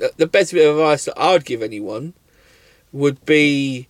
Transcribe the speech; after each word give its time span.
the- 0.00 0.12
the 0.16 0.26
best 0.26 0.52
bit 0.52 0.66
of 0.66 0.76
advice 0.76 1.04
that 1.04 1.16
I 1.18 1.32
would 1.32 1.44
give 1.44 1.62
anyone 1.62 2.14
would 2.92 3.24
be 3.24 3.86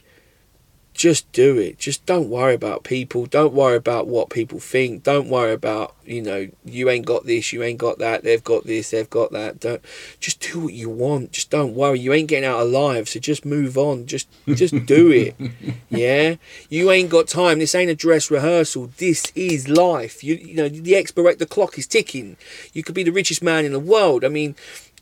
just 0.93 1.33
do 1.33 1.57
it. 1.57 1.79
Just 1.79 2.05
don't 2.05 2.29
worry 2.29 2.53
about 2.53 2.85
people. 2.85 3.25
Don't 3.25 3.55
worry 3.55 3.77
about 3.77 4.07
what 4.07 4.29
people 4.29 4.61
think. 4.61 5.03
Don't 5.03 5.31
worry 5.31 5.55
about, 5.55 5.95
you 6.05 6.21
know, 6.21 6.49
you 6.63 6.91
ain't 6.91 7.07
got 7.07 7.25
this, 7.25 7.55
you 7.55 7.63
ain't 7.63 7.79
got 7.79 7.99
that, 8.01 8.23
they've 8.23 8.45
got 8.45 8.67
this, 8.67 8.91
they've 8.91 9.09
got 9.09 9.33
that. 9.33 9.61
Don't 9.61 9.81
just 10.19 10.41
do 10.41 10.61
what 10.61 10.75
you 10.75 10.91
want. 10.91 11.33
Just 11.33 11.49
don't 11.49 11.75
worry. 11.75 11.99
You 12.01 12.13
ain't 12.13 12.29
getting 12.29 12.45
out 12.45 12.61
alive, 12.61 13.09
so 13.09 13.19
just 13.19 13.47
move 13.47 13.79
on. 13.79 14.05
Just 14.05 14.29
just 14.49 14.75
do 14.85 15.11
it. 15.11 15.37
Yeah? 15.93 16.37
You 16.69 16.91
ain't 16.91 17.11
got 17.11 17.27
time. 17.29 17.59
This 17.59 17.75
ain't 17.75 17.91
a 17.91 17.95
dress 17.97 18.31
rehearsal. 18.31 18.91
This 18.99 19.33
is 19.35 19.69
life. 19.69 20.23
You 20.23 20.35
you 20.35 20.55
know, 20.55 20.69
the 20.69 20.95
expirate 20.97 21.39
the 21.39 21.47
clock 21.47 21.79
is 21.79 21.87
ticking. 21.87 22.37
You 22.75 22.83
could 22.83 22.95
be 22.95 23.03
the 23.05 23.11
richest 23.11 23.43
man 23.43 23.65
in 23.65 23.73
the 23.73 23.81
world. 23.81 24.23
I 24.25 24.29
mean, 24.29 24.55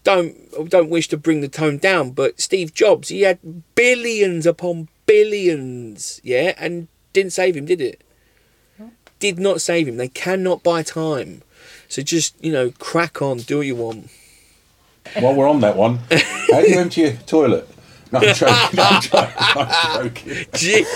don't 0.08 0.70
don't 0.70 0.88
wish 0.88 1.06
to 1.08 1.18
bring 1.18 1.42
the 1.42 1.48
tone 1.48 1.76
down, 1.76 2.12
but 2.12 2.40
Steve 2.40 2.72
Jobs, 2.72 3.10
he 3.10 3.22
had 3.22 3.38
billions 3.74 4.46
upon 4.46 4.88
billions, 5.04 6.18
yeah, 6.24 6.54
and 6.56 6.88
didn't 7.12 7.34
save 7.34 7.54
him, 7.54 7.66
did 7.66 7.82
it? 7.82 8.02
Did 9.18 9.38
not 9.38 9.60
save 9.60 9.86
him. 9.86 9.98
They 9.98 10.08
cannot 10.08 10.62
buy 10.62 10.82
time. 10.82 11.42
So 11.88 12.00
just 12.00 12.42
you 12.42 12.50
know, 12.50 12.70
crack 12.78 13.20
on, 13.20 13.38
do 13.38 13.58
what 13.58 13.66
you 13.66 13.76
want. 13.76 14.10
While 15.18 15.34
we're 15.34 15.48
on 15.48 15.60
that 15.60 15.76
one, 15.76 15.96
how 16.10 16.62
do 16.62 16.70
you 16.70 16.78
empty 16.78 17.02
your 17.02 17.12
toilet? 17.26 17.68
No, 18.10 18.20
I'm 18.20 18.34
joking. 18.34 18.78
I'm 18.78 19.02
joking. 19.02 19.34
I'm 19.38 20.04
joking. 20.04 20.46
Gee, 20.54 20.86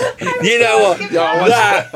you 0.41 0.59
know 0.59 0.79
what? 0.79 1.11
That 1.11 1.91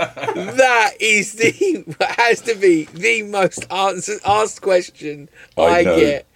that 0.57 0.93
is 0.99 1.33
the 1.33 1.95
has 2.19 2.41
to 2.41 2.53
be 2.53 2.83
the 2.93 3.23
most 3.23 3.71
answer, 3.71 4.19
asked 4.23 4.61
question 4.61 5.29
I 5.57 5.63
I, 5.63 5.83
get 5.83 6.26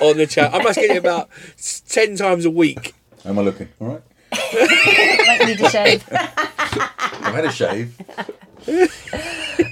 on 0.00 0.16
the 0.16 0.26
chat. 0.26 0.54
I 0.54 0.62
must 0.62 0.78
get 0.78 0.90
it 0.90 0.96
about 0.98 1.28
ten 1.88 2.16
times 2.16 2.44
a 2.44 2.50
week. 2.50 2.94
How 3.24 3.30
am 3.30 3.38
I 3.38 3.42
looking? 3.42 3.68
All 3.80 3.88
right. 3.88 4.02
Might 5.26 5.42
need 5.46 5.60
a 5.60 5.70
shave. 5.70 6.04
I've 6.10 7.34
had 7.34 7.44
a 7.44 7.52
shave. 7.52 7.96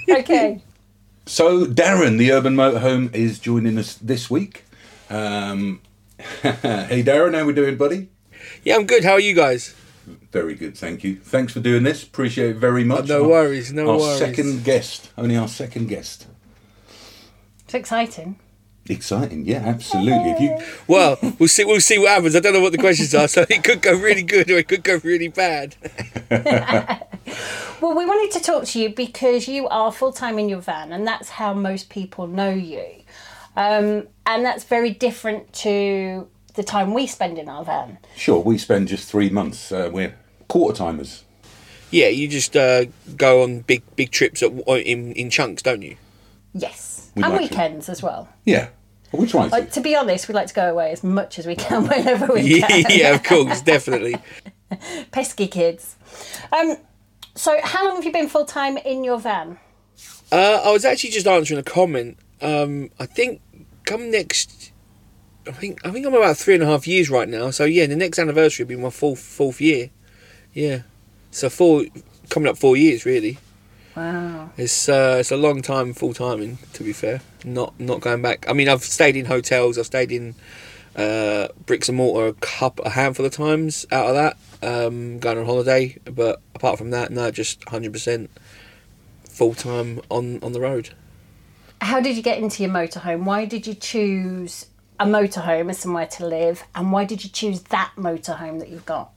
Okay. 0.09 0.61
So 1.27 1.67
Darren, 1.67 2.19
the 2.19 2.33
Urban 2.33 2.55
Motorhome, 2.57 3.13
is 3.15 3.39
joining 3.39 3.79
us 3.79 3.95
this 3.95 4.31
week. 4.31 4.65
Um, 5.11 5.81
hey 6.43 7.03
Darren, 7.05 7.35
how 7.35 7.41
are 7.41 7.45
we 7.47 7.53
doing, 7.53 7.77
buddy? 7.77 8.09
Yeah, 8.65 8.77
I'm 8.77 8.87
good. 8.87 9.05
How 9.05 9.13
are 9.13 9.21
you 9.21 9.35
guys? 9.35 9.75
Very 10.31 10.55
good, 10.55 10.77
thank 10.77 11.03
you. 11.03 11.17
Thanks 11.17 11.53
for 11.53 11.61
doing 11.61 11.83
this. 11.83 12.03
Appreciate 12.05 12.51
it 12.51 12.57
very 12.57 12.85
much. 12.85 13.09
no 13.09 13.23
Our- 13.25 13.29
worries, 13.29 13.73
no 13.73 13.87
worries. 13.87 14.05
our 14.05 14.17
second 14.19 14.65
guest, 14.65 15.11
only 15.19 15.37
our 15.37 15.49
second 15.49 15.89
guest. 15.89 16.27
It's 17.65 17.75
exciting. 17.75 18.39
Exciting, 18.89 19.47
yeah, 19.47 19.63
absolutely. 19.65 20.31
If 20.31 20.41
you 20.41 20.59
Well, 20.87 21.19
we'll 21.39 21.49
see. 21.49 21.65
We'll 21.65 21.81
see 21.81 21.99
what 21.99 22.09
happens. 22.09 22.37
I 22.37 22.41
don't 22.41 22.53
know 22.53 22.61
what 22.61 22.73
the 22.73 22.79
questions 22.79 23.15
are, 23.15 23.29
so 23.29 23.45
it 23.49 23.65
could 23.65 23.83
go 23.83 23.99
really 23.99 24.23
good 24.23 24.51
or 24.51 24.59
it 24.59 24.69
could 24.69 24.85
go 24.85 25.01
really 25.03 25.29
bad. 25.29 25.77
Well, 27.81 27.95
we 27.95 28.07
wanted 28.07 28.31
to 28.39 28.45
talk 28.45 28.65
to 28.65 28.81
you 28.81 28.89
because 28.89 29.49
you 29.49 29.69
are 29.69 29.93
full 29.93 30.13
time 30.13 30.39
in 30.39 30.49
your 30.49 30.61
van, 30.61 30.93
and 30.93 31.07
that's 31.07 31.29
how 31.29 31.53
most 31.53 31.91
people 31.91 32.27
know 32.27 32.51
you. 32.51 32.85
Um, 33.55 34.09
and 34.25 34.45
that's 34.45 34.65
very 34.65 34.91
different 34.91 35.53
to 35.55 36.27
the 36.55 36.63
time 36.63 36.95
we 36.95 37.07
spend 37.07 37.39
in 37.39 37.49
our 37.49 37.65
van. 37.65 37.99
sure, 38.17 38.41
we 38.41 38.57
spend 38.57 38.89
just 38.89 39.11
three 39.11 39.29
months. 39.29 39.71
Uh, 39.71 39.91
we're 39.93 40.15
quarter 40.49 40.79
timers. 40.79 41.25
Yeah, 41.91 42.09
you 42.09 42.29
just 42.29 42.57
uh, 42.57 42.87
go 43.17 43.43
on 43.43 43.61
big 43.61 43.83
big 43.95 44.11
trips 44.11 44.43
at, 44.43 44.53
in 44.53 45.13
in 45.13 45.31
chunks, 45.31 45.63
don't 45.63 45.83
you? 45.83 45.97
Yes. 46.55 47.11
We'd 47.15 47.25
and 47.25 47.35
like 47.35 47.51
to. 47.51 47.57
weekends 47.57 47.89
as 47.89 48.03
well. 48.03 48.29
Yeah, 48.45 48.69
we 49.13 49.27
try 49.27 49.45
to. 49.45 49.49
Like, 49.51 49.71
to 49.73 49.81
be 49.81 49.95
honest, 49.97 50.29
we 50.29 50.35
like 50.35 50.49
to 50.49 50.55
go 50.55 50.71
away 50.71 50.91
as 50.93 51.03
much 51.05 51.39
as 51.39 51.47
we 51.47 51.57
can 51.57 51.87
whenever 51.89 52.33
we 52.33 52.41
Yeah, 52.59 52.67
can. 52.67 52.85
yeah, 52.91 53.15
of 53.15 53.23
course, 53.23 53.61
definitely. 53.63 54.17
Pesky 55.13 55.47
kids. 55.47 55.97
Um, 56.53 56.77
so, 57.35 57.59
how 57.63 57.87
long 57.87 57.97
have 57.97 58.05
you 58.05 58.13
been 58.13 58.29
full 58.29 58.45
time 58.45 58.77
in 58.79 59.05
your 59.05 59.19
van? 59.19 59.59
Uh, 60.33 60.61
I 60.65 60.73
was 60.73 60.85
actually 60.85 61.11
just 61.11 61.27
answering 61.27 61.61
a 61.61 61.63
comment. 61.63 62.19
Um, 62.43 62.91
I 62.99 63.07
think 63.07 63.41
come 63.85 64.11
next. 64.11 64.73
I 65.47 65.53
think 65.53 65.87
I 65.87 65.91
think 65.93 66.05
I'm 66.07 66.15
about 66.15 66.37
three 66.37 66.55
and 66.55 66.63
a 66.63 66.67
half 66.67 66.89
years 66.89 67.09
right 67.09 67.29
now. 67.29 67.51
So 67.51 67.65
yeah, 67.65 67.87
the 67.87 67.95
next 67.97 68.19
anniversary 68.19 68.65
will 68.65 68.71
be 68.77 68.77
my 68.83 68.91
fourth 68.91 69.21
fourth 69.21 69.61
year. 69.61 69.91
Yeah, 70.53 70.83
so 71.31 71.49
four 71.49 71.85
coming 72.29 72.49
up 72.49 72.59
four 72.59 72.77
years 72.77 73.05
really. 73.07 73.39
Wow. 73.97 74.51
It's 74.59 74.89
uh, 74.89 75.17
it's 75.21 75.33
a 75.33 75.37
long 75.37 75.63
time 75.63 75.95
full 75.95 76.13
timing. 76.13 76.59
To 76.75 76.85
be 76.85 76.93
fair, 76.93 77.23
not 77.45 77.79
not 77.81 78.01
going 78.01 78.21
back. 78.21 78.47
I 78.49 78.53
mean, 78.53 78.69
I've 78.69 78.85
stayed 78.85 79.17
in 79.17 79.25
hotels. 79.25 79.79
I've 79.79 79.87
stayed 79.87 80.13
in 80.13 80.35
uh, 80.95 81.49
bricks 81.65 81.89
and 81.89 81.97
mortar 81.97 82.29
a 82.29 82.33
cup 82.35 82.79
a 82.85 82.91
handful 82.91 83.25
of 83.25 83.33
times 83.33 83.87
out 83.91 84.09
of 84.09 84.15
that. 84.15 84.37
Um, 84.63 85.19
going 85.19 85.39
on 85.39 85.47
holiday, 85.47 85.97
but 86.05 86.41
apart 86.55 86.77
from 86.79 86.91
that, 86.91 87.11
no, 87.11 87.31
just 87.31 87.67
hundred 87.69 87.93
percent 87.93 88.31
full 89.25 89.55
time 89.55 90.01
on 90.11 90.41
on 90.43 90.53
the 90.53 90.61
road. 90.61 90.91
How 91.81 92.01
did 92.01 92.17
you 92.17 92.23
get 92.23 92.39
into 92.39 92.63
your 92.63 92.73
motorhome? 92.73 93.25
Why 93.25 93.47
did 93.47 93.67
you 93.67 93.75
choose 93.75 94.67
a 94.99 95.07
motorhome 95.07 95.71
as 95.71 95.79
somewhere 95.79 96.07
to 96.07 96.27
live? 96.27 96.65
And 96.75 96.93
why 96.93 97.05
did 97.05 97.25
you 97.25 97.31
choose 97.31 97.63
that 97.65 97.93
motorhome 97.97 98.59
that 98.61 98.69
you've 98.69 98.87
got? 98.87 99.13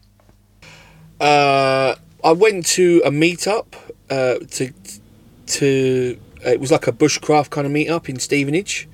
Uh, 1.20 1.96
I 2.24 2.32
went 2.34 2.66
to 2.68 3.02
a 3.06 3.12
meetup 3.12 3.74
uh, 4.10 4.40
to 4.52 4.74
to 5.48 6.20
it 6.46 6.60
was 6.60 6.72
like 6.72 6.88
a 6.88 6.92
bushcraft 6.92 7.50
kind 7.50 7.68
of 7.68 7.74
meetup 7.74 8.10
in 8.10 8.20
Stevenage. 8.20 8.88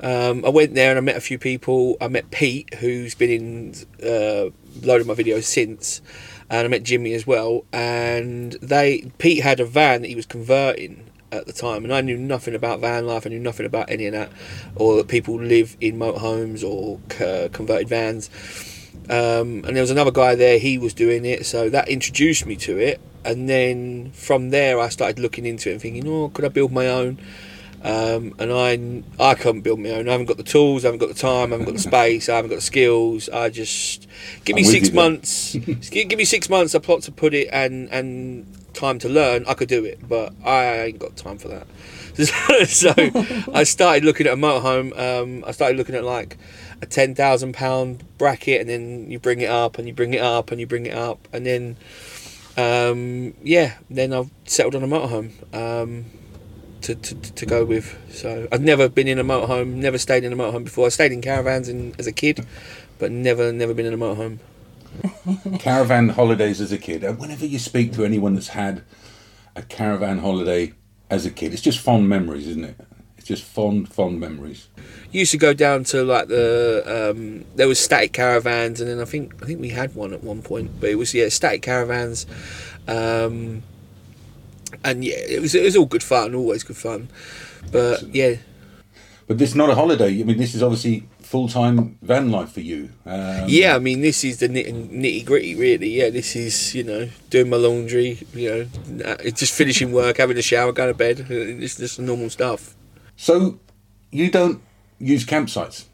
Um, 0.00 0.44
I 0.44 0.50
went 0.50 0.74
there 0.74 0.90
and 0.90 0.98
I 0.98 1.00
met 1.00 1.16
a 1.16 1.20
few 1.20 1.38
people. 1.38 1.96
I 2.00 2.08
met 2.08 2.30
Pete, 2.30 2.74
who's 2.74 3.14
been 3.14 3.30
in 3.30 3.74
uh, 4.02 4.50
my 4.82 5.14
videos 5.14 5.44
since, 5.44 6.02
and 6.50 6.66
I 6.66 6.68
met 6.68 6.82
Jimmy 6.82 7.14
as 7.14 7.26
well. 7.26 7.64
And 7.72 8.52
they 8.62 9.10
Pete 9.18 9.42
had 9.42 9.58
a 9.60 9.64
van 9.64 10.02
that 10.02 10.08
he 10.08 10.14
was 10.14 10.26
converting 10.26 11.10
at 11.32 11.46
the 11.46 11.52
time, 11.52 11.84
and 11.84 11.92
I 11.92 12.02
knew 12.02 12.16
nothing 12.16 12.54
about 12.54 12.80
van 12.80 13.06
life. 13.06 13.26
I 13.26 13.30
knew 13.30 13.40
nothing 13.40 13.66
about 13.66 13.90
any 13.90 14.06
of 14.06 14.12
that, 14.12 14.30
or 14.76 14.96
that 14.96 15.08
people 15.08 15.40
live 15.40 15.76
in 15.80 15.98
motorhomes 15.98 16.62
or 16.62 17.00
uh, 17.24 17.48
converted 17.52 17.88
vans. 17.88 18.30
Um, 19.08 19.64
and 19.64 19.76
there 19.76 19.82
was 19.82 19.90
another 19.90 20.10
guy 20.10 20.34
there. 20.34 20.58
He 20.58 20.78
was 20.78 20.92
doing 20.94 21.24
it, 21.24 21.46
so 21.46 21.70
that 21.70 21.88
introduced 21.88 22.46
me 22.46 22.56
to 22.56 22.78
it. 22.78 23.00
And 23.24 23.48
then 23.48 24.10
from 24.12 24.50
there, 24.50 24.80
I 24.80 24.88
started 24.88 25.18
looking 25.18 25.46
into 25.46 25.70
it 25.70 25.72
and 25.72 25.82
thinking, 25.82 26.08
oh, 26.08 26.28
could 26.28 26.44
I 26.44 26.48
build 26.48 26.72
my 26.72 26.88
own? 26.88 27.18
Um, 27.82 28.34
and 28.38 28.52
I 28.52 29.02
I 29.22 29.34
can't 29.34 29.62
build 29.62 29.78
my 29.78 29.90
own. 29.90 30.08
I 30.08 30.12
haven't 30.12 30.26
got 30.26 30.38
the 30.38 30.42
tools. 30.42 30.84
I 30.84 30.88
haven't 30.88 30.98
got 30.98 31.08
the 31.08 31.14
time. 31.14 31.52
I 31.52 31.56
haven't 31.56 31.66
got 31.66 31.74
the 31.74 31.80
space. 31.80 32.28
I 32.28 32.36
haven't 32.36 32.50
got 32.50 32.56
the 32.56 32.62
skills. 32.62 33.28
I 33.28 33.48
just 33.48 34.08
give 34.44 34.56
me 34.56 34.62
I'm 34.62 34.70
six 34.70 34.90
months. 34.92 35.54
give, 35.90 36.08
give 36.08 36.18
me 36.18 36.24
six 36.24 36.48
months. 36.48 36.74
A 36.74 36.80
plot 36.80 37.02
to 37.02 37.12
put 37.12 37.32
it 37.32 37.48
and 37.52 37.88
and 37.90 38.46
time 38.74 38.98
to 39.00 39.08
learn. 39.08 39.44
I 39.46 39.54
could 39.54 39.68
do 39.68 39.84
it, 39.84 40.00
but 40.08 40.32
I 40.44 40.82
ain't 40.82 40.98
got 40.98 41.16
time 41.16 41.38
for 41.38 41.48
that. 41.48 41.66
so 42.66 42.94
I 43.52 43.64
started 43.64 44.04
looking 44.04 44.26
at 44.26 44.32
a 44.32 44.36
motorhome. 44.36 44.98
Um, 44.98 45.44
I 45.46 45.50
started 45.50 45.76
looking 45.76 45.94
at 45.94 46.02
like 46.02 46.38
a 46.80 46.86
ten 46.86 47.14
thousand 47.14 47.52
pound 47.52 48.04
bracket, 48.16 48.62
and 48.62 48.70
then 48.70 49.10
you 49.10 49.18
bring 49.18 49.40
it 49.42 49.50
up, 49.50 49.78
and 49.78 49.86
you 49.86 49.92
bring 49.92 50.14
it 50.14 50.22
up, 50.22 50.50
and 50.50 50.58
you 50.58 50.66
bring 50.66 50.86
it 50.86 50.94
up, 50.94 51.28
and 51.32 51.44
then 51.44 51.76
um, 52.56 53.34
yeah, 53.42 53.74
then 53.90 54.14
I've 54.14 54.30
settled 54.46 54.76
on 54.76 54.82
a 54.82 54.86
motorhome 54.86 55.32
um, 55.54 56.06
to, 56.82 56.94
to 56.94 57.14
to 57.14 57.46
go 57.46 57.66
with. 57.66 57.98
So 58.10 58.48
I've 58.50 58.62
never 58.62 58.88
been 58.88 59.08
in 59.08 59.18
a 59.18 59.24
motorhome, 59.24 59.74
never 59.74 59.98
stayed 59.98 60.24
in 60.24 60.32
a 60.32 60.36
motorhome 60.36 60.64
before. 60.64 60.86
I 60.86 60.90
stayed 60.90 61.12
in 61.12 61.20
caravans 61.20 61.68
in, 61.68 61.94
as 61.98 62.06
a 62.06 62.12
kid, 62.12 62.46
but 62.98 63.12
never 63.12 63.52
never 63.52 63.74
been 63.74 63.86
in 63.86 63.92
a 63.92 63.98
motorhome. 63.98 64.38
caravan 65.58 66.08
holidays 66.08 66.62
as 66.62 66.72
a 66.72 66.78
kid. 66.78 67.02
Whenever 67.18 67.44
you 67.44 67.58
speak 67.58 67.92
to 67.92 68.06
anyone 68.06 68.34
that's 68.34 68.48
had 68.48 68.82
a 69.54 69.62
caravan 69.62 70.18
holiday 70.20 70.72
as 71.10 71.26
a 71.26 71.30
kid, 71.30 71.52
it's 71.52 71.62
just 71.62 71.78
fond 71.78 72.08
memories, 72.08 72.46
isn't 72.48 72.64
it? 72.64 72.76
It's 73.18 73.26
just 73.26 73.42
fond, 73.44 73.92
fond 73.92 74.20
memories. 74.20 74.68
used 75.12 75.30
to 75.32 75.38
go 75.38 75.54
down 75.54 75.84
to 75.84 76.04
like 76.04 76.28
the 76.28 76.82
um, 76.86 77.44
there 77.54 77.68
was 77.68 77.78
static 77.78 78.12
caravans 78.12 78.80
and 78.80 78.90
then 78.90 79.00
I 79.00 79.04
think 79.04 79.34
I 79.42 79.46
think 79.46 79.60
we 79.60 79.70
had 79.70 79.94
one 79.94 80.12
at 80.12 80.22
one 80.22 80.42
point 80.42 80.78
but 80.80 80.90
it 80.90 80.96
was 80.96 81.14
yeah 81.14 81.28
static 81.28 81.62
caravans 81.62 82.26
um, 82.86 83.62
and 84.84 85.04
yeah 85.04 85.16
it 85.16 85.40
was 85.40 85.54
it 85.54 85.62
was 85.62 85.76
all 85.76 85.86
good 85.86 86.02
fun 86.02 86.34
always 86.34 86.62
good 86.62 86.76
fun 86.76 87.08
but 87.72 88.02
yeah 88.14 88.36
But 89.26 89.38
this 89.38 89.50
is 89.50 89.56
not 89.56 89.70
a 89.70 89.74
holiday. 89.74 90.20
I 90.20 90.24
mean, 90.24 90.38
this 90.38 90.54
is 90.54 90.62
obviously 90.62 91.02
full 91.26 91.48
time 91.48 91.98
van 92.02 92.30
life 92.30 92.52
for 92.52 92.60
you. 92.60 92.90
Um, 93.04 93.44
yeah 93.48 93.74
I 93.74 93.78
mean 93.80 94.00
this 94.00 94.22
is 94.24 94.38
the 94.38 94.48
nitty, 94.48 94.72
nitty 94.90 95.24
gritty 95.26 95.54
really 95.56 95.90
yeah 95.90 96.08
this 96.10 96.36
is 96.36 96.74
you 96.74 96.84
know 96.84 97.08
doing 97.30 97.50
my 97.50 97.56
laundry 97.56 98.18
you 98.32 98.48
know 98.48 99.04
uh, 99.04 99.16
just 99.30 99.52
finishing 99.52 99.92
work 99.92 100.18
having 100.18 100.38
a 100.38 100.42
shower 100.42 100.72
going 100.72 100.90
to 100.92 100.94
bed 100.96 101.26
it's 101.28 101.76
just 101.76 101.98
normal 101.98 102.30
stuff 102.30 102.74
So 103.16 103.58
you 104.12 104.30
don't 104.30 104.62
use 104.98 105.24
campsites, 105.26 105.84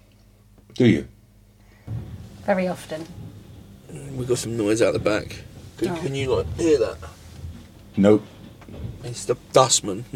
do 0.75 0.87
you? 0.87 1.09
Very 2.47 2.69
often. 2.69 3.07
we 4.17 4.25
got 4.27 4.39
some 4.39 4.57
noise 4.57 4.83
out 4.83 4.93
the 4.93 4.99
back 4.99 5.43
can, 5.79 5.89
Oh. 5.89 5.97
can 6.03 6.15
you 6.15 6.27
like 6.37 6.47
hear 6.59 6.79
that 6.79 6.99
No. 7.97 8.21
It's 9.05 9.25
the 9.25 9.37
dustman. 9.53 10.05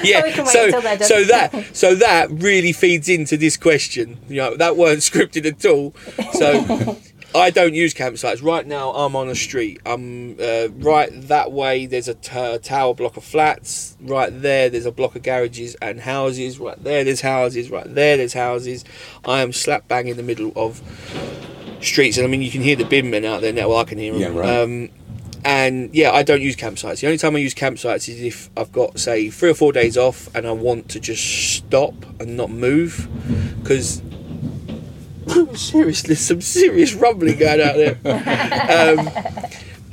Yeah. 0.00 0.22
we 0.22 0.30
can 0.32 0.44
wait 0.44 0.52
so, 0.52 0.66
until 0.66 0.80
they're 0.80 0.96
done. 0.96 1.08
so 1.08 1.24
that 1.24 1.76
so 1.76 1.94
that 1.96 2.30
really 2.30 2.72
feeds 2.72 3.08
into 3.08 3.36
this 3.36 3.56
question. 3.56 4.18
You 4.28 4.36
know, 4.36 4.56
that 4.56 4.76
weren't 4.76 5.00
scripted 5.10 5.44
at 5.46 5.64
all. 5.66 5.92
So 6.34 6.96
I 7.34 7.50
don't 7.50 7.74
use 7.74 7.94
campsites. 7.94 8.42
Right 8.42 8.66
now, 8.66 8.90
I'm 8.92 9.14
on 9.16 9.28
a 9.28 9.34
street. 9.34 9.80
I'm 9.84 10.38
uh, 10.40 10.68
right 10.78 11.10
that 11.28 11.52
way. 11.52 11.86
There's 11.86 12.08
a 12.08 12.14
t- 12.14 12.58
tower 12.58 12.94
block 12.94 13.16
of 13.16 13.24
flats. 13.24 13.96
Right 14.00 14.30
there, 14.30 14.70
there's 14.70 14.86
a 14.86 14.92
block 14.92 15.16
of 15.16 15.22
garages 15.22 15.74
and 15.82 16.00
houses. 16.00 16.58
Right 16.58 16.82
there, 16.82 17.04
there's 17.04 17.20
houses. 17.20 17.70
Right 17.70 17.92
there, 17.92 18.16
there's 18.16 18.34
houses. 18.34 18.84
I 19.24 19.42
am 19.42 19.52
slap 19.52 19.88
bang 19.88 20.08
in 20.08 20.16
the 20.16 20.22
middle 20.22 20.52
of 20.56 20.80
streets, 21.82 22.16
and 22.16 22.26
I 22.26 22.30
mean, 22.30 22.42
you 22.42 22.50
can 22.50 22.62
hear 22.62 22.76
the 22.76 22.84
bin 22.84 23.10
men 23.10 23.24
out 23.24 23.40
there 23.40 23.52
now. 23.52 23.68
Well, 23.68 23.78
I 23.78 23.84
can 23.84 23.98
hear 23.98 24.12
them. 24.12 24.22
Yeah, 24.22 24.40
right. 24.40 24.60
Um, 24.60 24.90
and 25.48 25.94
yeah, 25.94 26.12
I 26.12 26.24
don't 26.24 26.42
use 26.42 26.56
campsites. 26.56 27.00
The 27.00 27.06
only 27.06 27.16
time 27.16 27.34
I 27.34 27.38
use 27.38 27.54
campsites 27.54 28.06
is 28.06 28.20
if 28.20 28.50
I've 28.54 28.70
got, 28.70 29.00
say, 29.00 29.30
three 29.30 29.48
or 29.48 29.54
four 29.54 29.72
days 29.72 29.96
off 29.96 30.28
and 30.34 30.46
I 30.46 30.52
want 30.52 30.90
to 30.90 31.00
just 31.00 31.24
stop 31.24 31.94
and 32.20 32.36
not 32.36 32.50
move. 32.50 33.08
Because, 33.62 34.02
seriously, 35.58 36.16
some 36.16 36.42
serious 36.42 36.92
rumbling 36.92 37.38
going 37.38 37.62
out 37.62 37.76
there. 37.76 37.94
um, 38.98 39.08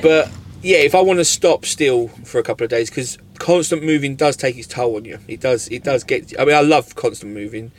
but 0.01 0.29
yeah, 0.61 0.79
if 0.79 0.93
I 0.93 0.99
want 0.99 1.19
to 1.19 1.25
stop 1.25 1.63
still 1.63 2.09
for 2.25 2.37
a 2.37 2.43
couple 2.43 2.65
of 2.65 2.69
days, 2.69 2.89
because 2.89 3.17
constant 3.39 3.81
moving 3.81 4.17
does 4.17 4.35
take 4.35 4.57
its 4.57 4.67
toll 4.67 4.97
on 4.97 5.05
you. 5.05 5.19
It 5.25 5.39
does. 5.39 5.69
It 5.69 5.85
does 5.85 6.03
get. 6.03 6.37
I 6.37 6.43
mean, 6.43 6.55
I 6.55 6.61
love 6.61 6.95
constant 6.95 7.33
moving, 7.33 7.71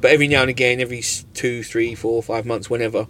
but 0.00 0.12
every 0.12 0.28
now 0.28 0.42
and 0.42 0.50
again, 0.50 0.80
every 0.80 1.02
two, 1.34 1.64
three, 1.64 1.96
four, 1.96 2.22
five 2.22 2.46
months, 2.46 2.70
whenever, 2.70 3.08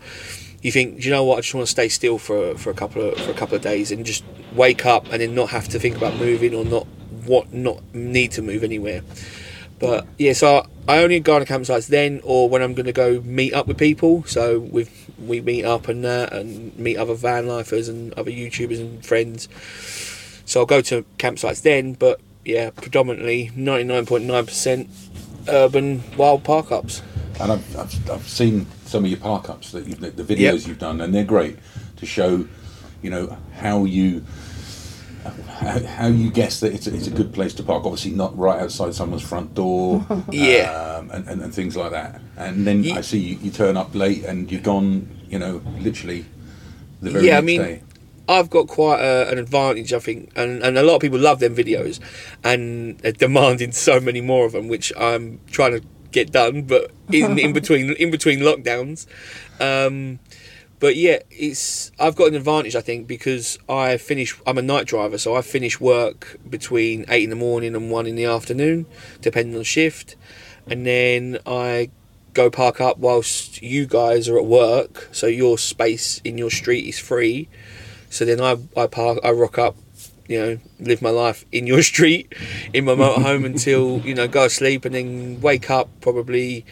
you 0.66 0.72
think, 0.72 1.00
"Do 1.00 1.04
you 1.06 1.14
know 1.14 1.22
what? 1.22 1.38
I 1.38 1.40
just 1.42 1.54
want 1.54 1.66
to 1.66 1.70
stay 1.70 1.88
still 1.88 2.18
for 2.18 2.56
for 2.58 2.70
a 2.70 2.74
couple 2.74 3.02
of 3.02 3.18
for 3.20 3.30
a 3.30 3.34
couple 3.34 3.54
of 3.54 3.62
days 3.62 3.92
and 3.92 4.04
just 4.04 4.24
wake 4.52 4.84
up 4.84 5.12
and 5.12 5.20
then 5.22 5.34
not 5.34 5.50
have 5.50 5.68
to 5.68 5.78
think 5.78 5.96
about 5.96 6.16
moving 6.16 6.54
or 6.54 6.64
not 6.64 6.86
what 7.24 7.52
not 7.52 7.82
need 7.94 8.32
to 8.32 8.42
move 8.42 8.64
anywhere. 8.64 9.02
But 9.78 10.06
yeah, 10.18 10.32
so 10.32 10.66
I 10.88 11.02
only 11.02 11.20
go 11.20 11.36
on 11.36 11.44
campsites 11.44 11.86
then, 11.86 12.20
or 12.24 12.48
when 12.48 12.62
I'm 12.62 12.74
going 12.74 12.86
to 12.86 12.92
go 12.92 13.20
meet 13.20 13.52
up 13.54 13.66
with 13.68 13.78
people. 13.78 14.24
So 14.24 14.58
we 14.58 14.88
we 15.24 15.40
meet 15.40 15.64
up 15.64 15.86
and 15.86 16.04
that, 16.04 16.32
and 16.32 16.76
meet 16.76 16.96
other 16.96 17.14
van 17.14 17.46
lifers 17.46 17.88
and 17.88 18.12
other 18.14 18.30
YouTubers 18.30 18.80
and 18.80 19.06
friends. 19.06 19.48
So 20.46 20.60
I'll 20.60 20.66
go 20.66 20.80
to 20.82 21.04
campsites 21.18 21.62
then, 21.62 21.92
but 21.94 22.20
yeah, 22.44 22.70
predominantly 22.70 23.50
99.9% 23.56 24.88
urban 25.48 26.02
wild 26.16 26.44
park 26.44 26.72
ups. 26.72 27.02
And 27.40 27.52
I've, 27.52 27.76
I've, 27.76 28.10
I've 28.10 28.28
seen 28.28 28.66
some 28.86 29.04
of 29.04 29.10
your 29.10 29.20
park 29.20 29.48
ups 29.50 29.72
that 29.72 29.86
you've, 29.86 30.00
the 30.00 30.22
videos 30.24 30.38
Yep. 30.60 30.66
you've 30.68 30.78
done, 30.78 31.00
and 31.00 31.14
they're 31.14 31.24
great 31.24 31.58
to 31.96 32.06
show, 32.06 32.46
you 33.02 33.10
know, 33.10 33.36
how 33.58 33.84
you 33.84 34.24
how, 35.48 35.84
how 35.84 36.06
you 36.06 36.30
guess 36.30 36.60
that 36.60 36.72
it's 36.72 36.86
a, 36.86 36.94
it's 36.94 37.08
a 37.08 37.10
good 37.10 37.32
place 37.32 37.52
to 37.54 37.62
park. 37.62 37.84
Obviously, 37.84 38.12
not 38.12 38.36
right 38.38 38.60
outside 38.60 38.94
someone's 38.94 39.22
front 39.22 39.54
door, 39.54 40.06
Yeah. 40.30 40.70
um, 40.98 41.10
and, 41.10 41.26
and, 41.28 41.42
and 41.42 41.54
things 41.54 41.76
like 41.76 41.90
that. 41.90 42.20
And 42.36 42.66
then 42.66 42.88
I 42.92 43.00
see 43.00 43.18
you, 43.18 43.38
you 43.42 43.50
turn 43.50 43.76
up 43.76 43.94
late 43.94 44.24
and 44.24 44.50
you're 44.50 44.60
gone, 44.60 45.08
you 45.28 45.38
know, 45.38 45.60
literally 45.80 46.24
the 47.02 47.10
very 47.10 47.26
Yeah, 47.26 47.38
I 47.38 47.40
mean, 47.40 47.60
day. 47.60 47.82
I've 48.28 48.50
got 48.50 48.68
quite 48.68 49.00
a, 49.00 49.28
an 49.30 49.38
advantage, 49.38 49.92
I 49.92 49.98
think, 49.98 50.30
and, 50.36 50.62
and 50.62 50.78
a 50.78 50.82
lot 50.82 50.96
of 50.96 51.00
people 51.00 51.18
love 51.18 51.40
them 51.40 51.54
videos, 51.56 51.98
and 52.44 53.04
are 53.04 53.12
demanding 53.12 53.72
so 53.72 53.98
many 54.00 54.20
more 54.20 54.46
of 54.46 54.52
them, 54.52 54.68
which 54.68 54.92
I'm 54.96 55.40
trying 55.50 55.80
to 55.80 55.86
get 56.10 56.32
done, 56.32 56.62
but 56.62 56.90
in, 57.12 57.38
in 57.38 57.52
between 57.52 57.92
in 57.92 58.10
between 58.10 58.40
lockdowns. 58.40 59.06
Um, 59.60 60.18
but 60.78 60.96
yeah, 60.96 61.20
it's 61.30 61.90
I've 61.98 62.16
got 62.16 62.28
an 62.28 62.34
advantage, 62.34 62.76
I 62.76 62.80
think, 62.80 63.06
because 63.06 63.58
I 63.68 63.96
finish. 63.96 64.38
I'm 64.46 64.58
a 64.58 64.62
night 64.62 64.86
driver, 64.86 65.18
so 65.18 65.34
I 65.34 65.42
finish 65.42 65.80
work 65.80 66.38
between 66.48 67.04
eight 67.08 67.24
in 67.24 67.30
the 67.30 67.36
morning 67.36 67.74
and 67.74 67.90
one 67.90 68.06
in 68.06 68.16
the 68.16 68.26
afternoon, 68.26 68.86
depending 69.20 69.56
on 69.56 69.62
shift, 69.62 70.16
and 70.66 70.86
then 70.86 71.38
I 71.46 71.90
go 72.34 72.50
park 72.50 72.80
up 72.82 72.98
whilst 72.98 73.62
you 73.62 73.86
guys 73.86 74.28
are 74.28 74.36
at 74.38 74.44
work. 74.44 75.08
So 75.12 75.26
your 75.26 75.56
space 75.56 76.20
in 76.22 76.36
your 76.36 76.50
street 76.50 76.86
is 76.86 76.98
free. 76.98 77.48
So 78.10 78.24
then 78.24 78.40
I, 78.40 78.58
I 78.76 78.86
park, 78.86 79.18
I 79.24 79.30
rock 79.32 79.58
up, 79.58 79.76
you 80.28 80.38
know, 80.38 80.58
live 80.80 81.02
my 81.02 81.10
life 81.10 81.44
in 81.52 81.66
your 81.66 81.82
street, 81.92 82.32
in 82.72 82.84
my 82.84 82.92
motorhome 82.92 83.44
until, 83.44 84.00
you 84.00 84.14
know, 84.14 84.28
go 84.28 84.44
to 84.44 84.50
sleep 84.50 84.84
and 84.84 84.94
then 84.94 85.40
wake 85.40 85.70
up 85.70 85.88
probably, 86.00 86.64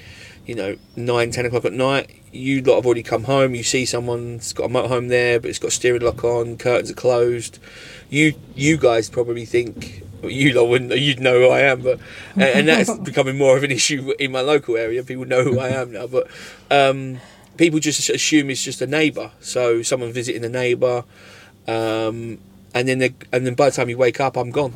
you 0.46 0.54
know, 0.54 0.76
nine, 0.96 1.30
ten 1.30 1.46
o'clock 1.46 1.64
at 1.64 1.72
night. 1.72 2.10
You 2.32 2.62
lot 2.62 2.76
have 2.76 2.86
already 2.86 3.02
come 3.02 3.24
home, 3.24 3.54
you 3.54 3.62
see 3.62 3.84
someone's 3.84 4.52
got 4.52 4.64
a 4.64 4.68
motorhome 4.68 5.08
there, 5.08 5.38
but 5.38 5.50
it's 5.50 5.58
got 5.58 5.72
steering 5.72 6.02
lock 6.02 6.24
on, 6.24 6.56
curtains 6.56 6.90
are 6.90 6.94
closed. 6.94 7.58
You 8.10 8.34
you 8.54 8.76
guys 8.76 9.08
probably 9.08 9.44
think, 9.44 10.02
well, 10.20 10.30
you 10.30 10.52
lot 10.52 10.68
wouldn't, 10.68 10.96
you'd 10.98 11.20
know 11.20 11.40
who 11.40 11.48
I 11.48 11.60
am, 11.60 11.82
but, 11.82 12.00
and, 12.34 12.42
and 12.42 12.68
that's 12.68 12.98
becoming 13.04 13.38
more 13.38 13.56
of 13.56 13.62
an 13.62 13.70
issue 13.70 14.12
in 14.18 14.32
my 14.32 14.40
local 14.40 14.76
area. 14.76 15.02
People 15.04 15.26
know 15.26 15.44
who 15.44 15.58
I 15.60 15.68
am 15.68 15.92
now, 15.92 16.06
but, 16.06 16.28
um, 16.70 17.20
people 17.56 17.78
just 17.78 18.08
assume 18.10 18.50
it's 18.50 18.64
just 18.64 18.80
a 18.82 18.86
neighbour. 18.86 19.30
So 19.40 19.82
someone 19.82 20.12
visiting 20.12 20.44
a 20.44 20.48
neighbour, 20.48 21.04
um, 21.66 22.38
and 22.74 22.88
then 22.88 22.98
they, 22.98 23.14
and 23.32 23.46
then 23.46 23.54
by 23.54 23.70
the 23.70 23.76
time 23.76 23.88
you 23.88 23.96
wake 23.96 24.20
up, 24.20 24.36
I'm 24.36 24.50
gone. 24.50 24.74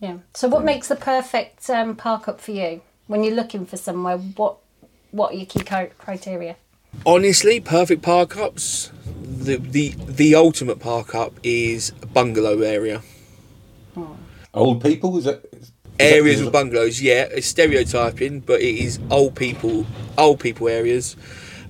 Yeah. 0.00 0.18
So, 0.34 0.48
what 0.48 0.64
makes 0.64 0.88
the 0.88 0.96
perfect 0.96 1.68
um, 1.68 1.96
park 1.96 2.28
up 2.28 2.40
for 2.40 2.52
you 2.52 2.80
when 3.06 3.24
you're 3.24 3.34
looking 3.34 3.66
for 3.66 3.76
somewhere? 3.76 4.18
What 4.18 4.56
What 5.10 5.32
are 5.32 5.36
your 5.36 5.46
key 5.46 5.62
criteria? 5.62 6.56
Honestly, 7.04 7.60
perfect 7.60 8.02
park 8.02 8.36
ups. 8.36 8.90
The 9.22 9.56
the 9.56 9.94
the 10.06 10.34
ultimate 10.34 10.80
park 10.80 11.14
up 11.14 11.34
is 11.42 11.92
a 12.02 12.06
bungalow 12.06 12.60
area. 12.60 13.02
Old 14.54 14.82
people 14.82 15.16
is 15.16 15.24
that 15.24 15.44
is 15.52 15.72
Areas 15.98 16.38
is 16.38 16.44
with 16.44 16.52
bungalows, 16.52 17.00
yeah, 17.00 17.28
it's 17.30 17.46
stereotyping, 17.46 18.40
but 18.40 18.60
it 18.60 18.76
is 18.76 18.98
old 19.10 19.34
people, 19.34 19.86
old 20.18 20.40
people 20.40 20.68
areas. 20.68 21.16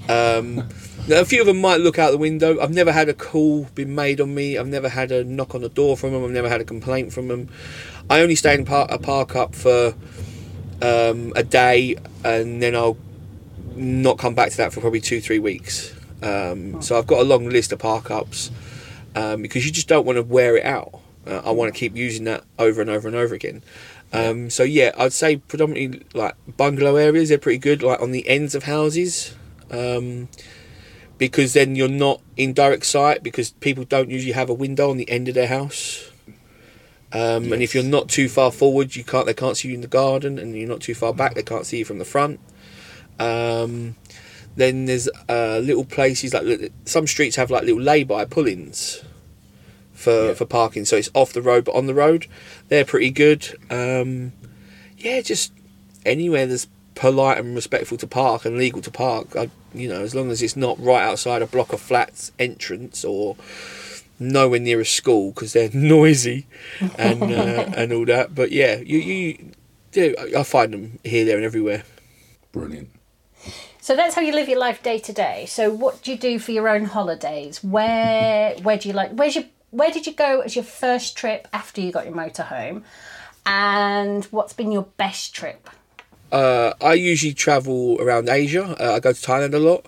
Um, 0.08 0.68
now, 1.08 1.20
a 1.20 1.24
few 1.24 1.40
of 1.40 1.46
them 1.46 1.60
might 1.60 1.80
look 1.80 1.98
out 1.98 2.10
the 2.10 2.18
window. 2.18 2.60
I've 2.60 2.72
never 2.72 2.92
had 2.92 3.08
a 3.08 3.14
call 3.14 3.64
been 3.74 3.94
made 3.94 4.20
on 4.20 4.34
me. 4.34 4.56
I've 4.56 4.68
never 4.68 4.88
had 4.88 5.10
a 5.10 5.24
knock 5.24 5.54
on 5.54 5.62
the 5.62 5.68
door 5.68 5.96
from 5.96 6.12
them. 6.12 6.24
I've 6.24 6.30
never 6.30 6.48
had 6.48 6.60
a 6.60 6.64
complaint 6.64 7.12
from 7.12 7.28
them. 7.28 7.48
I 8.08 8.20
only 8.20 8.34
stay 8.34 8.54
in 8.54 8.64
par- 8.64 8.86
a 8.88 8.98
park 8.98 9.34
up 9.34 9.54
for 9.54 9.94
um, 10.80 11.32
a 11.34 11.42
day, 11.42 11.96
and 12.24 12.62
then 12.62 12.76
I'll 12.76 12.96
not 13.74 14.18
come 14.18 14.34
back 14.34 14.50
to 14.50 14.56
that 14.58 14.72
for 14.72 14.80
probably 14.80 15.00
two, 15.00 15.20
three 15.20 15.38
weeks. 15.38 15.94
Um, 16.22 16.80
so 16.82 16.96
I've 16.96 17.06
got 17.06 17.20
a 17.20 17.24
long 17.24 17.48
list 17.48 17.72
of 17.72 17.80
park 17.80 18.10
ups 18.10 18.50
um, 19.16 19.42
because 19.42 19.66
you 19.66 19.72
just 19.72 19.88
don't 19.88 20.06
want 20.06 20.16
to 20.16 20.22
wear 20.22 20.56
it 20.56 20.64
out. 20.64 21.00
Uh, 21.26 21.42
I 21.44 21.50
want 21.50 21.72
to 21.72 21.78
keep 21.78 21.96
using 21.96 22.24
that 22.24 22.44
over 22.58 22.80
and 22.80 22.90
over 22.90 23.08
and 23.08 23.16
over 23.16 23.34
again. 23.34 23.62
Um, 24.12 24.50
so 24.50 24.62
yeah, 24.62 24.92
I'd 24.96 25.12
say 25.12 25.36
predominantly 25.36 26.04
like 26.14 26.34
bungalow 26.56 26.96
areas. 26.96 27.28
They're 27.28 27.38
pretty 27.38 27.58
good, 27.58 27.82
like 27.82 28.00
on 28.00 28.12
the 28.12 28.28
ends 28.28 28.54
of 28.54 28.64
houses, 28.64 29.34
um, 29.70 30.28
because 31.28 31.52
then 31.52 31.76
you're 31.76 31.86
not 32.06 32.20
in 32.36 32.52
direct 32.52 32.84
sight 32.84 33.22
because 33.22 33.50
people 33.60 33.84
don't 33.84 34.10
usually 34.10 34.32
have 34.32 34.50
a 34.50 34.54
window 34.54 34.90
on 34.90 34.96
the 34.96 35.08
end 35.08 35.28
of 35.28 35.34
their 35.34 35.46
house. 35.46 36.10
Um, 37.12 37.52
And 37.52 37.62
if 37.62 37.76
you're 37.76 37.84
not 37.84 38.08
too 38.08 38.28
far 38.28 38.50
forward, 38.50 38.96
you 38.96 39.04
can't. 39.04 39.26
They 39.26 39.34
can't 39.34 39.56
see 39.56 39.68
you 39.68 39.74
in 39.74 39.82
the 39.82 39.86
garden, 39.86 40.36
and 40.40 40.56
you're 40.56 40.68
not 40.68 40.80
too 40.80 40.94
far 40.94 41.14
back. 41.14 41.34
They 41.34 41.44
can't 41.44 41.64
see 41.64 41.78
you 41.78 41.84
from 41.84 41.98
the 41.98 42.04
front. 42.04 42.40
Um, 43.20 43.94
then 44.56 44.86
there's 44.86 45.08
uh, 45.28 45.58
little 45.62 45.84
places 45.84 46.34
like 46.34 46.72
some 46.86 47.06
streets 47.06 47.36
have 47.36 47.52
like 47.52 47.62
little 47.62 47.80
lay-by 47.80 48.24
pull-ins 48.24 49.02
for 49.92 50.28
Yeah. 50.28 50.34
for 50.34 50.44
parking, 50.44 50.84
so 50.84 50.96
it's 50.96 51.10
off 51.14 51.32
the 51.32 51.42
road 51.42 51.64
but 51.66 51.76
on 51.76 51.86
the 51.86 51.94
road. 51.94 52.26
They're 52.68 52.84
pretty 52.84 53.10
good. 53.10 53.46
Um, 53.70 54.32
yeah, 54.98 55.20
just 55.20 55.52
anywhere 56.04 56.46
that's 56.46 56.66
polite 56.96 57.38
and 57.38 57.54
respectful 57.54 57.96
to 57.98 58.06
park 58.08 58.44
and 58.44 58.56
legal 58.56 58.80
to 58.82 58.90
park. 58.90 59.36
I, 59.36 59.50
you 59.74 59.88
know, 59.88 60.02
as 60.02 60.14
long 60.14 60.30
as 60.30 60.42
it's 60.42 60.56
not 60.56 60.78
right 60.80 61.02
outside 61.02 61.42
a 61.42 61.46
block 61.46 61.72
of 61.72 61.80
flats 61.80 62.32
entrance 62.38 63.04
or 63.04 63.36
nowhere 64.18 64.60
near 64.60 64.80
a 64.80 64.84
school 64.84 65.32
because 65.32 65.52
they're 65.52 65.70
noisy 65.74 66.46
and 66.96 67.22
uh, 67.22 67.70
and 67.76 67.92
all 67.92 68.04
that. 68.06 68.34
But 68.34 68.52
yeah, 68.52 68.76
you 68.76 68.98
you 68.98 69.50
do. 69.92 70.14
I 70.36 70.42
find 70.42 70.72
them 70.72 70.98
here, 71.04 71.24
there, 71.24 71.36
and 71.36 71.44
everywhere. 71.44 71.84
Brilliant. 72.52 72.90
So 73.80 73.96
that's 73.96 74.14
how 74.14 74.22
you 74.22 74.32
live 74.32 74.48
your 74.48 74.60
life 74.60 74.80
day 74.82 75.00
to 75.00 75.12
day. 75.12 75.44
So 75.46 75.68
what 75.68 76.02
do 76.02 76.12
you 76.12 76.16
do 76.18 76.38
for 76.38 76.52
your 76.52 76.68
own 76.68 76.84
holidays? 76.84 77.64
Where 77.64 78.54
Where 78.62 78.78
do 78.78 78.88
you 78.88 78.94
like? 78.94 79.12
Where's 79.12 79.34
your 79.34 79.44
Where 79.70 79.90
did 79.90 80.06
you 80.06 80.14
go 80.14 80.40
as 80.40 80.54
your 80.54 80.64
first 80.64 81.16
trip 81.16 81.48
after 81.52 81.80
you 81.80 81.90
got 81.90 82.04
your 82.04 82.14
motorhome? 82.14 82.84
And 83.44 84.24
what's 84.26 84.52
been 84.52 84.70
your 84.70 84.86
best 84.96 85.34
trip? 85.34 85.68
Uh, 86.32 86.72
I 86.80 86.94
usually 86.94 87.34
travel 87.34 88.00
around 88.00 88.28
Asia. 88.28 88.74
Uh, 88.80 88.94
I 88.94 89.00
go 89.00 89.12
to 89.12 89.20
Thailand 89.20 89.54
a 89.54 89.58
lot. 89.58 89.86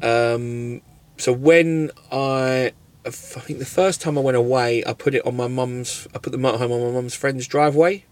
Um, 0.00 0.80
so 1.18 1.32
when 1.32 1.90
I, 2.10 2.72
I 3.04 3.10
think 3.10 3.58
the 3.58 3.66
first 3.66 4.00
time 4.00 4.16
I 4.16 4.22
went 4.22 4.36
away, 4.36 4.82
I 4.86 4.94
put 4.94 5.14
it 5.14 5.26
on 5.26 5.36
my 5.36 5.48
mum's. 5.48 6.06
I 6.14 6.18
put 6.18 6.30
the 6.30 6.38
motorhome 6.38 6.70
on 6.70 6.80
my 6.80 6.92
mum's 6.92 7.14
friend's 7.14 7.46
driveway. 7.46 8.04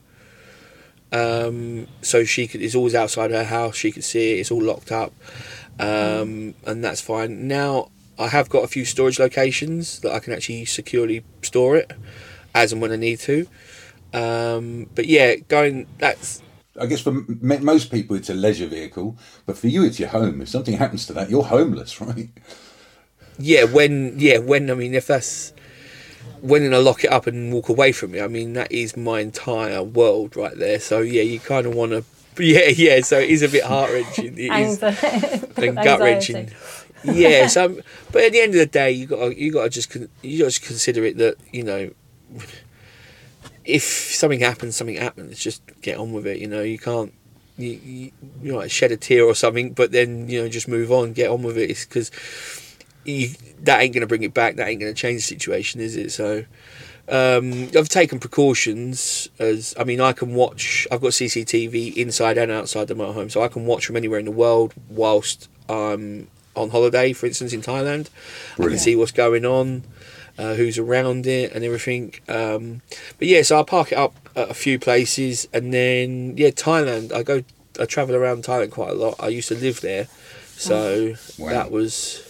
Um, 1.12 1.86
so 2.02 2.24
she 2.24 2.46
could. 2.46 2.60
It's 2.60 2.74
always 2.74 2.94
outside 2.94 3.30
her 3.30 3.44
house. 3.44 3.76
She 3.76 3.92
could 3.92 4.04
see 4.04 4.34
it. 4.34 4.40
It's 4.40 4.50
all 4.50 4.62
locked 4.62 4.92
up, 4.92 5.12
um, 5.78 6.54
and 6.66 6.84
that's 6.84 7.00
fine. 7.00 7.48
Now 7.48 7.90
I 8.18 8.28
have 8.28 8.48
got 8.48 8.62
a 8.62 8.68
few 8.68 8.84
storage 8.84 9.18
locations 9.18 10.00
that 10.00 10.12
I 10.12 10.20
can 10.20 10.32
actually 10.32 10.66
securely 10.66 11.24
store 11.42 11.76
it. 11.76 11.92
as 12.54 12.72
and 12.72 12.80
when 12.80 12.92
I 12.92 12.96
need 12.96 13.20
to. 13.20 13.46
Um, 14.12 14.88
but 14.94 15.06
yeah, 15.06 15.36
going 15.36 15.86
that's 15.98 16.42
I 16.80 16.86
guess 16.86 17.00
for 17.00 17.10
m- 17.10 17.40
m- 17.42 17.64
most 17.64 17.90
people 17.90 18.16
it's 18.16 18.30
a 18.30 18.34
leisure 18.34 18.66
vehicle, 18.66 19.16
but 19.46 19.56
for 19.58 19.68
you 19.68 19.84
it's 19.84 20.00
your 20.00 20.08
home. 20.08 20.40
If 20.40 20.48
something 20.48 20.76
happens 20.76 21.06
to 21.06 21.12
that, 21.14 21.30
you're 21.30 21.44
homeless, 21.44 22.00
right? 22.06 22.30
yeah 23.38 23.64
when 23.64 24.14
yeah 24.18 24.36
when 24.38 24.70
I 24.70 24.74
mean 24.74 24.92
if 24.94 25.06
that's 25.06 25.52
when 26.42 26.72
I 26.72 26.76
lock 26.78 27.04
it 27.04 27.10
up 27.12 27.26
and 27.26 27.52
walk 27.52 27.68
away 27.68 27.92
from 27.92 28.14
it, 28.14 28.22
I 28.22 28.28
mean 28.28 28.52
that 28.54 28.70
is 28.72 28.96
my 28.96 29.20
entire 29.20 29.82
world 29.82 30.36
right 30.36 30.56
there. 30.56 30.80
So 30.80 31.00
yeah, 31.00 31.22
you 31.22 31.38
kind 31.40 31.66
of 31.66 31.74
want 31.74 31.92
to. 31.92 32.04
Yeah, 32.38 32.68
yeah. 32.68 33.00
So 33.02 33.18
it 33.18 33.28
is 33.28 33.42
a 33.42 33.48
bit 33.48 33.64
heart 33.64 33.90
wrenching. 33.90 34.38
It 34.38 34.52
is 34.52 34.78
Anxi- 34.80 35.58
and 35.68 35.76
gut 35.76 36.00
wrenching. 36.00 36.36
anxiety. 36.36 36.54
yeah. 37.04 37.46
So, 37.48 37.80
but 38.12 38.22
at 38.24 38.32
the 38.32 38.40
end 38.40 38.54
of 38.54 38.60
the 38.60 38.66
day, 38.66 38.92
you 38.92 39.06
got 39.06 39.36
you 39.36 39.52
got 39.52 39.64
to 39.64 39.68
just 39.68 39.90
con- 39.90 40.08
you 40.22 40.44
got 40.44 40.52
to 40.52 40.60
consider 40.60 41.04
it 41.04 41.18
that 41.18 41.36
you 41.52 41.64
know 41.64 41.90
if 43.70 43.82
something 43.84 44.40
happens, 44.40 44.76
something 44.76 44.96
happens. 44.96 45.38
Just 45.38 45.62
get 45.82 45.98
on 45.98 46.12
with 46.12 46.26
it. 46.26 46.38
You 46.38 46.48
know, 46.48 46.62
you 46.62 46.78
can't. 46.78 47.12
You, 47.56 47.72
you, 47.84 48.12
you 48.42 48.52
know, 48.52 48.58
like 48.58 48.70
shed 48.70 48.90
a 48.90 48.96
tear 48.96 49.24
or 49.24 49.34
something, 49.34 49.72
but 49.72 49.92
then 49.92 50.28
you 50.28 50.42
know 50.42 50.48
just 50.48 50.66
move 50.66 50.90
on, 50.90 51.12
get 51.12 51.30
on 51.30 51.42
with 51.42 51.58
it. 51.58 51.86
Because 51.88 52.10
that 53.04 53.80
ain't 53.80 53.94
going 53.94 54.00
to 54.00 54.06
bring 54.06 54.22
it 54.22 54.34
back. 54.34 54.56
That 54.56 54.68
ain't 54.68 54.80
going 54.80 54.92
to 54.92 54.98
change 54.98 55.22
the 55.22 55.26
situation, 55.26 55.80
is 55.80 55.96
it? 55.96 56.10
So 56.10 56.44
um, 57.10 57.68
I've 57.76 57.88
taken 57.88 58.20
precautions. 58.20 59.28
As 59.38 59.74
I 59.78 59.84
mean, 59.84 60.00
I 60.00 60.12
can 60.12 60.34
watch. 60.34 60.86
I've 60.90 61.00
got 61.00 61.10
CCTV 61.10 61.96
inside 61.96 62.38
and 62.38 62.52
outside 62.52 62.88
the 62.88 62.94
motorhome, 62.94 63.30
so 63.30 63.42
I 63.42 63.48
can 63.48 63.66
watch 63.66 63.86
from 63.86 63.96
anywhere 63.96 64.18
in 64.18 64.26
the 64.26 64.30
world 64.30 64.74
whilst 64.88 65.48
I'm 65.68 66.28
on 66.54 66.70
holiday. 66.70 67.12
For 67.12 67.26
instance, 67.26 67.52
in 67.52 67.62
Thailand, 67.62 68.08
I 68.58 68.68
can 68.68 68.78
see 68.78 68.94
what's 68.96 69.12
going 69.12 69.44
on, 69.44 69.84
uh, 70.38 70.54
who's 70.54 70.78
around 70.78 71.26
it, 71.26 71.52
and 71.52 71.64
everything. 71.64 72.14
Um, 72.28 72.82
but 73.18 73.28
yeah, 73.28 73.42
so 73.42 73.60
I 73.60 73.62
park 73.62 73.92
it 73.92 73.98
up 73.98 74.14
at 74.36 74.50
a 74.50 74.54
few 74.54 74.78
places, 74.78 75.48
and 75.52 75.72
then 75.74 76.34
yeah, 76.36 76.50
Thailand. 76.50 77.12
I 77.12 77.22
go. 77.22 77.42
I 77.78 77.84
travel 77.86 78.14
around 78.16 78.44
Thailand 78.44 78.72
quite 78.72 78.90
a 78.90 78.94
lot. 78.94 79.14
I 79.20 79.28
used 79.28 79.48
to 79.48 79.54
live 79.54 79.80
there, 79.80 80.08
so 80.56 81.14
Wow. 81.38 81.50
that 81.50 81.70
was 81.70 82.26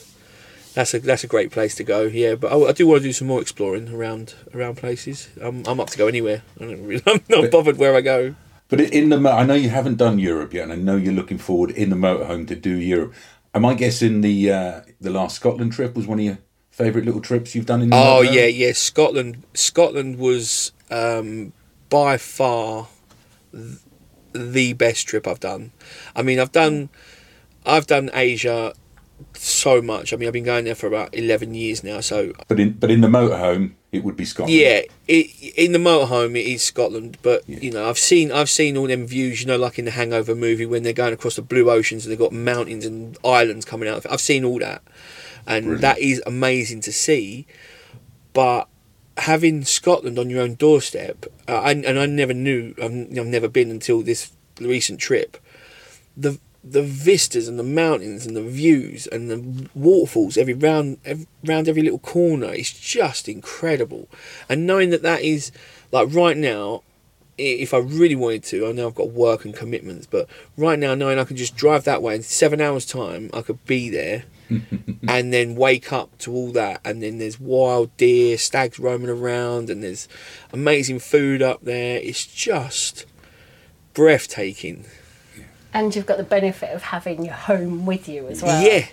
that's 0.75 0.95
a 0.95 1.00
that's 1.00 1.25
a 1.25 1.26
great 1.26 1.50
place 1.50 1.75
to 1.76 1.85
go. 1.85 2.02
Yeah, 2.02 2.35
but 2.37 2.52
I, 2.52 2.57
I 2.69 2.73
do 2.73 2.87
want 2.87 3.00
to 3.02 3.09
do 3.09 3.12
some 3.12 3.26
more 3.28 3.40
exploring 3.40 3.88
around 3.92 4.35
around 4.54 4.76
places. 4.76 5.28
I'm 5.40 5.64
I'm 5.66 5.80
up 5.80 5.90
to 5.90 5.99
go 5.99 6.07
anywhere. 6.07 6.42
I 6.61 6.64
don't 6.66 6.87
really, 6.87 7.02
I'm 7.07 7.21
not 7.28 7.42
But- 7.42 7.50
bothered 7.50 7.78
where 7.78 7.95
I 7.97 8.00
go. 8.00 8.35
But 8.69 8.80
in 8.83 9.09
the, 9.09 9.16
I 9.28 9.45
know 9.45 9.54
you 9.54 9.69
haven't 9.71 9.97
done 9.97 10.21
Europe 10.21 10.54
yet, 10.54 10.62
and 10.62 10.73
I 10.73 10.76
know 10.76 10.95
you're 10.95 11.12
looking 11.12 11.38
forward 11.38 11.73
in 11.73 11.90
the 11.90 11.97
motorhome 11.97 12.47
to 12.47 12.54
do 12.54 12.76
Europe. 12.76 13.14
Am 13.52 13.66
I 13.66 13.75
guessing 13.75 14.21
the 14.21 14.52
uh, 14.52 14.80
the 15.00 15.11
last 15.11 15.35
Scotland 15.35 15.73
trip 15.73 15.97
was 15.97 16.07
one 16.07 16.21
of 16.21 16.25
your 16.25 16.38
favourite 16.84 17.04
little 17.04 17.20
trips 17.20 17.54
you've 17.54 17.66
done 17.66 17.82
in? 17.82 17.90
The 17.90 17.96
Oh 17.96 18.20
yeah, 18.22 18.46
yeah. 18.46 18.72
Scotland 18.72 19.42
Scotland 19.54 20.18
was 20.18 20.72
um, 20.90 21.52
by 21.88 22.16
far 22.16 22.88
th- 23.52 23.78
the 24.32 24.72
best 24.75 25.06
trip 25.08 25.26
I've 25.26 25.40
done. 25.40 25.72
I 26.14 26.22
mean, 26.22 26.38
I've 26.38 26.52
done 26.52 26.88
I've 27.66 27.87
done 27.87 28.10
Asia 28.14 28.72
so 29.34 29.82
much. 29.82 30.12
I 30.12 30.16
mean, 30.16 30.26
I've 30.28 30.32
been 30.32 30.44
going 30.44 30.64
there 30.64 30.75
for 30.75 30.87
about 30.87 31.14
eleven 31.14 31.54
years 31.54 31.84
now. 31.84 32.00
So 32.00 32.32
But 32.49 32.58
in 32.60 32.72
but 32.72 32.90
in 32.90 33.00
the 33.00 33.08
motorhome, 33.08 33.72
it 33.92 34.02
would 34.04 34.16
be 34.16 34.25
Scotland. 34.25 34.56
Yeah, 34.56 34.82
it, 35.08 35.26
in 35.56 35.72
the 35.72 35.78
motorhome 35.78 36.38
it 36.38 36.46
is 36.46 36.62
Scotland, 36.62 37.18
but 37.22 37.42
Yeah. 37.46 37.58
you 37.60 37.70
know 37.70 37.88
I've 37.88 37.99
seen 37.99 38.32
I've 38.32 38.49
seen 38.50 38.76
all 38.76 38.87
them 38.87 39.06
views, 39.06 39.40
you 39.40 39.46
know, 39.46 39.56
like 39.58 39.78
in 39.78 39.84
the 39.84 39.90
Hangover 39.90 40.34
movie 40.34 40.64
when 40.66 40.82
they're 40.84 40.92
going 40.92 41.12
across 41.12 41.37
the 41.37 41.42
blue 41.42 41.70
oceans 41.70 42.04
and 42.06 42.12
they've 42.12 42.18
got 42.18 42.32
mountains 42.32 42.87
and 42.87 43.18
islands 43.25 43.64
coming 43.64 43.88
out. 43.88 44.06
I've 44.10 44.20
seen 44.20 44.44
all 44.44 44.58
that, 44.60 44.82
and 45.50 45.64
Brilliant. 45.64 45.83
that 45.83 45.99
is 45.99 46.23
amazing 46.26 46.80
to 46.83 46.92
see. 46.92 47.47
But 48.33 48.69
having 49.16 49.64
Scotland 49.64 50.19
on 50.19 50.30
your 50.30 50.42
own 50.42 50.54
doorstep, 50.54 51.26
uh, 51.49 51.61
I, 51.61 51.73
and 51.73 51.99
I 51.99 52.07
never 52.07 52.33
knew, 52.33 52.75
I've, 52.78 52.92
I've 53.19 53.26
never 53.26 53.49
been 53.49 53.71
until 53.71 54.00
this 54.00 54.33
recent 54.61 55.00
trip. 55.00 55.37
The 56.16 56.38
the 56.62 56.83
vistas 56.83 57.49
and 57.49 57.59
the 57.59 57.64
mountains 57.64 58.26
and 58.26 58.37
the 58.37 58.42
views 58.42 59.07
and 59.07 59.30
the 59.30 59.69
waterfalls 59.75 60.37
every 60.37 60.52
round 60.52 60.99
every, 61.07 61.26
round 61.42 61.66
every 61.66 61.80
little 61.80 61.99
corner 61.99 62.52
is 62.52 62.71
just 62.71 63.30
incredible 63.30 64.11
and 64.47 64.66
knowing 64.66 64.90
that 64.90 65.00
that 65.00 65.23
is 65.23 65.52
like 65.90 66.12
right 66.12 66.37
now 66.37 66.83
if 67.38 67.73
I 67.73 67.78
really 67.78 68.14
wanted 68.14 68.45
to 68.45 68.66
I 68.66 68.73
know 68.73 68.88
I've 68.88 68.95
got 68.95 69.09
work 69.09 69.47
and 69.47 69.54
commitments 69.54 70.07
but 70.07 70.28
right 70.59 70.78
now 70.78 70.95
knowing 70.95 71.19
I 71.19 71.25
can 71.25 71.38
just 71.38 71.57
drive 71.57 71.85
that 71.85 72.02
way 72.02 72.14
in 72.14 72.23
seven 72.23 72.61
hours 72.61 72.85
time 72.85 73.30
I 73.33 73.40
could 73.40 73.64
be 73.64 73.88
there 73.88 74.25
and 75.09 75.33
then 75.33 75.54
wake 75.54 75.92
up 75.92 76.16
to 76.19 76.33
all 76.33 76.50
that 76.52 76.80
and 76.85 77.02
then 77.02 77.19
there's 77.19 77.38
wild 77.38 77.97
deer 77.97 78.37
stags 78.37 78.78
roaming 78.78 79.09
around 79.11 79.71
and 79.71 79.83
there's 79.83 80.09
amazing 80.52 80.99
food 80.99 81.40
up 81.42 81.62
there 81.64 81.99
it's 81.99 82.26
just 82.26 83.07
breathtaking 83.95 84.85
And 85.73 85.95
you've 85.95 86.07
got 86.07 86.16
the 86.16 86.25
benefit 86.25 86.71
of 86.75 86.83
having 86.83 87.25
your 87.25 87.35
home 87.35 87.87
with 87.87 88.09
you 88.09 88.26
as 88.28 88.42
well. 88.42 88.61
yeah, 88.62 88.87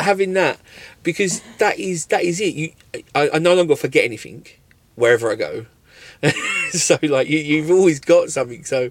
having 0.00 0.34
that 0.34 0.58
because 1.02 1.42
that 1.58 1.78
is 1.78 2.06
that 2.06 2.22
is 2.22 2.40
it. 2.40 2.54
You, 2.54 2.72
I, 3.14 3.30
I 3.34 3.38
no 3.38 3.54
longer 3.54 3.74
forget 3.74 4.04
anything 4.04 4.46
wherever 4.94 5.30
I 5.32 5.34
go. 5.34 5.66
so 6.70 6.96
like 7.02 7.28
you, 7.28 7.38
you've 7.38 7.70
always 7.70 7.98
got 7.98 8.30
something. 8.30 8.64
So 8.64 8.90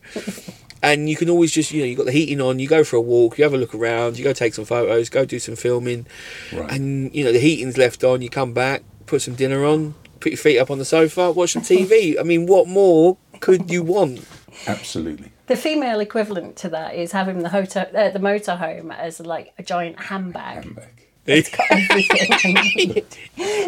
and 0.83 1.09
you 1.09 1.15
can 1.15 1.29
always 1.29 1.51
just 1.51 1.71
you 1.71 1.81
know 1.81 1.85
you've 1.85 1.97
got 1.97 2.05
the 2.05 2.11
heating 2.11 2.41
on. 2.41 2.59
You 2.59 2.67
go 2.67 2.83
for 2.83 2.95
a 2.95 3.01
walk. 3.01 3.37
You 3.37 3.43
have 3.43 3.53
a 3.53 3.57
look 3.57 3.75
around. 3.75 4.17
You 4.17 4.23
go 4.23 4.33
take 4.33 4.53
some 4.53 4.65
photos. 4.65 5.09
Go 5.09 5.25
do 5.25 5.39
some 5.39 5.55
filming. 5.55 6.05
Right. 6.51 6.71
And 6.71 7.13
you 7.15 7.23
know 7.23 7.31
the 7.31 7.39
heating's 7.39 7.77
left 7.77 8.03
on. 8.03 8.21
You 8.21 8.29
come 8.29 8.53
back, 8.53 8.83
put 9.05 9.21
some 9.21 9.35
dinner 9.35 9.65
on, 9.65 9.95
put 10.19 10.31
your 10.31 10.37
feet 10.37 10.59
up 10.59 10.71
on 10.71 10.77
the 10.77 10.85
sofa, 10.85 11.31
watch 11.31 11.53
some 11.53 11.61
TV. 11.61 12.17
I 12.19 12.23
mean, 12.23 12.45
what 12.45 12.67
more 12.67 13.17
could 13.39 13.69
you 13.69 13.83
want? 13.83 14.25
Absolutely. 14.67 15.31
The 15.47 15.55
female 15.55 15.99
equivalent 15.99 16.55
to 16.57 16.69
that 16.69 16.95
is 16.95 17.11
having 17.11 17.39
the 17.39 17.49
hotel, 17.49 17.87
uh, 17.95 18.09
the 18.09 18.19
motorhome 18.19 18.95
as 18.95 19.19
like 19.19 19.53
a 19.57 19.63
giant 19.63 19.99
handbag. 19.99 20.63
Handbag. 20.63 21.07
It's 21.27 21.49
got 21.49 21.67
everything. 21.69 23.05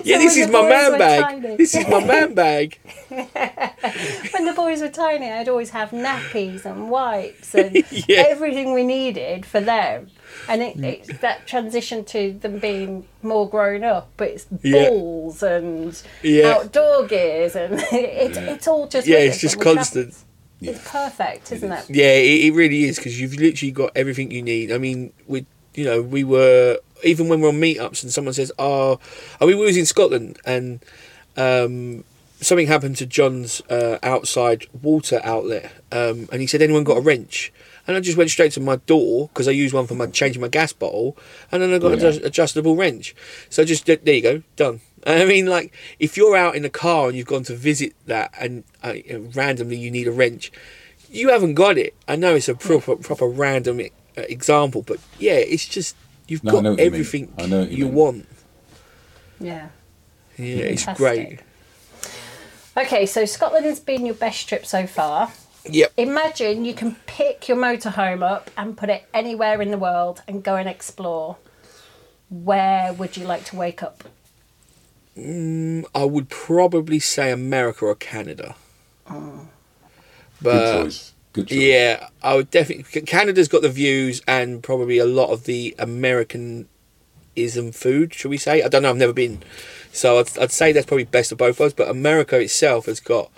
yeah, 0.04 0.18
this 0.18 0.38
is 0.38 0.48
the 0.48 0.52
my 0.52 0.62
boys 0.62 0.70
man 0.70 0.98
bag. 1.42 1.58
This 1.58 1.76
is 1.76 1.88
my 1.88 2.04
man 2.04 2.34
bag. 2.34 2.80
when 3.10 4.46
the 4.46 4.54
boys 4.56 4.82
were 4.82 4.90
tiny, 4.90 5.30
I'd 5.30 5.48
always 5.48 5.70
have 5.70 5.92
nappies 5.92 6.66
and 6.66 6.90
wipes 6.90 7.54
and 7.54 7.76
Yeah. 8.08 8.26
everything 8.28 8.74
we 8.74 8.84
needed 8.84 9.46
for 9.46 9.62
them. 9.62 10.10
And 10.50 10.64
it, 10.64 10.78
mm. 10.78 10.84
it's 10.84 11.20
that 11.20 11.46
transition 11.46 12.04
to 12.06 12.34
them 12.34 12.58
being 12.58 13.08
more 13.22 13.48
grown 13.48 13.84
up. 13.84 14.10
But 14.18 14.30
it's 14.30 14.48
Yeah. 14.64 14.90
balls 14.90 15.44
and 15.44 16.02
Yeah. 16.24 16.56
outdoor 16.56 17.06
gears, 17.06 17.56
and 17.56 17.76
it's 17.92 18.38
Yeah. 18.38 18.50
it's 18.54 18.68
all 18.68 18.88
just 18.88 19.06
Yeah, 19.08 19.20
it's 19.20 19.40
just 19.40 19.62
constant. 19.62 20.16
It's 20.60 20.90
perfect, 20.90 21.52
isn't 21.52 21.72
it? 21.72 21.86
Yeah, 21.90 22.14
it, 22.14 22.46
it 22.46 22.54
really 22.54 22.86
is 22.86 22.96
because 22.96 23.20
you've 23.20 23.36
literally 23.36 23.72
got 23.72 23.92
everything 23.96 24.32
you 24.32 24.42
need. 24.42 24.72
I 24.72 24.78
mean, 24.78 25.12
we, 25.28 25.46
you 25.76 25.84
know, 25.84 26.02
we 26.02 26.24
were 26.24 26.80
even 27.04 27.28
when 27.28 27.42
we're 27.42 27.50
on 27.50 27.60
meetups 27.60 28.04
and 28.04 28.12
someone 28.12 28.34
says, 28.34 28.52
"Oh, 28.58 29.00
I 29.40 29.46
mean, 29.46 29.58
we 29.60 29.66
was 29.66 29.78
in 29.78 29.86
Scotland 29.86 30.40
and 30.46 30.80
um, 31.38 32.04
something 32.42 32.68
happened 32.68 32.98
to 32.98 33.06
John's 33.06 33.62
uh, 33.70 33.98
outside 34.04 34.68
water 34.82 35.22
outlet, 35.24 35.72
um, 35.92 36.28
and 36.32 36.42
he 36.42 36.48
said, 36.48 36.62
anyone 36.62 36.84
got 36.84 36.98
a 36.98 37.02
wrench?" 37.02 37.52
And 37.86 37.98
I 37.98 38.00
just 38.00 38.18
went 38.18 38.30
straight 38.30 38.54
to 38.54 38.62
my 38.62 38.78
door 38.78 39.28
because 39.28 39.48
I 39.48 39.52
use 39.52 39.74
one 39.74 39.88
for 39.88 39.96
my 39.96 40.08
changing 40.08 40.42
my 40.42 40.48
gas 40.48 40.72
bottle, 40.72 41.18
and 41.52 41.62
then 41.62 41.74
I 41.74 41.80
got 41.80 41.92
an 41.92 42.00
Brilliant. 42.00 42.16
adjust- 42.16 42.26
adjustable 42.26 42.76
wrench. 42.78 43.14
So 43.50 43.66
just 43.66 43.86
there 43.86 44.00
you 44.06 44.22
go, 44.22 44.44
done. 44.56 44.80
I 45.06 45.26
mean, 45.26 45.48
like 45.48 45.74
if 46.00 46.16
you're 46.16 46.38
out 46.38 46.56
in 46.56 46.64
a 46.64 46.70
car 46.70 47.08
and 47.10 47.18
you've 47.18 47.28
gone 47.28 47.44
to 47.44 47.56
visit 47.56 47.94
that, 48.06 48.34
and 48.40 48.64
uh, 48.84 48.94
randomly 49.36 49.76
you 49.76 49.92
need 49.92 50.08
a 50.08 50.14
wrench, 50.14 50.50
you 51.10 51.30
haven't 51.30 51.56
got 51.56 51.78
it. 51.78 51.94
I 52.08 52.16
know 52.16 52.36
it's 52.36 52.48
a 52.48 52.56
proper 52.56 52.96
proper 52.96 53.28
random 53.28 53.82
uh, 53.82 54.22
example, 54.30 54.82
but 54.82 55.00
yeah, 55.20 55.34
it's 55.34 55.68
just 55.68 55.98
you've 56.34 56.44
No, 56.44 56.52
I 56.58 56.62
know 56.62 56.76
got 56.76 56.80
what 56.80 56.80
you 56.80 56.86
everything 56.86 57.34
I 57.38 57.46
know 57.46 57.62
you 57.64 57.78
you 57.78 57.88
want. 57.88 58.28
Yeah. 59.40 59.70
Yeah, 60.38 60.46
it's 60.74 60.84
Fantastic. 60.84 61.40
great. 62.76 62.86
Okay, 62.86 63.06
so 63.06 63.26
Scotland 63.26 63.66
has 63.66 63.80
been 63.80 64.06
your 64.06 64.16
best 64.16 64.50
trip 64.50 64.66
so 64.66 64.88
far. 64.88 65.32
Yep. 65.70 65.94
Imagine 65.98 66.66
you 66.66 66.74
can 66.74 66.96
pick 67.06 67.48
your 67.48 67.58
motorhome 67.58 68.24
up 68.24 68.50
and 68.58 68.76
put 68.76 68.90
it 68.90 69.06
anywhere 69.14 69.62
in 69.62 69.72
the 69.72 69.78
world 69.78 70.22
and 70.28 70.44
go 70.44 70.56
and 70.56 70.68
explore. 70.68 71.38
Where 72.30 72.92
would 72.94 73.16
you 73.16 73.26
like 73.26 73.46
to 73.46 73.56
wake 73.56 73.84
up? 73.84 74.04
Mm, 75.18 75.86
I 75.94 76.04
would 76.06 76.30
probably 76.30 77.00
say 77.00 77.32
America 77.32 77.86
or 77.86 77.96
Canada. 77.96 78.56
Oh. 79.08 79.48
Good 80.42 80.44
But 80.44 80.84
choice. 80.84 81.13
Good 81.34 81.48
choice. 81.48 81.58
yeah, 81.58 82.08
I 82.22 82.36
would 82.36 82.52
definitely. 82.52 83.02
Canada's 83.02 83.48
got 83.48 83.64
the 83.64 83.70
views 83.70 84.22
and 84.28 84.62
probably 84.62 85.00
a 85.00 85.06
lot 85.06 85.30
of 85.32 85.46
the 85.46 85.76
Americanism 85.80 86.68
food. 87.72 88.14
Should 88.14 88.30
we 88.30 88.38
say? 88.38 88.62
I 88.62 88.68
don't 88.68 88.84
know. 88.84 88.92
I've 88.92 88.98
never 88.98 89.14
been, 89.14 89.42
so 89.92 90.20
I'd, 90.20 90.38
I'd 90.38 90.52
say 90.52 90.72
that's 90.72 90.86
probably 90.86 91.06
best 91.06 91.32
of 91.32 91.40
both 91.40 91.60
worlds. 91.60 91.74
But 91.74 91.90
America 91.90 92.40
itself 92.40 92.86
has 92.86 93.00
got. 93.00 93.32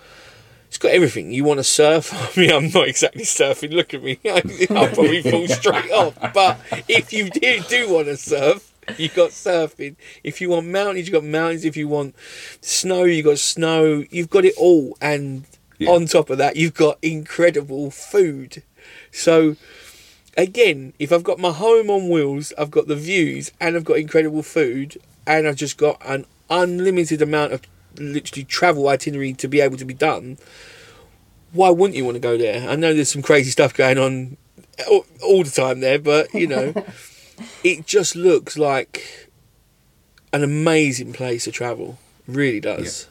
It's 0.68 0.78
got 0.78 0.92
everything. 0.92 1.32
You 1.32 1.46
want 1.46 1.60
to 1.60 1.64
surf? 1.64 2.12
I 2.38 2.40
mean, 2.40 2.52
I'm 2.52 2.70
not 2.70 2.90
exactly 2.90 3.24
surfing. 3.24 3.72
Look 3.72 3.94
at 3.94 4.04
me. 4.04 4.20
I'll 4.76 4.90
probably 4.90 5.22
fall 5.22 5.48
straight 5.50 5.92
off. 5.92 6.18
But 6.34 6.60
if 6.90 7.14
you 7.14 7.30
do, 7.30 7.62
do 7.70 7.94
want 7.94 8.08
to 8.08 8.18
surf, 8.18 8.74
you've 8.98 9.16
got 9.16 9.30
surfing. 9.30 9.96
If 10.22 10.42
you 10.42 10.50
want 10.50 10.68
mountains, 10.68 11.08
you've 11.08 11.14
got 11.14 11.24
mountains. 11.24 11.64
If 11.64 11.78
you 11.78 11.88
want 11.88 12.14
snow, 12.60 13.06
you've 13.06 13.26
got 13.26 13.40
snow. 13.40 14.04
You've 14.10 14.30
got 14.30 14.44
it 14.44 14.56
all, 14.58 14.98
and 15.00 15.46
Yeah. 15.78 15.90
on 15.90 16.06
top 16.06 16.30
of 16.30 16.38
that, 16.38 16.56
you've 16.56 16.74
got 16.74 16.98
incredible 17.02 17.92
food. 17.92 18.64
So 19.12 19.56
again, 20.38 20.94
if 21.00 21.12
I've 21.12 21.24
got 21.24 21.40
my 21.40 21.52
home 21.52 21.90
on 21.90 22.10
wheels, 22.10 22.54
I've 22.58 22.72
got 22.72 22.88
the 22.88 22.96
views, 22.96 23.52
and 23.60 23.76
I've 23.76 23.86
got 23.86 23.98
incredible 23.98 24.44
food, 24.44 24.98
and 25.26 25.48
I've 25.48 25.56
just 25.56 25.78
got 25.78 26.02
an 26.06 26.26
unlimited 26.50 27.22
amount 27.22 27.54
of 27.54 27.62
literally 27.98 28.44
travel 28.44 28.88
itinerary 28.88 29.34
to 29.34 29.48
be 29.48 29.62
able 29.62 29.78
to 29.78 29.86
be 29.86 29.94
done. 29.94 30.38
Why 31.52 31.70
wouldn't 31.70 31.96
you 31.96 32.04
want 32.06 32.16
to 32.16 32.22
go 32.22 32.38
there? 32.38 32.70
I 32.70 32.76
know 32.76 32.94
there's 32.94 33.12
some 33.12 33.22
crazy 33.22 33.52
stuff 33.52 33.74
going 33.74 33.98
on 33.98 34.38
all, 34.90 35.06
all 35.24 35.44
the 35.44 35.52
time 35.52 35.80
there, 35.80 36.00
but 36.00 36.34
you 36.34 36.48
know, 36.48 36.74
it 37.64 37.86
just 37.86 38.16
looks 38.16 38.58
like 38.58 39.32
an 40.34 40.44
amazing 40.44 41.14
place 41.14 41.46
to 41.46 41.52
travel. 41.52 41.98
Really 42.28 42.60
does. 42.60 43.08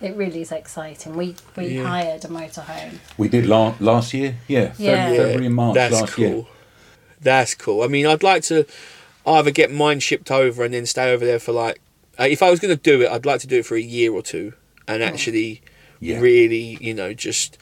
It 0.00 0.16
really 0.16 0.40
is 0.40 0.50
exciting. 0.52 1.14
We 1.14 1.34
we 1.56 1.66
Yeah. 1.76 1.84
hired 1.84 2.24
a 2.24 2.28
motorhome. 2.28 2.98
We 3.18 3.28
did 3.28 3.46
la- 3.46 3.74
last 3.80 4.14
year, 4.14 4.36
yeah, 4.48 4.72
Yeah. 4.78 5.10
February 5.10 5.46
and 5.46 5.54
March 5.54 5.74
that's 5.74 5.94
last 6.00 6.12
cool. 6.14 6.24
year. 6.24 6.44
That's 7.20 7.54
cool. 7.54 7.82
I 7.82 7.86
mean, 7.88 8.06
I'd 8.06 8.22
like 8.22 8.42
to 8.44 8.64
either 9.26 9.50
get 9.50 9.70
mine 9.70 10.00
shipped 10.00 10.30
over 10.30 10.64
and 10.64 10.72
then 10.72 10.86
stay 10.86 11.12
over 11.12 11.24
there 11.24 11.38
for 11.38 11.52
like. 11.52 11.80
Uh, 12.18 12.24
if 12.24 12.42
I 12.42 12.50
was 12.50 12.60
going 12.60 12.74
to 12.76 12.82
do 12.82 13.00
it, 13.02 13.10
I'd 13.10 13.24
like 13.26 13.40
to 13.40 13.46
do 13.46 13.58
it 13.60 13.66
for 13.66 13.76
a 13.76 13.80
year 13.80 14.12
or 14.12 14.22
two 14.22 14.52
and 14.88 15.02
actually 15.02 15.62
Yeah. 16.00 16.18
really, 16.20 16.76
you 16.80 16.92
know, 16.94 17.12
just 17.14 17.56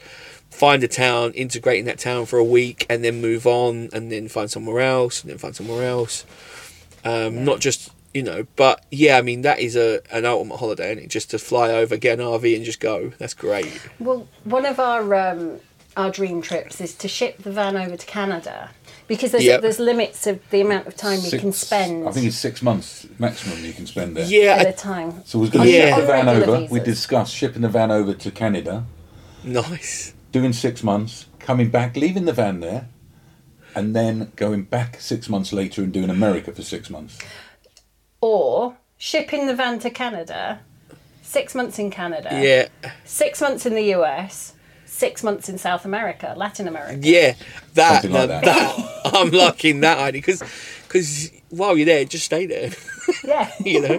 find 0.51 0.83
a 0.83 0.89
town, 0.89 1.33
integrate 1.33 1.79
in 1.79 1.85
that 1.87 1.99
town 1.99 2.27
for 2.27 2.39
a 2.39 2.45
week, 2.45 2.87
and 2.89 3.05
then 3.05 3.21
move 3.21 3.47
on, 3.47 3.89
and 3.93 4.11
then 4.11 4.27
find 4.29 4.51
somewhere 4.51 4.81
else, 4.81 5.23
and 5.23 5.31
then 5.31 5.39
find 5.39 5.55
somewhere 5.55 5.87
else. 5.87 6.25
Um, 7.05 7.45
Not 7.45 7.61
just 7.61 7.91
you 8.15 8.23
know, 8.23 8.47
but 8.57 8.85
yeah, 8.91 9.19
I 9.19 9.23
mean 9.23 9.43
that 9.43 9.59
is 9.61 9.77
a 9.77 10.01
an 10.15 10.25
ultimate 10.25 10.57
holiday, 10.59 10.93
and 10.93 11.01
it 11.01 11.09
just 11.09 11.31
to 11.31 11.39
fly 11.39 11.71
over, 11.71 11.97
get 11.97 12.19
an 12.19 12.25
RV, 12.25 12.57
and 12.57 12.65
just 12.65 12.81
go. 12.81 13.13
That's 13.19 13.35
great. 13.35 13.81
Well, 13.99 14.27
one 14.45 14.65
of 14.67 14.81
our 14.81 15.15
um, 15.15 15.61
our 15.97 16.11
dream 16.11 16.41
trips 16.43 16.81
is 16.81 16.95
to 16.95 17.09
ship 17.09 17.43
the 17.43 17.51
van 17.51 17.77
over 17.77 17.97
to 17.97 18.07
Canada 18.07 18.71
because 19.09 19.33
there's 19.33 19.45
Yep. 19.45 19.63
there's 19.63 19.79
limits 19.79 20.27
of 20.27 20.39
the 20.51 20.61
amount 20.61 20.87
of 20.87 20.97
time 20.97 21.19
we 21.23 21.29
Six- 21.31 21.41
can 21.43 21.53
spend 21.53 22.09
I 22.09 22.13
think 22.13 22.27
it's 22.27 22.37
six 22.37 22.63
months 22.63 23.07
maximum 23.19 23.65
you 23.65 23.73
can 23.73 23.87
spend 23.87 24.17
there. 24.17 24.25
Yeah, 24.27 24.57
at 24.61 24.67
I- 24.67 24.71
a 24.71 24.73
time. 24.75 25.23
So 25.25 25.39
we're 25.39 25.49
going 25.51 25.67
to 25.67 25.73
Yeah. 25.73 25.95
ship 25.97 26.01
the 26.01 26.07
van 26.07 26.29
On 26.29 26.37
regular 26.37 26.57
over. 26.59 26.73
We 26.73 26.79
visas. 26.81 26.95
discussed 26.95 27.35
shipping 27.35 27.63
the 27.63 27.69
van 27.69 27.91
over 27.91 28.15
to 28.15 28.31
Canada, 28.31 28.85
nice. 29.45 30.15
doing 30.33 30.53
six 30.53 30.83
months, 30.83 31.27
coming 31.39 31.69
back, 31.71 31.97
leaving 31.97 32.25
the 32.27 32.33
van 32.33 32.61
there, 32.61 32.89
and 33.75 33.95
then 33.97 34.33
going 34.37 34.63
back 34.65 35.01
six 35.01 35.29
months 35.29 35.53
later 35.53 35.83
and 35.83 35.93
doing 35.93 36.11
America 36.11 36.53
for 36.53 36.63
six 36.63 36.91
months. 36.91 37.19
Or 38.21 38.77
shipping 38.97 39.47
the 39.47 39.55
van 39.55 39.79
to 39.81 39.91
Canada, 39.91 40.61
six 41.23 41.55
months 41.55 41.79
in 41.79 41.91
Canada, 41.91 42.29
Yeah, 42.33 42.69
six 43.05 43.41
months 43.41 43.65
in 43.67 43.75
the 43.75 43.95
US, 43.95 44.55
six 44.87 45.23
months 45.23 45.49
in 45.49 45.57
South 45.59 45.85
America, 45.85 46.35
Latin 46.37 46.67
America. 46.69 46.99
yeah. 47.03 47.35
That, 47.75 48.03
Something 48.03 48.13
like 48.13 48.29
now 48.29 48.41
that. 48.41 49.01
I'm 49.15 49.31
liking 49.31 49.81
that 49.81 49.99
idea 49.99 50.21
because 50.21 50.43
because 50.89 51.31
while 51.51 51.77
you're 51.77 51.87
there, 51.87 52.05
just 52.05 52.25
stay 52.25 52.47
there. 52.47 52.71
Yeah. 53.25 53.51
you 53.65 53.81
know, 53.83 53.99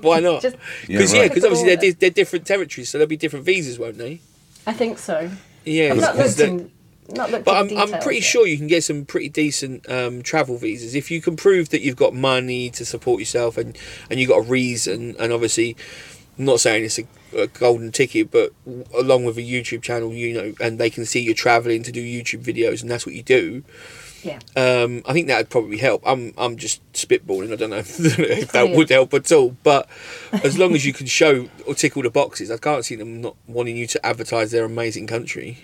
why 0.00 0.20
not? 0.20 0.42
Because 0.42 0.54
Yeah, 0.88 1.00
yeah, 1.00 1.20
right. 1.20 1.28
because 1.30 1.44
obviously 1.44 1.66
they're, 1.68 1.76
di- 1.76 1.90
they're 1.92 2.10
different 2.10 2.46
territories, 2.46 2.88
so 2.88 2.98
there'll 2.98 3.08
be 3.08 3.16
different 3.16 3.44
visas, 3.44 3.78
won't 3.78 3.98
they? 3.98 4.20
I 4.66 4.72
think 4.72 4.98
so. 4.98 5.30
Yeah, 5.64 5.92
I've 5.92 6.00
not 6.00 6.16
looked, 6.16 6.40
in, 6.40 6.70
not 7.08 7.30
looked 7.30 7.44
but 7.44 7.56
I'm, 7.56 7.76
I'm 7.78 8.00
pretty 8.00 8.20
sure 8.20 8.46
you 8.46 8.58
can 8.58 8.66
get 8.66 8.84
some 8.84 9.04
pretty 9.04 9.28
decent 9.28 9.88
um, 9.90 10.22
travel 10.22 10.56
visas 10.56 10.94
if 10.94 11.10
you 11.10 11.20
can 11.20 11.36
prove 11.36 11.70
that 11.70 11.80
you've 11.80 11.96
got 11.96 12.14
money 12.14 12.70
to 12.70 12.84
support 12.84 13.20
yourself 13.20 13.56
and 13.56 13.76
and 14.10 14.20
you've 14.20 14.28
got 14.28 14.38
a 14.38 14.42
reason. 14.42 15.16
And 15.18 15.32
obviously, 15.32 15.76
I'm 16.38 16.44
not 16.44 16.60
saying 16.60 16.84
it's 16.84 16.98
a, 16.98 17.06
a 17.36 17.46
golden 17.48 17.92
ticket, 17.92 18.30
but 18.30 18.52
along 18.96 19.24
with 19.24 19.38
a 19.38 19.42
YouTube 19.42 19.82
channel, 19.82 20.12
you 20.12 20.34
know, 20.34 20.54
and 20.60 20.78
they 20.78 20.90
can 20.90 21.04
see 21.04 21.20
you're 21.20 21.34
traveling 21.34 21.82
to 21.84 21.92
do 21.92 22.02
YouTube 22.02 22.42
videos, 22.44 22.82
and 22.82 22.90
that's 22.90 23.06
what 23.06 23.14
you 23.14 23.22
do. 23.22 23.64
Yeah. 24.22 24.40
Um, 24.56 25.02
I 25.06 25.12
think 25.12 25.28
that 25.28 25.38
would 25.38 25.50
probably 25.50 25.78
help. 25.78 26.02
I'm 26.04 26.34
I'm 26.36 26.56
just 26.56 26.80
spitballing. 26.92 27.52
I 27.52 27.56
don't 27.56 27.70
know 27.70 27.76
if 27.86 28.52
that 28.52 28.70
would 28.70 28.90
help 28.90 29.14
at 29.14 29.30
all. 29.32 29.56
But 29.62 29.88
as 30.32 30.58
long 30.58 30.74
as 30.74 30.84
you 30.84 30.92
can 30.92 31.06
show 31.06 31.48
or 31.66 31.74
tick 31.74 31.96
all 31.96 32.02
the 32.02 32.10
boxes, 32.10 32.50
I 32.50 32.56
can't 32.56 32.84
see 32.84 32.96
them 32.96 33.20
not 33.20 33.36
wanting 33.46 33.76
you 33.76 33.86
to 33.88 34.06
advertise 34.06 34.50
their 34.50 34.64
amazing 34.64 35.06
country. 35.06 35.58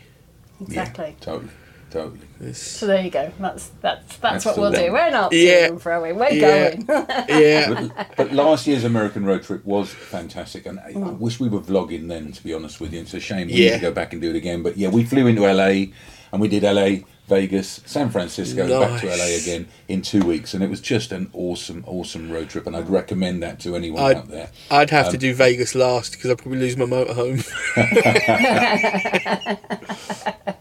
Exactly. 0.60 1.06
Yeah, 1.18 1.24
totally, 1.24 1.50
totally. 1.90 2.20
It's- 2.40 2.58
So 2.58 2.86
there 2.86 3.02
you 3.02 3.10
go. 3.10 3.32
That's 3.40 3.70
that's 3.80 4.16
that's, 4.18 4.44
That's 4.44 4.46
what 4.46 4.56
we'll 4.56 4.72
one. 4.72 4.80
do. 4.80 4.92
We're 4.92 5.10
not 5.10 5.32
Yeah. 5.32 5.68
doing 5.68 5.78
throwing. 5.80 6.16
We're 6.16 6.30
Yeah. 6.30 6.74
going. 6.76 6.86
yeah, 7.28 7.88
But, 7.96 8.16
but 8.16 8.32
last 8.32 8.66
year's 8.66 8.84
American 8.84 9.24
road 9.24 9.42
trip 9.42 9.64
was 9.64 9.90
fantastic, 9.90 10.66
and 10.66 10.78
I, 10.80 10.88
I 10.88 10.92
Mm. 10.92 11.18
wish 11.18 11.40
we 11.40 11.48
were 11.48 11.60
vlogging 11.60 12.08
then. 12.08 12.32
To 12.32 12.42
be 12.42 12.54
honest 12.54 12.80
with 12.80 12.92
you, 12.92 13.00
it's 13.00 13.14
a 13.14 13.20
shame 13.20 13.48
we 13.48 13.54
Yeah. 13.54 13.70
need 13.70 13.76
to 13.76 13.82
go 13.82 13.92
back 13.92 14.12
and 14.12 14.22
do 14.22 14.30
it 14.30 14.36
again. 14.36 14.62
But 14.62 14.76
yeah, 14.76 14.88
we 14.88 15.04
flew 15.04 15.26
into 15.26 15.42
LA, 15.42 15.92
and 16.32 16.40
we 16.40 16.48
did 16.48 16.62
LA, 16.64 17.00
Vegas, 17.28 17.80
San 17.86 18.10
Francisco, 18.10 18.68
back 18.68 19.00
to 19.00 19.06
LA 19.06 19.36
again 19.40 19.66
in 19.88 20.02
two 20.02 20.22
weeks, 20.24 20.52
and 20.52 20.62
it 20.62 20.68
was 20.68 20.80
just 20.80 21.10
an 21.10 21.30
awesome, 21.32 21.82
awesome 21.86 22.30
road 22.30 22.50
trip. 22.50 22.66
And 22.66 22.76
I'd 22.76 22.90
recommend 22.90 23.42
that 23.42 23.60
to 23.60 23.74
anyone 23.76 24.02
I'd- 24.02 24.18
out 24.20 24.28
there. 24.28 24.50
I'd 24.70 24.90
have 24.90 25.06
Um, 25.06 25.12
to 25.12 25.18
do 25.18 25.32
Vegas 25.34 25.74
last 25.74 26.12
because 26.12 26.30
I'd 26.30 26.38
probably 26.38 26.58
lose 26.60 26.76
my 26.76 26.84
motorhome. 26.84 27.42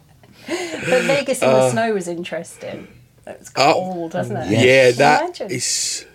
but 0.48 1.02
Vegas 1.04 1.42
in 1.42 1.50
the 1.50 1.70
snow 1.72 1.94
was 1.94 2.08
interesting. 2.08 2.88
It 3.26 3.40
was 3.40 3.50
Uh, 3.56 3.74
cold, 3.74 4.14
wasn't 4.14 4.40
it? 4.40 4.52
Yes. 4.52 4.64
yeah, 4.66 4.92
that 4.98 5.22
Imagine. 5.24 5.52
is. 5.52 6.06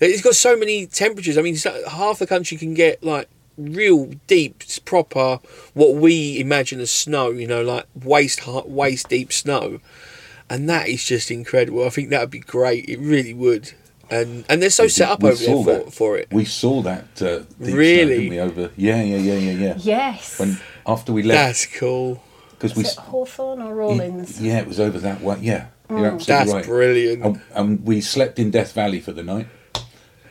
It's 0.00 0.22
got 0.22 0.34
so 0.34 0.56
many 0.56 0.86
temperatures. 0.86 1.36
I 1.36 1.42
mean, 1.42 1.56
half 1.88 2.18
the 2.18 2.26
country 2.26 2.56
can 2.56 2.74
get 2.74 3.02
like 3.04 3.28
real 3.60 4.12
deep, 4.26 4.62
proper 4.84 5.38
what 5.74 5.94
we 5.96 6.38
imagine 6.40 6.80
as 6.80 6.90
snow. 6.90 7.30
You 7.30 7.46
know, 7.46 7.62
like 7.62 7.86
waist 7.94 8.40
high, 8.40 8.62
waist 8.64 9.08
deep 9.08 9.32
snow, 9.32 9.80
and 10.48 10.68
that 10.68 10.88
is 10.88 11.04
just 11.04 11.30
incredible. 11.30 11.84
I 11.86 11.90
think 11.90 12.10
that 12.10 12.20
would 12.20 12.30
be 12.30 12.40
great. 12.40 12.88
It 12.88 12.98
really 12.98 13.34
would. 13.34 13.72
And 14.10 14.44
and 14.48 14.60
they're 14.60 14.70
so 14.70 14.84
We 14.84 14.88
set 14.88 15.06
did- 15.06 15.12
up 15.12 15.24
over 15.24 15.34
there 15.36 15.54
for, 15.54 15.64
that. 15.84 15.92
for 15.92 16.18
it. 16.18 16.28
We 16.32 16.44
saw 16.44 16.82
that 16.82 17.22
uh, 17.22 17.38
deep 17.38 17.46
snow, 17.58 17.76
Really? 17.76 18.16
didn't 18.16 18.30
we, 18.30 18.40
over 18.40 18.70
yeah, 18.76 19.02
yeah, 19.02 19.16
yeah, 19.18 19.34
yeah, 19.34 19.52
yeah. 19.52 19.74
Yes. 19.78 20.38
When 20.40 20.58
after 20.86 21.12
we 21.12 21.22
left, 21.22 21.36
That's 21.38 21.66
cool. 21.78 22.20
because 22.50 22.74
we 22.74 22.82
was 22.82 22.92
it 22.94 22.98
Hawthorne 22.98 23.62
or 23.62 23.72
Rawlins? 23.74 24.40
yeah, 24.40 24.58
it 24.58 24.66
was 24.66 24.80
over 24.80 24.98
that 24.98 25.20
way. 25.20 25.36
Yeah, 25.40 25.66
Mm. 25.88 25.98
you're 25.98 26.06
absolutely 26.12 26.24
That's 26.26 26.52
right. 26.52 26.64
brilliant. 26.64 27.24
And, 27.24 27.40
and 27.54 27.84
we 27.86 28.00
slept 28.00 28.38
in 28.40 28.50
Death 28.50 28.72
Valley 28.72 29.00
for 29.00 29.12
the 29.12 29.22
night. 29.22 29.46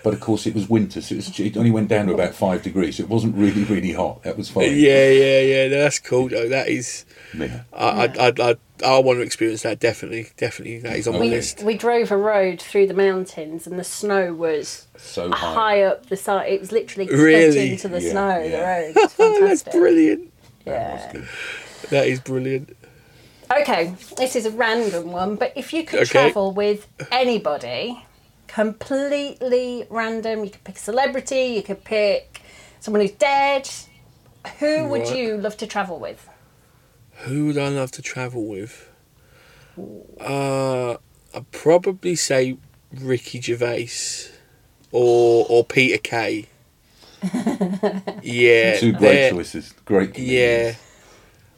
But 0.02 0.14
of 0.14 0.22
course, 0.22 0.48
it 0.48 0.56
was 0.56 0.70
winter, 0.70 1.02
so 1.02 1.14
it, 1.14 1.18
was, 1.18 1.40
it 1.40 1.58
only 1.58 1.72
went 1.72 1.90
down 1.90 2.08
to 2.08 2.14
about 2.14 2.34
five 2.34 2.64
degrees. 2.64 2.98
So 2.98 3.04
it 3.04 3.10
wasn't 3.10 3.36
really, 3.36 3.66
really 3.66 3.92
hot. 3.92 4.24
That 4.24 4.38
was 4.38 4.50
fine. 4.50 4.64
Yeah, 4.78 5.10
yeah, 5.10 5.42
yeah. 5.42 5.68
That's 5.68 6.00
cool 6.00 6.30
though. 6.30 6.48
That 6.48 6.70
is. 6.70 7.06
Yeah. 7.38 7.64
I, 7.74 7.86
I, 8.08 8.28
I, 8.28 8.34
I, 8.40 8.56
I 8.86 9.00
want 9.00 9.20
to 9.20 9.24
experience 9.24 9.64
that. 9.64 9.80
Definitely, 9.80 10.28
definitely. 10.38 10.80
That 10.80 10.96
is 10.96 11.08
on 11.08 11.16
my 11.16 11.20
We, 11.20 11.30
list. 11.32 11.64
we 11.64 11.76
drove 11.78 12.12
a 12.12 12.18
road 12.18 12.62
through 12.62 12.88
the 12.88 12.94
mountains 12.94 13.68
and 13.68 13.78
the 13.78 13.84
snow 13.84 14.34
was 14.34 14.88
So 14.98 15.30
high. 15.32 15.54
high 15.54 15.82
up 15.84 16.06
the 16.06 16.16
side. 16.18 16.50
It 16.52 16.62
was 16.62 16.72
literally 16.72 17.08
cut 17.08 17.18
Really? 17.20 17.72
into 17.74 17.90
the 17.90 18.02
Yeah, 18.02 18.12
snow, 18.12 18.40
yeah. 18.40 18.50
the 18.50 18.58
road. 18.58 18.94
It's 19.04 19.16
Oh, 19.20 19.48
that's 19.48 19.64
brilliant. 19.64 20.32
Yeah. 20.66 21.12
Good. 21.12 21.28
That 21.90 22.08
is 22.08 22.20
brilliant. 22.22 22.76
Okay, 23.52 23.96
this 24.18 24.36
is 24.36 24.46
a 24.46 24.52
random 24.52 25.12
one, 25.12 25.36
but 25.36 25.52
if 25.56 25.74
you 25.74 25.84
could 25.84 26.02
Okay. 26.02 26.06
travel 26.12 26.52
with 26.54 26.88
anybody, 27.12 28.06
completely 28.50 29.86
random, 29.90 30.44
you 30.44 30.50
could 30.50 30.64
pick 30.64 30.76
a 30.76 30.80
celebrity, 30.80 31.44
you 31.56 31.64
could 31.64 31.84
pick 31.84 32.42
someone 32.80 33.02
who's 33.02 33.12
dead. 33.12 33.70
Who 34.60 34.88
would 34.88 35.02
Right. 35.04 35.18
you 35.18 35.38
love 35.38 35.58
to 35.58 35.68
travel 35.68 36.00
with? 36.00 36.28
Who 37.26 37.48
would 37.48 37.58
I 37.58 37.68
love 37.70 37.92
to 37.92 38.02
travel 38.02 38.46
with? 38.46 38.88
Uh, 40.20 40.98
I'd 41.34 41.52
probably 41.52 42.16
say 42.16 42.58
Ricky 42.94 43.40
Gervais 43.42 43.90
or 44.92 45.46
or 45.50 45.64
Peter 45.64 45.98
Kay. 45.98 46.48
yeah, 48.24 48.78
Two 48.80 48.92
great 48.94 49.00
they're- 49.00 49.32
choices. 49.32 49.74
Great. 49.86 50.18
Yeah, 50.18 50.74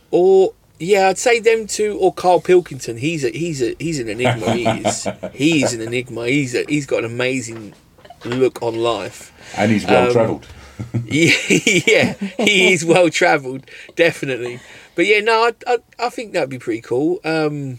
or 0.10 0.54
yeah, 0.82 1.08
I'd 1.10 1.18
say 1.18 1.40
them 1.40 1.68
two 1.68 1.98
or 2.00 2.14
Carl 2.14 2.42
Pilkington. 2.42 2.98
He's 2.98 3.24
a 3.24 3.30
he's 3.30 3.62
a 3.62 3.76
he's 3.80 4.00
an 4.00 4.10
enigma. 4.10 4.54
He 4.54 4.66
is. 4.66 5.08
He's 5.34 5.74
an 5.74 5.82
enigma. 5.82 6.28
He's 6.28 6.56
a, 6.56 6.66
he's 6.68 6.86
got 6.86 7.00
an 7.00 7.06
amazing 7.06 7.74
look 8.26 8.62
on 8.62 8.76
life. 8.76 9.32
And 9.58 9.72
he's 9.72 9.86
well 9.86 10.08
Um, 10.08 10.14
travelled. 10.14 10.48
yeah, 11.06 11.34
yeah, 11.86 12.14
he 12.40 12.74
is 12.74 12.84
well 12.84 13.10
travelled, 13.10 13.70
definitely. 13.96 14.60
But 14.96 15.06
yeah, 15.06 15.20
no, 15.20 15.44
I, 15.46 15.54
I, 15.68 15.78
I 16.00 16.10
think 16.10 16.34
that'd 16.34 16.50
be 16.50 16.58
pretty 16.60 16.82
cool. 16.82 17.20
Um, 17.24 17.78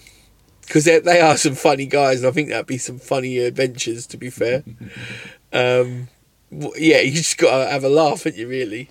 because 0.61 0.85
they 0.85 1.01
they 1.01 1.21
are 1.21 1.37
some 1.37 1.55
funny 1.57 1.87
guys, 1.87 2.21
and 2.21 2.29
I 2.29 2.31
think 2.31 2.49
that'd 2.49 2.67
be 2.67 2.79
some 2.79 2.99
funny 2.99 3.39
adventures. 3.39 4.07
To 4.09 4.17
be 4.17 4.31
fair, 4.31 4.63
um, 5.53 6.09
yeah, 6.51 7.01
you 7.01 7.13
just 7.13 7.37
gotta 7.39 7.69
have 7.71 7.85
a 7.85 7.89
laugh, 7.89 8.23
haven't 8.23 8.39
you? 8.39 8.47
Really? 8.49 8.89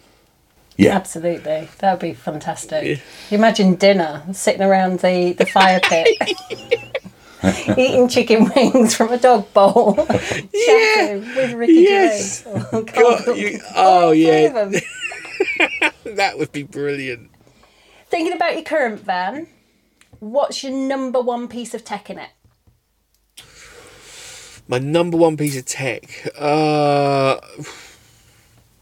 Yeah. 0.81 0.95
Absolutely, 0.95 1.69
that 1.79 1.91
would 1.93 2.01
be 2.01 2.13
fantastic. 2.13 2.83
Yeah. 2.83 3.35
Imagine 3.37 3.75
dinner 3.75 4.23
sitting 4.33 4.61
around 4.61 4.99
the, 4.99 5.33
the 5.33 5.45
fire 5.45 5.79
pit. 5.79 6.07
eating 7.77 8.07
chicken 8.07 8.51
wings 8.55 8.95
from 8.95 9.11
a 9.11 9.17
dog 9.17 9.51
bowl. 9.53 9.95
Chatting 10.07 11.21
with 11.35 11.53
Ricky 11.53 11.73
Yes. 11.73 12.43
Oh, 12.45 12.83
God. 12.83 13.37
you- 13.37 13.59
oh, 13.75 14.11
yeah. 14.11 14.49
that 16.05 16.37
would 16.37 16.51
be 16.51 16.63
brilliant. 16.63 17.31
Thinking 18.09 18.33
about 18.33 18.53
your 18.53 18.63
current 18.63 18.99
van, 18.99 19.47
what's 20.19 20.63
your 20.63 20.73
number 20.73 21.21
one 21.21 21.47
piece 21.47 21.73
of 21.73 21.83
tech 21.83 22.09
in 22.09 22.19
it? 22.19 22.29
My 24.67 24.77
number 24.77 25.17
one 25.17 25.35
piece 25.37 25.57
of 25.57 25.65
tech. 25.65 26.27
Uh, 26.37 27.39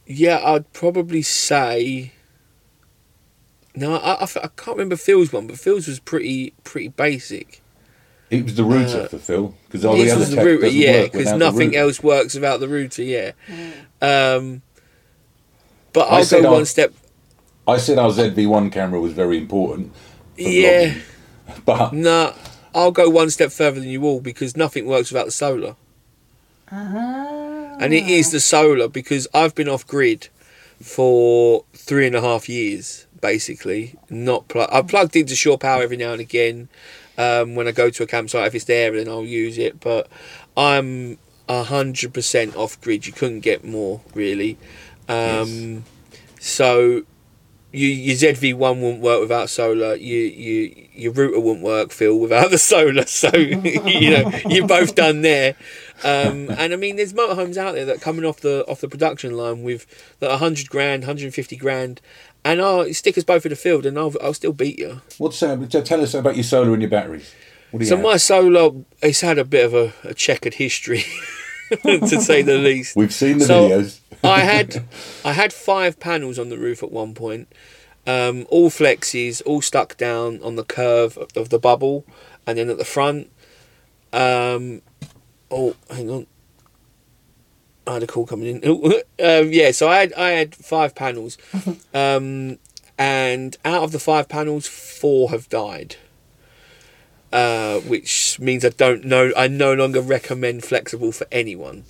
yeah, 0.09 0.41
I'd 0.43 0.71
probably 0.73 1.21
say. 1.21 2.11
No, 3.75 3.95
I 3.95 4.23
I 4.23 4.25
can't 4.25 4.67
remember 4.77 4.97
Phil's 4.97 5.31
one, 5.31 5.47
but 5.47 5.57
Phil's 5.59 5.87
was 5.87 5.99
pretty 5.99 6.53
pretty 6.65 6.89
basic. 6.89 7.61
It 8.29 8.43
was 8.43 8.55
the 8.55 8.63
router 8.63 9.07
for 9.07 9.17
Phil 9.19 9.55
because 9.67 9.85
all 9.85 9.95
the 9.95 10.03
His 10.03 10.11
other 10.11 10.19
was 10.19 10.29
the 10.31 10.35
tech 10.35 10.45
router, 10.45 10.61
doesn't 10.61 10.79
yeah, 10.79 11.03
because 11.03 11.33
nothing 11.33 11.75
else 11.75 12.03
works 12.03 12.33
without 12.33 12.59
the 12.59 12.67
router, 12.67 13.03
yeah. 13.03 13.31
Um, 14.01 14.61
but 15.93 16.07
I 16.11 16.17
I'll 16.17 16.23
said 16.25 16.41
go 16.41 16.49
I'll- 16.49 16.53
one 16.55 16.65
step. 16.65 16.93
I 17.67 17.77
said 17.77 17.99
our 17.99 18.09
ZV1 18.09 18.71
camera 18.71 18.99
was 18.99 19.13
very 19.13 19.37
important. 19.37 19.93
for 20.35 20.41
Yeah, 20.41 20.95
vlogging, 20.95 21.01
but 21.65 21.93
no, 21.93 22.33
I'll 22.73 22.91
go 22.91 23.09
one 23.09 23.29
step 23.29 23.51
further 23.51 23.79
than 23.79 23.89
you 23.89 24.03
all 24.03 24.21
because 24.21 24.57
nothing 24.57 24.87
works 24.87 25.11
without 25.11 25.25
the 25.27 25.31
solar. 25.31 25.75
Ah. 26.71 27.48
And 27.79 27.93
it 27.93 28.07
is 28.07 28.31
the 28.31 28.39
solar 28.39 28.87
because 28.87 29.27
I've 29.33 29.55
been 29.55 29.69
off 29.69 29.87
grid 29.87 30.27
for 30.81 31.65
three 31.73 32.07
and 32.07 32.15
a 32.15 32.21
half 32.21 32.47
years, 32.49 33.07
basically. 33.21 33.95
Not 34.09 34.47
plug. 34.47 34.69
I 34.71 34.81
plugged 34.81 35.15
into 35.15 35.35
shore 35.35 35.57
power 35.57 35.81
every 35.81 35.97
now 35.97 36.11
and 36.11 36.21
again 36.21 36.69
um, 37.17 37.55
when 37.55 37.67
I 37.67 37.71
go 37.71 37.89
to 37.89 38.03
a 38.03 38.07
campsite. 38.07 38.47
If 38.47 38.55
it's 38.55 38.65
there, 38.65 38.91
then 38.91 39.07
I'll 39.07 39.25
use 39.25 39.57
it. 39.57 39.79
But 39.79 40.07
I'm 40.55 41.17
hundred 41.49 42.13
percent 42.13 42.55
off 42.55 42.79
grid. 42.79 43.07
You 43.07 43.13
couldn't 43.13 43.41
get 43.41 43.63
more 43.63 44.01
really. 44.13 44.57
Um, 45.07 45.83
So. 46.39 47.03
You, 47.71 47.87
your 47.87 48.15
ZV 48.15 48.55
one 48.55 48.81
wouldn't 48.81 49.01
work 49.03 49.21
without 49.21 49.47
solar. 49.47 49.93
You, 49.93 50.17
you, 50.17 50.87
your 50.95 51.11
router 51.11 51.39
wouldn't 51.39 51.63
work, 51.63 51.91
Phil, 51.91 52.17
without 52.17 52.49
the 52.49 52.57
solar. 52.57 53.05
So 53.05 53.29
you 53.37 54.09
know 54.09 54.31
you're 54.49 54.67
both 54.67 54.95
done 54.95 55.21
there. 55.21 55.55
Um, 56.03 56.49
and 56.51 56.73
I 56.73 56.75
mean, 56.75 56.95
there's 56.95 57.13
motorhomes 57.13 57.57
out 57.57 57.75
there 57.75 57.85
that 57.85 57.97
are 57.97 57.99
coming 57.99 58.23
off 58.25 58.39
the 58.39 58.65
off 58.67 58.81
the 58.81 58.87
production 58.87 59.35
line 59.35 59.63
with 59.63 59.85
that 60.19 60.29
100 60.29 60.69
grand, 60.69 61.03
150 61.03 61.55
grand, 61.57 61.99
and 62.45 62.61
I'll 62.61 62.93
stick 62.93 63.17
us 63.17 63.23
both 63.23 63.45
in 63.45 63.49
the 63.49 63.55
field, 63.55 63.85
and 63.85 63.97
I'll 63.99 64.13
I'll 64.21 64.33
still 64.33 64.53
beat 64.53 64.79
you. 64.79 65.01
what's 65.17 65.41
uh, 65.43 65.57
tell 65.69 66.01
us 66.01 66.13
about 66.13 66.35
your 66.35 66.43
solar 66.45 66.73
and 66.73 66.81
your 66.81 66.89
batteries? 66.91 67.33
What 67.71 67.79
do 67.79 67.85
you 67.85 67.89
So 67.89 67.97
have? 67.97 68.05
my 68.05 68.17
solar, 68.17 68.71
it's 69.01 69.21
had 69.21 69.37
a 69.37 69.43
bit 69.45 69.65
of 69.65 69.73
a, 69.73 69.93
a 70.03 70.13
checkered 70.13 70.55
history, 70.55 71.03
to 71.83 72.21
say 72.21 72.41
the 72.41 72.57
least. 72.57 72.95
We've 72.95 73.13
seen 73.13 73.37
the 73.39 73.45
So, 73.45 73.69
videos. 73.69 73.99
I 74.23 74.39
had 74.39 74.83
I 75.25 75.33
had 75.33 75.51
five 75.53 75.99
panels 75.99 76.39
on 76.39 76.49
the 76.49 76.57
roof 76.57 76.81
at 76.81 76.91
one 76.91 77.13
point, 77.13 77.47
um, 78.07 78.47
all 78.49 78.69
flexes, 78.69 79.41
all 79.45 79.61
stuck 79.61 79.97
down 79.97 80.41
on 80.43 80.55
the 80.55 80.63
curve 80.63 81.17
of- 81.17 81.35
of 81.35 81.49
the 81.49 81.59
bubble, 81.59 82.05
and 82.47 82.57
then 82.57 82.69
at 82.69 82.77
the 82.77 82.85
front. 82.85 83.29
Um, 84.11 84.81
oh, 85.51 85.75
hang 85.89 86.09
on. 86.09 86.27
I 87.87 87.93
had 87.93 88.03
a 88.03 88.07
call 88.07 88.25
coming 88.25 88.61
in. 88.61 88.63
um, 89.23 89.51
yeah, 89.51 89.71
so 89.71 89.87
I 89.87 89.97
had 89.97 90.13
I 90.13 90.29
had 90.31 90.53
five 90.55 90.93
panels, 90.95 91.37
um, 91.93 92.59
and 92.97 93.57
out 93.65 93.83
of 93.83 93.91
the 93.91 93.99
five 93.99 94.29
panels, 94.29 94.67
four 94.67 95.31
have 95.31 95.49
died. 95.49 95.95
Uh, 97.31 97.79
which 97.81 98.39
means 98.39 98.65
I 98.65 98.69
don't 98.69 99.05
know. 99.05 99.31
I 99.37 99.47
no 99.47 99.73
longer 99.73 100.01
recommend 100.01 100.63
flexible 100.63 101.11
for 101.11 101.27
anyone. 101.31 101.83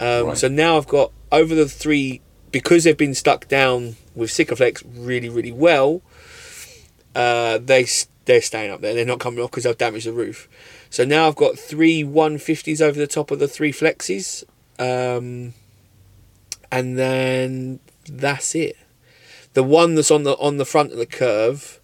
Um, 0.00 0.28
Right. 0.28 0.38
So 0.38 0.48
now 0.48 0.78
I've 0.78 0.88
got 0.88 1.12
over 1.30 1.54
the 1.54 1.68
three 1.68 2.22
because 2.52 2.84
they've 2.84 2.96
been 2.96 3.14
stuck 3.14 3.48
down 3.48 3.96
with 4.14 4.30
Sikaflex 4.30 4.82
really, 4.96 5.28
really 5.28 5.52
well. 5.52 6.00
Uh, 7.14 7.58
they 7.58 7.84
they're 8.28 8.42
staying 8.42 8.70
up 8.70 8.82
there. 8.82 8.94
They're 8.94 9.06
not 9.06 9.20
coming 9.20 9.40
off 9.40 9.50
because 9.50 9.64
I've 9.64 9.78
damaged 9.78 10.06
the 10.06 10.12
roof. 10.12 10.48
So 10.90 11.04
now 11.04 11.26
I've 11.26 11.34
got 11.34 11.58
three 11.58 12.04
150s 12.04 12.80
over 12.80 12.98
the 12.98 13.06
top 13.06 13.30
of 13.30 13.38
the 13.38 13.48
three 13.48 13.72
flexes, 13.72 14.44
um, 14.78 15.54
and 16.70 16.98
then 16.98 17.80
that's 18.06 18.54
it. 18.54 18.76
The 19.54 19.62
one 19.62 19.94
that's 19.94 20.10
on 20.10 20.22
the 20.22 20.36
on 20.36 20.58
the 20.58 20.66
front 20.66 20.92
of 20.92 20.98
the 20.98 21.06
curve 21.06 21.80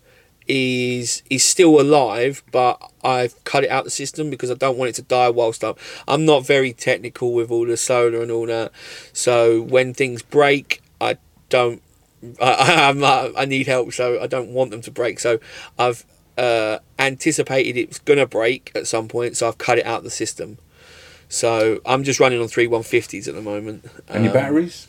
is 0.46 1.22
is 1.30 1.42
still 1.42 1.80
alive, 1.80 2.44
but 2.52 2.78
I've 3.02 3.42
cut 3.44 3.64
it 3.64 3.70
out 3.70 3.84
the 3.84 3.90
system 3.90 4.28
because 4.28 4.50
I 4.50 4.54
don't 4.54 4.76
want 4.76 4.90
it 4.90 4.96
to 4.96 5.02
die 5.02 5.30
whilst 5.30 5.64
I'm. 5.64 5.74
I'm 6.06 6.26
not 6.26 6.46
very 6.46 6.74
technical 6.74 7.32
with 7.32 7.50
all 7.50 7.66
the 7.66 7.78
solar 7.78 8.20
and 8.20 8.30
all 8.30 8.46
that, 8.46 8.70
so 9.14 9.62
when 9.62 9.94
things 9.94 10.22
break, 10.22 10.82
I 11.00 11.16
don't. 11.48 11.80
I, 12.38 12.90
I'm, 12.90 13.02
I 13.02 13.46
need 13.46 13.66
help, 13.66 13.94
so 13.94 14.22
I 14.22 14.26
don't 14.26 14.50
want 14.50 14.72
them 14.72 14.82
to 14.82 14.90
break. 14.90 15.18
So 15.18 15.40
I've 15.78 16.04
uh, 16.36 16.78
anticipated 16.98 17.76
it's 17.76 17.98
gonna 18.00 18.26
break 18.26 18.72
at 18.74 18.86
some 18.86 19.08
point, 19.08 19.36
so 19.36 19.48
I've 19.48 19.58
cut 19.58 19.78
it 19.78 19.86
out 19.86 20.02
the 20.02 20.10
system. 20.10 20.58
So 21.28 21.80
I'm 21.86 22.04
just 22.04 22.20
running 22.20 22.40
on 22.40 22.48
three 22.48 22.66
150s 22.68 23.26
at 23.28 23.34
the 23.34 23.42
moment. 23.42 23.86
And 24.08 24.24
your 24.24 24.32
Um, 24.36 24.40
batteries? 24.40 24.88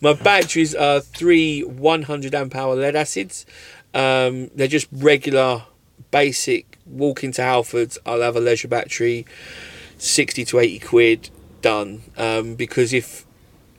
my 0.00 0.12
batteries 0.14 0.74
are 0.74 1.00
three 1.00 1.62
100 1.62 2.34
amp 2.34 2.54
hour 2.56 2.74
lead 2.74 2.96
acids. 2.96 3.46
Um, 3.94 4.50
they're 4.54 4.68
just 4.68 4.88
regular, 4.92 5.64
basic. 6.10 6.78
Walk 6.86 7.22
into 7.24 7.42
Halfords, 7.42 7.98
I'll 8.06 8.20
have 8.22 8.36
a 8.36 8.40
leisure 8.40 8.68
battery, 8.68 9.26
60 9.98 10.44
to 10.46 10.58
80 10.58 10.78
quid, 10.80 11.30
done. 11.62 12.02
Um, 12.16 12.54
because 12.54 12.92
if 12.92 13.24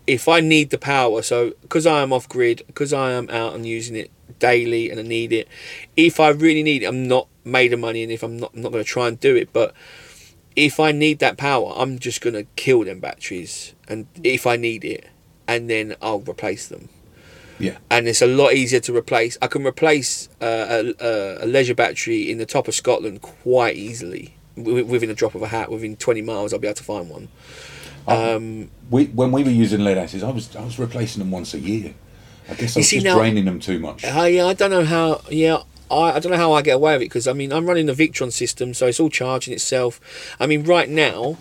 if 0.08 0.28
I 0.28 0.40
need 0.40 0.72
the 0.72 0.78
power, 0.78 1.22
so 1.22 1.52
because 1.62 1.86
I 1.86 2.02
am 2.02 2.12
off 2.12 2.28
grid, 2.28 2.64
because 2.68 2.92
I 2.94 3.12
am 3.12 3.30
out 3.30 3.54
and 3.54 3.66
using 3.66 3.96
it 3.96 4.12
daily 4.42 4.90
and 4.90 5.00
I 5.00 5.04
need 5.04 5.32
it, 5.32 5.48
if 5.96 6.20
I 6.20 6.30
really 6.30 6.64
need 6.64 6.84
it, 6.84 6.88
I'm 6.88 7.08
not 7.08 7.28
made 7.46 7.72
of 7.74 7.80
money, 7.80 8.04
and 8.04 8.12
if 8.12 8.24
I'm 8.24 8.38
not, 8.38 8.52
I'm 8.54 8.62
not 8.62 8.72
going 8.74 8.84
to 8.84 8.90
try 8.90 9.08
and 9.08 9.20
do 9.20 9.36
it, 9.36 9.54
but 9.54 9.74
if 10.56 10.80
I 10.80 10.92
need 10.92 11.20
that 11.20 11.38
power, 11.38 11.74
I'm 11.78 11.98
just 11.98 12.20
going 12.22 12.34
to 12.34 12.44
kill 12.56 12.84
them 12.84 13.00
batteries, 13.00 13.74
and 13.88 14.08
if 14.24 14.46
I 14.46 14.58
need 14.58 14.84
it, 14.84 15.08
and 15.48 15.70
then 15.70 15.96
I'll 16.02 16.20
replace 16.20 16.68
them. 16.68 16.90
Yeah. 17.60 17.78
And 17.90 18.08
it's 18.08 18.22
a 18.22 18.28
lot 18.28 18.54
easier 18.54 18.80
to 18.82 18.96
replace. 18.96 19.38
I 19.42 19.48
can 19.48 19.64
replace 19.66 20.30
uh, 20.42 20.66
a, 21.00 21.06
a, 21.06 21.46
a 21.46 21.48
leisure 21.48 21.76
battery 21.76 22.30
in 22.32 22.38
the 22.40 22.46
top 22.46 22.68
of 22.68 22.74
Scotland 22.74 23.22
quite 23.22 23.76
easily. 23.76 24.36
Wi- 24.58 24.82
Within 24.84 25.10
a 25.12 25.14
drop 25.14 25.36
of 25.36 25.44
a 25.44 25.48
hat, 25.48 25.70
within 25.72 25.96
20 25.96 26.22
miles, 26.24 26.54
I'll 26.54 26.60
be 26.60 26.68
able 26.68 26.76
to 26.76 26.84
find 26.84 27.10
one. 27.10 27.28
Um, 28.08 28.72
We, 28.90 29.06
when 29.06 29.32
we 29.32 29.44
were 29.44 29.52
using 29.52 29.84
lead 29.84 29.98
acids, 29.98 30.24
I 30.24 30.32
was 30.32 30.56
I 30.56 30.64
was 30.64 30.80
replacing 30.80 31.20
them 31.22 31.30
once 31.32 31.54
a 31.54 31.60
year. 31.60 31.94
I 32.52 32.56
guess 32.56 32.76
I 32.76 32.82
You 32.82 32.84
see, 32.84 32.98
just 32.98 33.06
now- 33.06 33.18
draining 33.18 33.46
them 33.46 33.60
too 33.60 33.80
much. 33.80 34.04
Uh, 34.06 34.24
yeah, 34.24 34.46
I 34.46 34.54
don't 34.54 34.70
know 34.72 34.86
how. 34.86 35.22
Yeah, 35.30 35.64
I, 35.90 36.12
I 36.14 36.20
don't 36.20 36.32
know 36.32 36.38
how 36.38 36.54
I 36.54 36.62
get 36.62 36.76
away 36.76 36.94
with 36.94 37.02
it 37.04 37.06
because 37.06 37.28
I 37.28 37.34
mean 37.34 37.52
I'm 37.52 37.66
running 37.66 37.86
the 37.88 37.94
Victron 37.94 38.32
system, 38.32 38.74
so 38.74 38.88
it's 38.88 39.00
all 39.00 39.10
charging 39.10 39.54
itself. 39.54 40.00
I 40.40 40.46
mean, 40.48 40.64
right 40.64 40.90
now, 40.90 41.38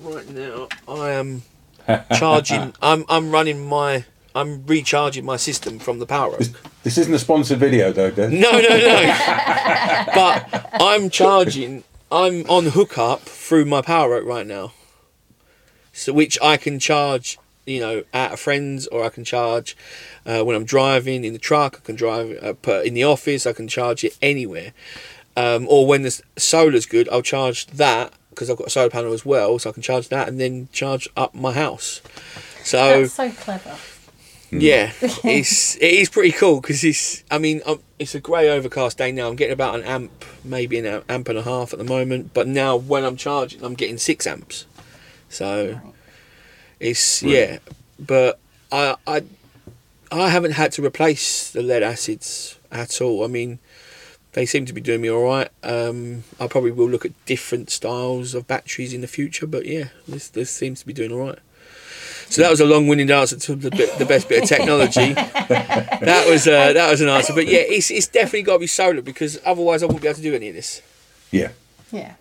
right 0.00 0.28
now 0.28 0.68
I 0.86 1.10
am 1.12 1.42
charging. 2.14 2.74
I'm 2.82 3.04
I'm 3.08 3.30
running 3.30 3.66
my. 3.66 4.04
I'm 4.36 4.66
recharging 4.66 5.24
my 5.24 5.36
system 5.36 5.78
from 5.78 6.00
the 6.00 6.06
PowerOak. 6.08 6.52
This 6.82 6.98
isn't 6.98 7.14
a 7.14 7.20
sponsored 7.20 7.58
video, 7.60 7.92
though, 7.92 8.10
Des. 8.10 8.30
No, 8.30 8.50
no, 8.50 8.68
no. 8.68 9.14
but 10.14 10.70
I'm 10.80 11.08
charging. 11.08 11.84
I'm 12.10 12.44
on 12.50 12.66
hookup 12.66 13.20
through 13.22 13.66
my 13.66 13.80
PowerOak 13.80 14.24
right 14.26 14.44
now. 14.46 14.72
So 15.92 16.12
which 16.12 16.36
I 16.42 16.56
can 16.56 16.80
charge, 16.80 17.38
you 17.66 17.80
know, 17.80 18.04
at 18.12 18.32
a 18.32 18.36
friend's, 18.36 18.86
or 18.88 19.04
I 19.04 19.08
can 19.08 19.24
charge 19.24 19.76
uh, 20.26 20.42
when 20.42 20.56
I'm 20.56 20.64
driving 20.64 21.24
in 21.24 21.32
the 21.32 21.38
truck. 21.38 21.76
I 21.82 21.86
can 21.86 21.96
drive 21.96 22.38
uh, 22.42 22.80
in 22.82 22.94
the 22.94 23.04
office. 23.04 23.46
I 23.46 23.52
can 23.52 23.68
charge 23.68 24.04
it 24.04 24.16
anywhere. 24.20 24.72
Um, 25.36 25.66
or 25.68 25.86
when 25.86 26.02
the 26.02 26.22
solar's 26.36 26.86
good, 26.86 27.08
I'll 27.10 27.22
charge 27.22 27.66
that 27.66 28.12
because 28.30 28.50
I've 28.50 28.56
got 28.56 28.66
a 28.68 28.70
solar 28.70 28.90
panel 28.90 29.12
as 29.12 29.24
well, 29.24 29.58
so 29.58 29.70
I 29.70 29.72
can 29.72 29.82
charge 29.82 30.08
that 30.08 30.28
and 30.28 30.40
then 30.40 30.68
charge 30.72 31.08
up 31.16 31.34
my 31.34 31.52
house. 31.52 32.00
So 32.62 33.02
That's 33.02 33.14
so 33.14 33.30
clever. 33.30 33.76
yeah, 34.50 34.92
it's 35.00 35.76
it 35.76 35.82
is 35.94 36.08
pretty 36.08 36.32
cool 36.32 36.60
because 36.60 36.84
it's. 36.84 37.24
I 37.30 37.38
mean, 37.38 37.60
um, 37.66 37.80
it's 37.98 38.14
a 38.14 38.20
grey 38.20 38.48
overcast 38.48 38.98
day 38.98 39.12
now. 39.12 39.28
I'm 39.28 39.36
getting 39.36 39.52
about 39.52 39.74
an 39.76 39.82
amp, 39.82 40.24
maybe 40.44 40.78
an 40.78 41.02
amp 41.08 41.28
and 41.28 41.38
a 41.38 41.42
half 41.42 41.72
at 41.72 41.78
the 41.78 41.84
moment. 41.84 42.32
But 42.34 42.46
now 42.46 42.76
when 42.76 43.04
I'm 43.04 43.16
charging, 43.16 43.62
I'm 43.64 43.74
getting 43.74 43.98
six 43.98 44.26
amps. 44.26 44.66
So 45.28 45.80
it's 46.80 47.22
yeah, 47.22 47.58
but 47.98 48.38
I 48.70 48.96
I 49.06 49.22
I 50.10 50.28
haven't 50.28 50.52
had 50.52 50.72
to 50.72 50.84
replace 50.84 51.50
the 51.50 51.62
lead 51.62 51.82
acids 51.82 52.58
at 52.70 53.00
all. 53.00 53.24
I 53.24 53.28
mean, 53.28 53.58
they 54.32 54.46
seem 54.46 54.66
to 54.66 54.72
be 54.72 54.80
doing 54.80 55.00
me 55.00 55.10
all 55.10 55.24
right. 55.24 55.48
Um, 55.62 56.24
I 56.38 56.46
probably 56.46 56.72
will 56.72 56.88
look 56.88 57.04
at 57.04 57.12
different 57.24 57.70
styles 57.70 58.34
of 58.34 58.46
batteries 58.46 58.92
in 58.92 59.00
the 59.00 59.06
future, 59.06 59.46
but 59.46 59.66
yeah, 59.66 59.88
this 60.06 60.28
this 60.28 60.50
seems 60.50 60.80
to 60.80 60.86
be 60.86 60.92
doing 60.92 61.12
all 61.12 61.26
right. 61.26 61.38
So 62.30 62.42
that 62.42 62.50
was 62.50 62.60
a 62.60 62.64
long-winded 62.64 63.10
answer 63.10 63.36
to 63.36 63.54
the, 63.54 63.70
bit, 63.70 63.98
the 63.98 64.06
best 64.06 64.28
bit 64.28 64.42
of 64.42 64.48
technology. 64.48 65.12
that 65.12 66.24
was 66.28 66.48
uh, 66.48 66.72
that 66.72 66.90
was 66.90 67.00
an 67.00 67.08
answer, 67.08 67.32
but 67.32 67.46
yeah, 67.46 67.60
it's 67.60 67.90
it's 67.90 68.08
definitely 68.08 68.42
got 68.42 68.54
to 68.54 68.58
be 68.60 68.66
solar 68.66 69.02
because 69.02 69.38
otherwise 69.44 69.82
I 69.82 69.86
wouldn't 69.86 70.02
be 70.02 70.08
able 70.08 70.16
to 70.16 70.22
do 70.22 70.34
any 70.34 70.48
of 70.48 70.54
this. 70.54 70.82
Yeah. 71.30 71.50
Yeah. 71.92 72.14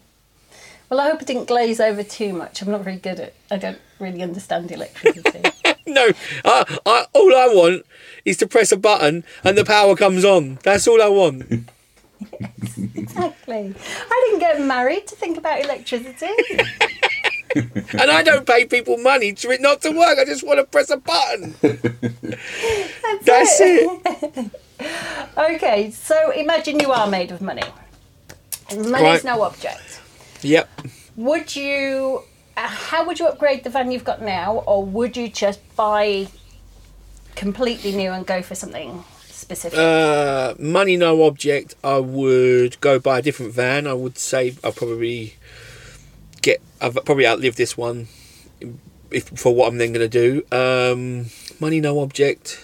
Well, 0.93 1.01
I 1.01 1.09
hope 1.09 1.23
it 1.23 1.27
didn't 1.27 1.47
glaze 1.47 1.79
over 1.79 2.03
too 2.03 2.33
much. 2.33 2.61
I'm 2.61 2.69
not 2.69 2.81
very 2.81 2.97
good 2.97 3.19
at. 3.19 3.33
I 3.49 3.57
don't 3.57 3.79
really 3.99 4.21
understand 4.21 4.71
electricity. 4.71 5.41
No, 5.85 6.09
I, 6.45 6.79
I, 6.85 7.05
all 7.13 7.35
I 7.35 7.47
want 7.47 7.85
is 8.23 8.37
to 8.37 8.47
press 8.47 8.71
a 8.71 8.77
button 8.77 9.25
and 9.43 9.57
the 9.57 9.65
power 9.65 9.97
comes 9.97 10.23
on. 10.23 10.57
That's 10.63 10.87
all 10.87 11.01
I 11.01 11.09
want. 11.09 11.43
exactly. 12.95 13.75
I 14.09 14.25
didn't 14.25 14.39
get 14.39 14.61
married 14.61 15.07
to 15.07 15.15
think 15.15 15.37
about 15.37 15.59
electricity. 15.61 16.29
and 17.55 18.09
I 18.09 18.23
don't 18.23 18.47
pay 18.47 18.63
people 18.65 18.97
money 18.97 19.33
to 19.33 19.51
it 19.51 19.61
not 19.61 19.81
to 19.81 19.91
work. 19.91 20.17
I 20.17 20.23
just 20.25 20.45
want 20.47 20.59
to 20.59 20.63
press 20.65 20.89
a 20.89 20.97
button. 20.97 21.53
That's, 21.61 23.25
That's 23.25 23.59
it. 23.59 24.51
Okay, 25.37 25.91
so 25.91 26.31
imagine 26.31 26.79
you 26.79 26.91
are 26.93 27.07
made 27.07 27.31
of 27.31 27.41
money. 27.41 27.63
Money 28.75 29.03
Right. 29.03 29.17
is 29.17 29.23
no 29.25 29.41
object. 29.41 29.99
Yep. 30.43 30.69
Would 31.15 31.55
you? 31.55 32.23
Uh, 32.55 32.67
how 32.67 33.05
would 33.05 33.19
you 33.19 33.27
upgrade 33.27 33.63
the 33.63 33.69
van 33.69 33.91
you've 33.91 34.03
got 34.03 34.21
now, 34.21 34.63
or 34.67 34.83
would 34.85 35.17
you 35.17 35.27
just 35.27 35.59
buy 35.75 36.27
completely 37.35 37.91
new 37.91 38.11
and 38.11 38.25
go 38.25 38.41
for 38.41 38.55
something 38.55 39.03
specific? 39.21 39.79
Uh, 39.79 40.53
money 40.59 40.97
no 40.97 41.23
object. 41.23 41.75
I 41.83 41.97
would 41.99 42.79
go 42.81 42.99
buy 42.99 43.19
a 43.19 43.21
different 43.21 43.53
van. 43.53 43.87
I 43.87 43.93
would 43.93 44.17
say 44.17 44.55
I'll 44.63 44.71
probably 44.71 45.35
get. 46.41 46.61
I've 46.81 46.95
probably 47.05 47.27
outlived 47.27 47.57
this 47.57 47.77
one. 47.77 48.07
If 49.09 49.29
for 49.29 49.53
what 49.53 49.67
I'm 49.67 49.77
then 49.77 49.93
going 49.93 50.09
to 50.09 50.41
do. 50.41 50.43
Um, 50.51 51.27
money 51.59 51.79
no 51.79 51.99
object. 51.99 52.63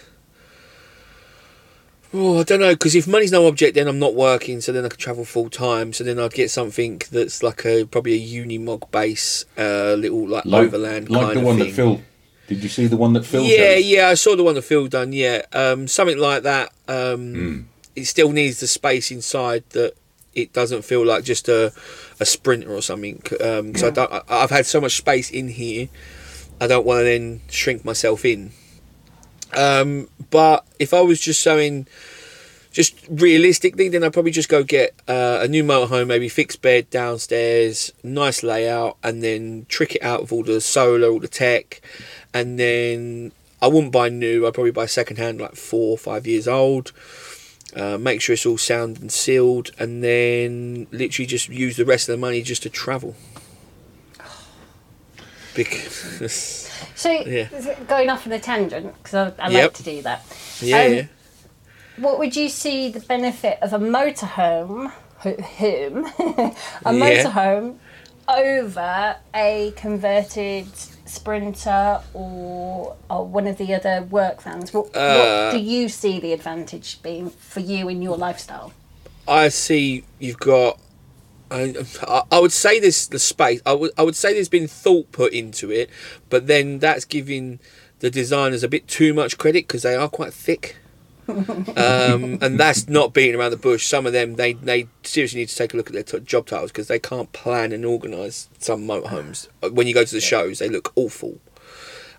Oh, 2.11 2.39
I 2.39 2.43
don't 2.43 2.59
know 2.59 2.73
because 2.73 2.95
if 2.95 3.07
money's 3.07 3.31
no 3.31 3.45
object, 3.47 3.75
then 3.75 3.87
I'm 3.87 3.99
not 3.99 4.15
working, 4.15 4.61
so 4.61 4.71
then 4.71 4.83
I 4.85 4.89
could 4.89 4.99
travel 4.99 5.25
full 5.25 5.49
time. 5.49 5.93
So 5.93 6.03
then 6.03 6.17
I'd 6.19 6.33
get 6.33 6.49
something 6.49 7.01
that's 7.11 7.43
like 7.43 7.65
a 7.65 7.85
probably 7.85 8.13
a 8.13 8.43
Unimog 8.45 8.89
base, 8.91 9.45
uh, 9.57 9.93
little 9.93 10.27
like, 10.27 10.45
Like, 10.45 10.67
overland 10.67 11.09
like 11.09 11.21
kind 11.27 11.37
the 11.39 11.41
one 11.45 11.57
thing. 11.57 11.67
that 11.67 11.73
Phil. 11.75 12.01
Did 12.47 12.63
you 12.63 12.69
see 12.69 12.87
the 12.87 12.97
one 12.97 13.13
that 13.13 13.25
Phil? 13.25 13.43
Yeah, 13.43 13.75
yeah, 13.75 14.07
I 14.07 14.15
saw 14.15 14.35
the 14.35 14.43
one 14.43 14.55
that 14.55 14.63
Phil 14.63 14.87
done. 14.87 15.13
Yeah, 15.13 15.43
um, 15.53 15.87
something 15.87 16.17
like 16.17 16.43
that. 16.43 16.71
Um, 16.87 17.33
Hmm. 17.33 17.59
It 17.95 18.05
still 18.05 18.31
needs 18.31 18.59
the 18.61 18.67
space 18.67 19.11
inside 19.11 19.63
that 19.71 19.93
it 20.33 20.53
doesn't 20.53 20.83
feel 20.83 21.05
like 21.05 21.23
just 21.25 21.49
a 21.49 21.73
a 22.19 22.25
sprinter 22.25 22.73
or 22.73 22.81
something. 22.81 23.17
Because 23.21 23.83
I 23.83 23.89
don't, 23.91 24.11
I, 24.11 24.21
I've 24.29 24.49
had 24.51 24.65
so 24.65 24.79
much 24.81 24.95
space 24.97 25.29
in 25.29 25.49
here, 25.49 25.89
I 26.61 26.65
don't 26.67 26.85
want 26.85 27.01
to 27.01 27.03
then 27.03 27.41
shrink 27.49 27.83
myself 27.85 28.23
in. 28.25 28.51
Um, 29.55 30.07
but 30.29 30.65
if 30.77 30.93
I 30.93 31.01
was 31.01 31.19
just 31.19 31.41
showing, 31.41 31.87
just 32.71 32.95
realistically, 33.09 33.89
then 33.89 34.03
I'd 34.03 34.13
probably 34.13 34.31
just 34.31 34.49
go 34.49 34.63
get 34.63 34.93
uh, 35.07 35.39
a 35.41 35.47
new 35.47 35.63
motorhome, 35.63 36.07
maybe 36.07 36.29
fixed 36.29 36.61
bed 36.61 36.89
downstairs, 36.89 37.91
nice 38.03 38.43
layout, 38.43 38.97
and 39.03 39.23
then 39.23 39.65
trick 39.69 39.95
it 39.95 40.03
out 40.03 40.21
with 40.21 40.31
all 40.31 40.43
the 40.43 40.61
solar, 40.61 41.09
all 41.09 41.19
the 41.19 41.27
tech, 41.27 41.81
and 42.33 42.59
then 42.59 43.31
I 43.61 43.67
wouldn't 43.67 43.91
buy 43.91 44.09
new. 44.09 44.45
I'd 44.45 44.53
probably 44.53 44.71
buy 44.71 44.85
second 44.85 45.17
hand, 45.17 45.41
like 45.41 45.55
four 45.55 45.91
or 45.91 45.97
five 45.97 46.27
years 46.27 46.47
old. 46.47 46.91
Uh, 47.75 47.97
make 47.99 48.19
sure 48.19 48.33
it's 48.33 48.45
all 48.45 48.57
sound 48.57 48.99
and 48.99 49.11
sealed, 49.11 49.71
and 49.77 50.03
then 50.03 50.87
literally 50.91 51.27
just 51.27 51.49
use 51.49 51.77
the 51.77 51.85
rest 51.85 52.09
of 52.09 52.13
the 52.13 52.19
money 52.19 52.41
just 52.41 52.63
to 52.63 52.69
travel. 52.69 53.15
Because 55.55 56.68
so, 56.95 57.09
yeah. 57.11 57.47
going 57.87 58.09
off 58.09 58.25
on 58.27 58.33
a 58.33 58.39
tangent 58.39 58.93
because 59.03 59.33
I, 59.39 59.45
I 59.45 59.49
like 59.49 59.73
to 59.75 59.83
do 59.83 60.01
that. 60.03 60.23
yeah, 60.61 60.81
Um, 60.83 60.93
yeah. 60.93 61.05
What 61.97 62.17
would 62.19 62.35
you 62.35 62.47
see 62.49 62.89
the 62.89 63.01
benefit 63.01 63.59
of 63.61 63.73
a 63.73 63.79
motorhome, 63.79 64.91
ho- 65.17 65.41
home, 65.41 66.05
a 66.85 66.91
motorhome, 66.93 67.77
over 68.27 69.15
a 69.33 69.73
converted 69.75 70.67
Sprinter 71.05 71.99
or 72.13 72.95
or 73.09 73.25
one 73.25 73.47
of 73.47 73.57
the 73.57 73.73
other 73.73 74.03
work 74.03 74.41
vans? 74.43 74.71
What, 74.73 74.95
Uh, 74.95 75.49
what 75.49 75.51
do 75.51 75.59
you 75.59 75.89
see 75.89 76.19
the 76.19 76.31
advantage 76.33 77.01
being 77.01 77.29
for 77.31 77.59
you 77.59 77.89
in 77.89 78.01
your 78.01 78.15
lifestyle? 78.17 78.71
I 79.27 79.49
see 79.49 80.03
you've 80.19 80.39
got. 80.39 80.79
I, 81.51 81.73
I- 82.03 82.23
I 82.31 82.39
would 82.39 82.51
say 82.51 82.79
this 82.79 83.07
the 83.07 83.19
space. 83.19 83.61
I 83.65 83.73
would 83.73 83.91
I 83.97 84.03
would 84.03 84.15
say 84.15 84.33
there's 84.33 84.49
been 84.49 84.67
thought 84.67 85.11
put 85.11 85.33
into 85.33 85.71
it, 85.71 85.89
but 86.29 86.47
then 86.47 86.79
that's 86.79 87.05
giving 87.05 87.59
the 87.99 88.09
designers 88.09 88.63
a 88.63 88.67
bit 88.67 88.87
too 88.87 89.13
much 89.13 89.37
credit 89.37 89.67
because 89.67 89.83
they 89.83 89.95
are 89.95 90.09
quite 90.09 90.33
thick. 90.33 90.77
um, 91.29 92.39
and 92.41 92.59
that's 92.59 92.87
not 92.89 93.13
beating 93.13 93.35
around 93.39 93.51
the 93.51 93.57
bush. 93.57 93.85
Some 93.85 94.07
of 94.07 94.13
them, 94.13 94.35
they, 94.35 94.53
they 94.53 94.87
seriously 95.03 95.41
need 95.41 95.49
to 95.49 95.55
take 95.55 95.75
a 95.75 95.77
look 95.77 95.85
at 95.87 95.93
their 95.93 96.01
t- 96.01 96.19
job 96.21 96.47
titles 96.47 96.71
because 96.71 96.87
they 96.87 96.97
can't 96.97 97.31
plan 97.33 97.71
and 97.71 97.85
organise 97.85 98.49
some 98.57 98.87
motorhomes. 98.87 99.47
Uh, 99.61 99.69
When 99.69 99.85
you 99.85 99.93
go 99.93 100.03
to 100.03 100.11
the 100.11 100.21
shows, 100.21 100.57
they 100.57 100.69
look 100.69 100.91
awful. 100.95 101.37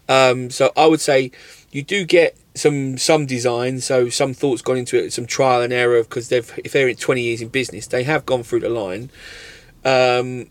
Um, 0.08 0.48
so 0.50 0.72
I 0.76 0.86
would 0.86 1.00
say 1.00 1.32
you 1.72 1.82
do 1.82 2.04
get 2.04 2.36
some 2.60 2.98
some 2.98 3.24
design, 3.24 3.80
so 3.80 4.10
some 4.10 4.34
thoughts 4.34 4.60
gone 4.60 4.76
into 4.76 5.02
it, 5.02 5.12
some 5.12 5.26
trial 5.26 5.62
and 5.62 5.72
error 5.72 6.02
because 6.02 6.28
they've 6.28 6.52
if 6.62 6.72
they're 6.72 6.88
in 6.88 6.96
twenty 6.96 7.22
years 7.22 7.40
in 7.40 7.48
business, 7.48 7.86
they 7.86 8.04
have 8.04 8.26
gone 8.26 8.42
through 8.42 8.60
the 8.60 8.68
line. 8.68 9.10
Um, 9.82 10.50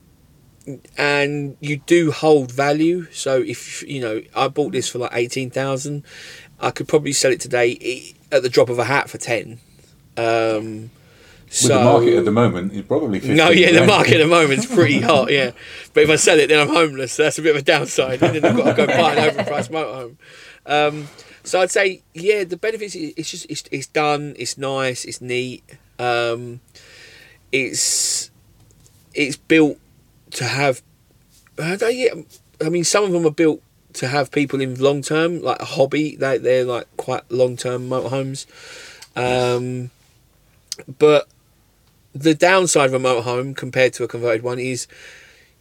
and 0.97 1.55
you 1.59 1.77
do 1.77 2.11
hold 2.11 2.51
value. 2.51 3.07
So 3.11 3.41
if 3.41 3.87
you 3.87 4.01
know, 4.01 4.21
I 4.35 4.47
bought 4.47 4.71
this 4.71 4.89
for 4.89 4.97
like 4.97 5.11
eighteen 5.13 5.51
thousand, 5.51 6.03
I 6.59 6.71
could 6.71 6.87
probably 6.87 7.13
sell 7.13 7.31
it 7.31 7.39
today 7.39 8.15
at 8.31 8.41
the 8.41 8.49
drop 8.49 8.69
of 8.69 8.79
a 8.79 8.85
hat 8.85 9.09
for 9.09 9.19
ten. 9.19 9.59
Um, 10.17 10.89
With 11.45 11.51
so 11.51 11.77
the 11.77 11.83
market 11.83 12.17
at 12.17 12.25
the 12.25 12.31
moment, 12.31 12.73
it's 12.73 12.87
probably 12.87 13.19
15 13.19 13.37
no, 13.37 13.49
yeah, 13.51 13.71
the 13.71 13.85
market 13.85 14.15
at 14.15 14.23
the 14.23 14.27
moment 14.27 14.59
is 14.59 14.65
pretty 14.65 14.99
hot, 15.11 15.31
yeah. 15.31 15.51
But 15.93 16.03
if 16.03 16.09
I 16.09 16.15
sell 16.15 16.39
it, 16.39 16.47
then 16.47 16.59
I'm 16.59 16.73
homeless. 16.73 17.13
So 17.13 17.23
that's 17.23 17.37
a 17.37 17.41
bit 17.41 17.55
of 17.55 17.61
a 17.61 17.65
downside. 17.65 18.21
And 18.21 18.35
then 18.35 18.45
I've 18.45 18.57
got 18.57 18.75
to 18.75 18.85
go 18.85 18.87
buy 18.87 19.15
an 19.15 19.33
overpriced 19.33 19.69
motorhome. 19.69 20.17
Um, 20.65 21.07
so 21.49 21.59
I'd 21.61 21.71
say, 21.71 22.03
yeah, 22.13 22.43
the 22.43 22.57
benefits. 22.57 22.93
It's 22.93 23.31
just 23.31 23.47
it's, 23.49 23.63
it's 23.71 23.87
done. 23.87 24.35
It's 24.37 24.55
nice. 24.55 25.03
It's 25.03 25.19
neat. 25.19 25.63
Um, 25.97 26.59
it's 27.51 28.29
it's 29.15 29.35
built 29.35 29.79
to 30.31 30.43
have. 30.43 30.83
I 31.57 32.11
I 32.63 32.69
mean, 32.69 32.83
some 32.83 33.03
of 33.03 33.11
them 33.11 33.25
are 33.25 33.31
built 33.31 33.63
to 33.93 34.07
have 34.07 34.29
people 34.29 34.61
in 34.61 34.75
long 34.75 35.01
term, 35.01 35.41
like 35.41 35.59
a 35.59 35.65
hobby. 35.65 36.15
They 36.15 36.37
they're 36.37 36.65
like 36.65 36.85
quite 36.97 37.23
long 37.31 37.57
term 37.57 37.89
motorhomes. 37.89 38.45
Um, 39.15 39.89
but 40.99 41.27
the 42.13 42.35
downside 42.35 42.93
of 42.93 42.93
a 42.93 42.99
motorhome 42.99 43.57
compared 43.57 43.93
to 43.93 44.03
a 44.03 44.07
converted 44.07 44.43
one 44.43 44.59
is 44.59 44.85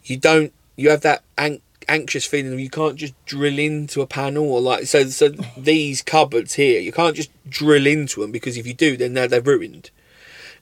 you 0.03 0.17
don't 0.17 0.53
you 0.75 0.91
have 0.91 1.01
that 1.01 1.23
an- 1.35 1.61
anxious 1.89 2.25
feeling 2.25 2.57
you 2.59 2.69
can't 2.69 2.95
just 2.95 3.13
drill 3.25 3.59
into 3.59 4.01
a 4.01 4.07
panel 4.07 4.51
or 4.51 4.61
like 4.61 4.85
so 4.85 5.05
so 5.05 5.29
these 5.57 6.01
cupboards 6.01 6.53
here 6.53 6.79
you 6.79 6.91
can't 6.91 7.15
just 7.15 7.31
drill 7.49 7.87
into 7.87 8.21
them 8.21 8.31
because 8.31 8.57
if 8.57 8.65
you 8.65 8.73
do 8.73 8.95
then 8.95 9.13
they're, 9.13 9.27
they're 9.27 9.41
ruined. 9.41 9.91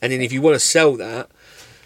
And 0.02 0.12
then 0.12 0.22
if 0.22 0.32
you 0.32 0.42
want 0.42 0.56
to 0.56 0.60
sell 0.60 0.96
that 0.98 1.30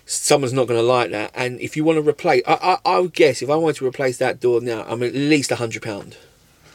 someone's 0.06 0.54
not 0.54 0.68
going 0.68 0.80
to 0.80 0.86
like 0.86 1.12
that. 1.12 1.32
And 1.34 1.60
if 1.62 1.78
you 1.78 1.84
want 1.84 1.98
to 1.98 2.08
replace 2.08 2.44
I, 2.48 2.78
I, 2.86 2.96
I 2.96 3.00
would 3.00 3.14
guess 3.14 3.42
if 3.42 3.50
I 3.50 3.56
wanted 3.56 3.78
to 3.78 3.88
replace 3.88 4.18
that 4.18 4.40
door 4.40 4.62
now 4.62 4.86
I'm 4.88 5.04
at 5.04 5.14
least 5.14 5.52
a 5.52 5.56
hundred 5.58 5.84
pound. 5.84 6.18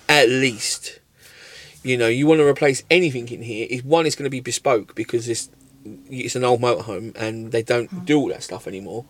At 0.08 0.28
least. 0.28 1.00
You 1.82 1.96
know 1.96 2.08
you 2.08 2.26
want 2.26 2.40
to 2.40 2.46
replace 2.46 2.82
anything 2.90 3.28
in 3.28 3.42
here 3.42 3.66
is 3.70 3.84
one 3.84 4.06
is 4.06 4.16
going 4.16 4.24
to 4.24 4.30
be 4.30 4.40
bespoke 4.40 4.94
because 4.94 5.28
it's 5.28 5.48
it's 6.10 6.34
an 6.34 6.44
old 6.44 6.60
motorhome 6.60 7.14
and 7.16 7.52
they 7.52 7.62
don't 7.62 7.90
mm. 7.90 8.04
do 8.04 8.18
all 8.18 8.28
that 8.28 8.42
stuff 8.42 8.66
anymore. 8.66 9.04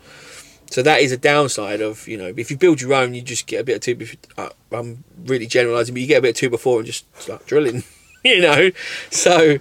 So 0.71 0.83
that 0.83 1.01
is 1.01 1.13
a 1.13 1.17
downside 1.17 1.81
of 1.81 2.07
you 2.09 2.17
know 2.19 2.33
if 2.37 2.51
you 2.51 2.57
build 2.57 2.81
your 2.81 2.93
own, 2.95 3.15
you 3.15 3.23
just 3.23 3.47
get 3.47 3.61
a 3.61 3.65
bit 3.65 3.77
of 3.77 3.83
two. 3.83 3.97
bef- 3.97 4.17
uh, 4.37 4.51
I'm 4.73 5.05
really 5.25 5.47
generalising, 5.47 5.95
but 5.95 6.01
you 6.01 6.07
get 6.07 6.19
a 6.19 6.23
bit 6.23 6.31
of 6.31 6.37
two 6.37 6.51
by 6.51 6.57
four 6.57 6.79
and 6.79 6.87
just 6.87 7.05
start 7.21 7.47
drilling, 7.47 7.85
you 8.25 8.41
know. 8.41 8.71
So 9.11 9.59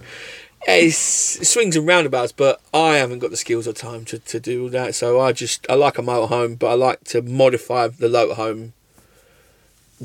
it's 0.68 1.40
it 1.40 1.46
swings 1.46 1.76
and 1.76 1.86
roundabouts, 1.88 2.32
but 2.32 2.60
I 2.74 2.96
haven't 2.96 3.20
got 3.20 3.30
the 3.30 3.38
skills 3.38 3.68
or 3.68 3.74
time 3.74 4.04
to, 4.06 4.18
to 4.20 4.40
do 4.40 4.64
all 4.64 4.70
that. 4.70 4.96
So 4.96 5.20
I 5.22 5.32
just 5.32 5.66
I 5.70 5.76
like 5.76 5.98
a 6.00 6.02
motorhome, 6.02 6.58
but 6.58 6.68
I 6.68 6.74
like 6.74 7.04
to 7.06 7.22
modify 7.22 7.88
the 7.88 8.08
motorhome 8.08 8.72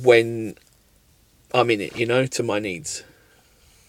when 0.01 0.57
I'm 1.53 1.71
in 1.71 1.81
it, 1.81 1.97
you 1.97 2.07
know, 2.07 2.27
to 2.27 2.43
my 2.43 2.59
needs. 2.59 3.03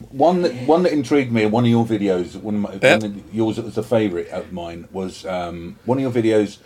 One 0.09 0.41
that 0.41 0.53
one 0.65 0.81
that 0.83 0.93
intrigued 0.93 1.31
me, 1.31 1.43
in 1.43 1.51
one 1.51 1.63
of 1.65 1.69
your 1.69 1.85
videos, 1.85 2.35
one 2.35 2.55
of 2.55 2.61
my, 2.61 2.79
Yeah. 2.81 2.97
one 2.97 3.05
of 3.05 3.33
yours 3.35 3.57
that 3.57 3.65
was 3.65 3.77
a 3.77 3.83
favourite 3.83 4.29
of 4.29 4.51
mine 4.51 4.87
was 4.91 5.25
um, 5.25 5.77
one 5.85 5.99
of 5.99 6.01
your 6.01 6.11
videos 6.23 6.57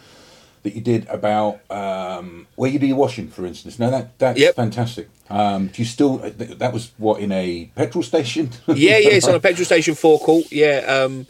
that 0.66 0.74
you 0.76 0.82
did 0.82 1.08
about 1.08 1.60
um, 1.70 2.48
where 2.56 2.70
you 2.70 2.80
do 2.80 2.88
your 2.88 2.98
washing, 2.98 3.28
for 3.30 3.46
instance. 3.46 3.78
Now 3.80 3.92
that 3.92 4.18
that's 4.20 4.40
Yep. 4.40 4.56
fantastic. 4.56 5.08
Um, 5.30 5.68
do 5.68 5.82
you 5.82 5.86
still? 5.86 6.18
That 6.18 6.74
was 6.74 6.92
what 6.98 7.22
in 7.22 7.32
a 7.32 7.70
petrol 7.76 8.04
station. 8.04 8.50
yeah, 8.68 8.98
yeah, 8.98 9.10
it's 9.12 9.28
on 9.28 9.36
a 9.36 9.40
petrol 9.40 9.66
station 9.66 9.94
forecourt. 9.96 10.52
Yeah, 10.52 10.80
um, 10.88 11.28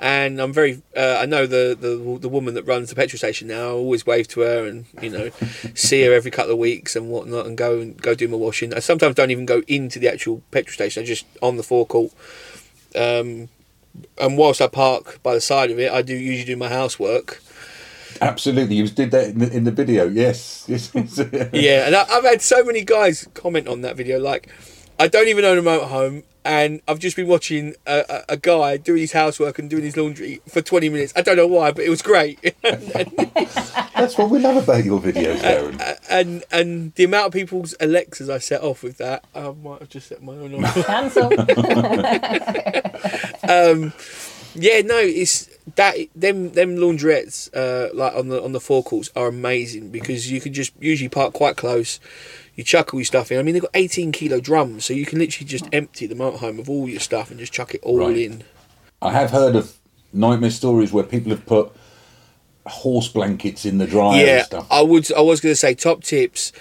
and 0.00 0.40
I'm 0.40 0.52
very. 0.54 0.82
Uh, 0.96 1.18
I 1.20 1.26
know 1.26 1.46
the, 1.46 1.76
the 1.78 2.18
the 2.18 2.28
woman 2.28 2.54
that 2.54 2.64
runs 2.64 2.88
the 2.88 2.94
petrol 2.96 3.18
station 3.18 3.48
now. 3.48 3.68
I 3.68 3.72
always 3.72 4.06
wave 4.06 4.26
to 4.28 4.40
her 4.40 4.66
and 4.66 4.86
you 5.02 5.10
know 5.10 5.30
see 5.74 6.02
her 6.04 6.12
every 6.12 6.30
couple 6.30 6.52
of 6.52 6.58
weeks 6.58 6.96
and 6.96 7.10
whatnot, 7.10 7.46
and 7.46 7.56
go 7.56 7.78
and 7.78 8.00
go 8.00 8.14
do 8.14 8.26
my 8.26 8.36
washing. 8.38 8.72
I 8.72 8.80
sometimes 8.80 9.14
don't 9.14 9.30
even 9.30 9.44
go 9.46 9.62
into 9.68 9.98
the 9.98 10.08
actual 10.08 10.42
petrol 10.50 10.72
station. 10.72 11.02
I 11.02 11.06
just 11.06 11.26
on 11.42 11.56
the 11.58 11.62
forecourt. 11.62 12.12
Um, 12.96 13.50
and 14.16 14.38
whilst 14.38 14.62
I 14.62 14.68
park 14.68 15.22
by 15.22 15.34
the 15.34 15.40
side 15.40 15.70
of 15.70 15.78
it, 15.78 15.90
I 15.92 16.02
do 16.02 16.14
usually 16.14 16.46
do 16.46 16.56
my 16.56 16.68
housework. 16.68 17.42
Absolutely, 18.20 18.76
you 18.76 18.88
did 18.88 19.10
that 19.12 19.28
in 19.28 19.38
the, 19.38 19.52
in 19.52 19.64
the 19.64 19.70
video. 19.70 20.08
Yes, 20.08 20.64
yes. 20.68 20.90
yes. 20.94 21.18
Yeah, 21.52 21.86
and 21.86 21.94
I, 21.94 22.04
I've 22.10 22.24
had 22.24 22.42
so 22.42 22.64
many 22.64 22.84
guys 22.84 23.28
comment 23.34 23.68
on 23.68 23.82
that 23.82 23.96
video. 23.96 24.18
Like, 24.18 24.48
I 24.98 25.08
don't 25.08 25.28
even 25.28 25.44
own 25.44 25.58
a 25.58 25.62
motorhome, 25.62 26.24
and 26.44 26.80
I've 26.88 26.98
just 26.98 27.16
been 27.16 27.28
watching 27.28 27.74
a, 27.86 28.04
a, 28.08 28.34
a 28.34 28.36
guy 28.36 28.76
doing 28.76 29.00
his 29.00 29.12
housework 29.12 29.58
and 29.58 29.68
doing 29.68 29.84
his 29.84 29.96
laundry 29.96 30.40
for 30.48 30.62
20 30.62 30.88
minutes. 30.88 31.12
I 31.14 31.22
don't 31.22 31.36
know 31.36 31.46
why, 31.46 31.72
but 31.72 31.84
it 31.84 31.90
was 31.90 32.02
great. 32.02 32.54
That's 32.62 34.16
what 34.16 34.30
we 34.30 34.38
love 34.38 34.62
about 34.62 34.84
your 34.84 35.00
videos, 35.00 35.38
Darren. 35.38 35.80
Uh, 35.80 35.94
and 36.08 36.44
and 36.50 36.94
the 36.94 37.04
amount 37.04 37.26
of 37.26 37.32
people's 37.32 37.74
Alexas 37.80 38.28
I 38.28 38.38
set 38.38 38.62
off 38.62 38.82
with 38.82 38.98
that, 38.98 39.24
I 39.34 39.50
might 39.50 39.80
have 39.80 39.88
just 39.88 40.08
set 40.08 40.22
my 40.22 40.34
own 40.34 40.64
off. 40.64 40.86
Cancel. 40.86 41.32
Um, 43.48 43.92
yeah, 44.58 44.80
no, 44.82 44.98
it's 44.98 45.48
that 45.76 45.96
them 46.14 46.50
them 46.52 46.76
laundrettes 46.76 47.48
uh, 47.54 47.94
like 47.94 48.14
on 48.14 48.28
the 48.28 48.42
on 48.42 48.52
the 48.52 48.60
forecourts 48.60 49.10
are 49.14 49.28
amazing 49.28 49.90
because 49.90 50.30
you 50.30 50.40
can 50.40 50.52
just 50.52 50.72
usually 50.80 51.08
park 51.08 51.32
quite 51.34 51.56
close. 51.56 52.00
You 52.54 52.64
chuck 52.64 52.92
all 52.92 53.00
your 53.00 53.04
stuff 53.04 53.30
in. 53.30 53.38
I 53.38 53.42
mean, 53.42 53.52
they've 53.54 53.62
got 53.62 53.70
18 53.74 54.10
kilo 54.10 54.40
drums, 54.40 54.84
so 54.84 54.92
you 54.92 55.06
can 55.06 55.20
literally 55.20 55.46
just 55.46 55.68
empty 55.72 56.06
the 56.06 56.16
motorhome 56.16 56.58
of 56.58 56.68
all 56.68 56.88
your 56.88 56.98
stuff 56.98 57.30
and 57.30 57.38
just 57.38 57.52
chuck 57.52 57.72
it 57.74 57.80
all 57.84 57.98
Right. 57.98 58.16
in. 58.16 58.42
I 59.00 59.12
have 59.12 59.30
heard 59.30 59.54
of 59.54 59.74
nightmare 60.12 60.50
stories 60.50 60.92
where 60.92 61.04
people 61.04 61.30
have 61.30 61.46
put 61.46 61.70
horse 62.66 63.08
blankets 63.08 63.64
in 63.64 63.78
the 63.78 63.86
dryer 63.86 64.18
and 64.18 64.26
yeah, 64.26 64.42
stuff. 64.42 64.66
I 64.70 64.82
would. 64.82 65.10
I 65.12 65.20
was 65.20 65.40
going 65.40 65.52
to 65.52 65.56
say 65.56 65.74
top 65.74 66.02
tips 66.02 66.52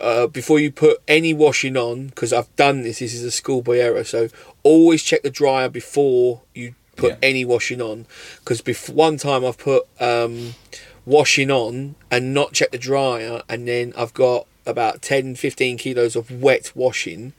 uh, 0.00 0.26
before 0.26 0.58
you 0.58 0.72
put 0.72 1.00
any 1.06 1.32
washing 1.32 1.76
on 1.76 2.08
because 2.08 2.32
I've 2.32 2.54
done 2.56 2.82
this. 2.82 2.98
This 2.98 3.14
is 3.14 3.22
a 3.22 3.30
schoolboy 3.30 3.78
error. 3.78 4.02
So 4.04 4.28
always 4.64 5.02
check 5.02 5.22
the 5.22 5.30
dryer 5.30 5.68
before 5.68 6.42
you 6.54 6.74
put 6.96 7.10
Yeah. 7.12 7.16
any 7.22 7.44
washing 7.44 7.80
on. 7.80 8.06
Because 8.40 8.62
bef- 8.62 8.90
one 8.92 9.16
time 9.16 9.44
I've 9.44 9.58
put 9.58 9.86
um, 10.00 10.54
washing 11.06 11.50
on 11.50 11.94
and 12.10 12.32
not 12.34 12.52
checked 12.52 12.72
the 12.72 12.78
dryer, 12.78 13.42
and 13.48 13.66
then 13.68 13.92
I've 13.96 14.14
got 14.14 14.46
about 14.66 15.02
10, 15.02 15.34
15 15.36 15.76
kilos 15.76 16.16
of 16.16 16.30
wet 16.30 16.72
washing. 16.74 17.32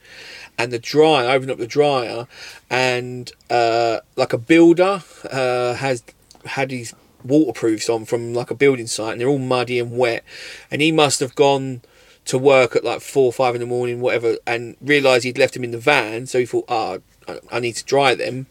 And 0.58 0.72
the 0.72 0.78
dryer, 0.78 1.28
I 1.28 1.34
opened 1.34 1.50
up 1.50 1.58
the 1.58 1.66
dryer, 1.66 2.26
and 2.70 3.30
uh, 3.50 3.98
like 4.16 4.32
a 4.32 4.38
builder 4.38 5.02
uh, 5.30 5.74
has 5.74 6.02
had 6.44 6.70
his 6.70 6.94
waterproofs 7.24 7.88
on 7.90 8.04
from 8.04 8.32
like 8.32 8.50
a 8.50 8.54
building 8.54 8.86
site, 8.86 9.12
and 9.12 9.20
they're 9.20 9.28
all 9.28 9.38
muddy 9.38 9.78
and 9.80 9.90
wet. 9.96 10.24
And 10.70 10.80
he 10.80 10.92
must 10.92 11.18
have 11.20 11.34
gone 11.34 11.82
to 12.26 12.38
work 12.38 12.74
at 12.76 12.84
like 12.84 13.00
four 13.00 13.26
or 13.26 13.32
five 13.32 13.54
in 13.54 13.60
the 13.60 13.66
morning, 13.66 14.00
whatever, 14.00 14.36
and 14.46 14.76
realised 14.80 15.24
he'd 15.24 15.38
left 15.38 15.54
them 15.54 15.64
in 15.64 15.72
the 15.72 15.78
van. 15.78 16.26
So 16.26 16.38
he 16.38 16.46
thought, 16.46 16.64
ah, 16.68 16.98
I, 17.28 17.40
I 17.52 17.60
need 17.60 17.74
to 17.74 17.84
dry 17.84 18.14
them. 18.14 18.46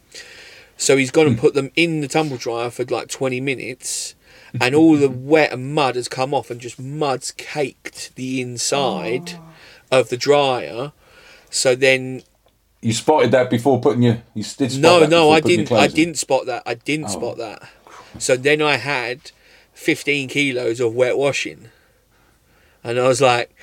So 0.78 0.98
he's 0.98 1.12
gone 1.12 1.28
and 1.28 1.36
hmm. 1.36 1.42
put 1.42 1.54
them 1.54 1.72
in 1.76 2.02
the 2.02 2.08
tumble 2.08 2.38
dryer 2.38 2.70
for 2.70 2.84
like 2.86 3.08
20 3.08 3.40
minutes, 3.42 4.16
and 4.60 4.76
all 4.76 4.96
the 4.98 5.10
wet 5.10 5.54
and 5.54 5.74
mud 5.74 5.96
has 5.96 6.08
come 6.08 6.34
off, 6.34 6.52
and 6.52 6.60
just 6.60 6.80
mud's 6.80 7.32
caked 7.32 8.16
the 8.16 8.42
inside 8.42 9.40
of 9.92 10.10
the 10.10 10.18
dryer. 10.18 10.92
So 11.50 11.76
then 11.76 12.24
You 12.82 12.94
spotted 12.94 13.32
that 13.32 13.50
before 13.50 13.80
putting 13.80 14.02
your. 14.04 14.22
You 14.34 14.44
did 14.44 14.72
spot 14.72 14.82
no, 14.82 15.06
no, 15.06 15.32
I 15.32 15.40
didn't. 15.40 15.72
I 15.72 15.88
didn't 15.88 16.18
spot 16.18 16.46
that. 16.48 16.64
I 16.66 16.74
didn't 16.76 17.06
Oh. 17.06 17.10
spot 17.10 17.38
that. 17.38 17.64
So 18.20 18.36
then 18.36 18.62
I 18.62 18.78
had 18.78 19.32
15 19.74 20.30
kilos 20.30 20.80
of 20.80 20.94
wet 20.94 21.18
washing, 21.18 21.70
and 22.84 23.00
I 23.00 23.08
was 23.08 23.22
like, 23.22 23.54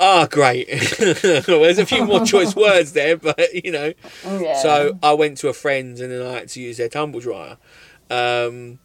"Ah, 0.00 0.26
great." 0.30 0.68
well, 1.48 1.62
there's 1.62 1.78
a 1.78 1.86
few 1.86 2.04
more 2.04 2.24
choice 2.24 2.54
words 2.66 2.92
there, 2.92 3.16
but 3.16 3.64
you 3.64 3.72
know. 3.72 3.92
Yeah. 4.24 4.60
So 4.60 4.98
I 5.02 5.12
went 5.12 5.38
to 5.38 5.48
a 5.48 5.52
friend's, 5.52 6.00
and 6.00 6.12
then 6.12 6.26
I 6.26 6.32
had 6.32 6.48
to 6.50 6.60
use 6.60 6.76
their 6.76 6.88
tumble 6.88 7.20
dryer. 7.20 7.56
Um, 8.10 8.78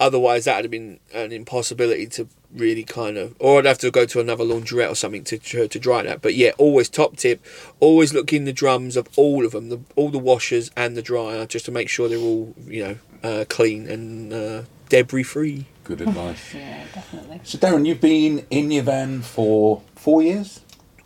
otherwise, 0.00 0.44
that 0.44 0.56
would 0.56 0.64
have 0.64 0.70
been 0.70 1.00
an 1.12 1.32
impossibility 1.32 2.06
to 2.08 2.28
really 2.54 2.84
kind 2.84 3.16
of, 3.16 3.34
or 3.38 3.58
I'd 3.58 3.64
have 3.64 3.78
to 3.78 3.90
go 3.90 4.06
to 4.06 4.20
another 4.20 4.44
laundrette 4.44 4.90
or 4.90 4.94
something 4.94 5.24
to 5.24 5.38
to, 5.38 5.68
to 5.68 5.78
dry 5.78 6.02
that. 6.02 6.22
But 6.22 6.34
yeah, 6.34 6.52
always 6.58 6.88
top 6.88 7.16
tip: 7.16 7.44
always 7.80 8.14
look 8.14 8.32
in 8.32 8.44
the 8.44 8.52
drums 8.52 8.96
of 8.96 9.08
all 9.16 9.44
of 9.44 9.52
them, 9.52 9.68
the, 9.68 9.80
all 9.96 10.10
the 10.10 10.18
washers 10.18 10.70
and 10.76 10.96
the 10.96 11.02
dryer, 11.02 11.46
just 11.46 11.64
to 11.66 11.72
make 11.72 11.88
sure 11.88 12.08
they're 12.08 12.18
all 12.18 12.54
you 12.66 12.84
know 12.84 12.98
uh, 13.22 13.44
clean 13.48 13.88
and 13.88 14.32
uh, 14.32 14.62
debris 14.88 15.24
free. 15.24 15.66
Good 15.82 16.00
advice. 16.00 16.54
yeah, 16.54 16.84
definitely. 16.94 17.40
So, 17.44 17.58
Darren, 17.58 17.86
you've 17.86 18.00
been 18.00 18.46
in 18.50 18.70
your 18.70 18.84
van 18.84 19.20
for 19.20 19.82
four 20.04 20.22
years? 20.22 20.60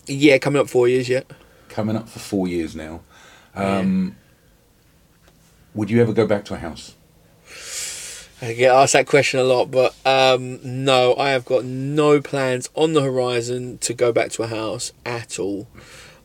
Yeah, 0.06 0.38
coming 0.38 0.60
up 0.60 0.68
four 0.68 0.88
years 0.88 1.08
yet. 1.08 1.30
Coming 1.68 1.94
up 1.94 2.08
for 2.08 2.18
four 2.18 2.48
years 2.48 2.74
now. 2.74 3.02
Um, 3.54 4.16
Would 5.72 5.88
you 5.88 6.02
ever 6.02 6.12
go 6.12 6.26
back 6.26 6.44
to 6.46 6.54
a 6.54 6.58
house? 6.58 6.96
I 8.42 8.54
get 8.54 8.74
asked 8.74 8.94
that 8.94 9.06
question 9.06 9.38
a 9.38 9.44
lot, 9.44 9.70
but 9.70 9.94
um, 10.04 10.58
no, 10.64 11.14
I 11.16 11.30
have 11.30 11.44
got 11.44 11.64
no 11.64 12.20
plans 12.20 12.70
on 12.74 12.94
the 12.94 13.02
horizon 13.02 13.78
to 13.78 13.94
go 13.94 14.12
back 14.12 14.32
to 14.32 14.42
a 14.42 14.48
house 14.48 14.92
at 15.06 15.38
all. 15.38 15.68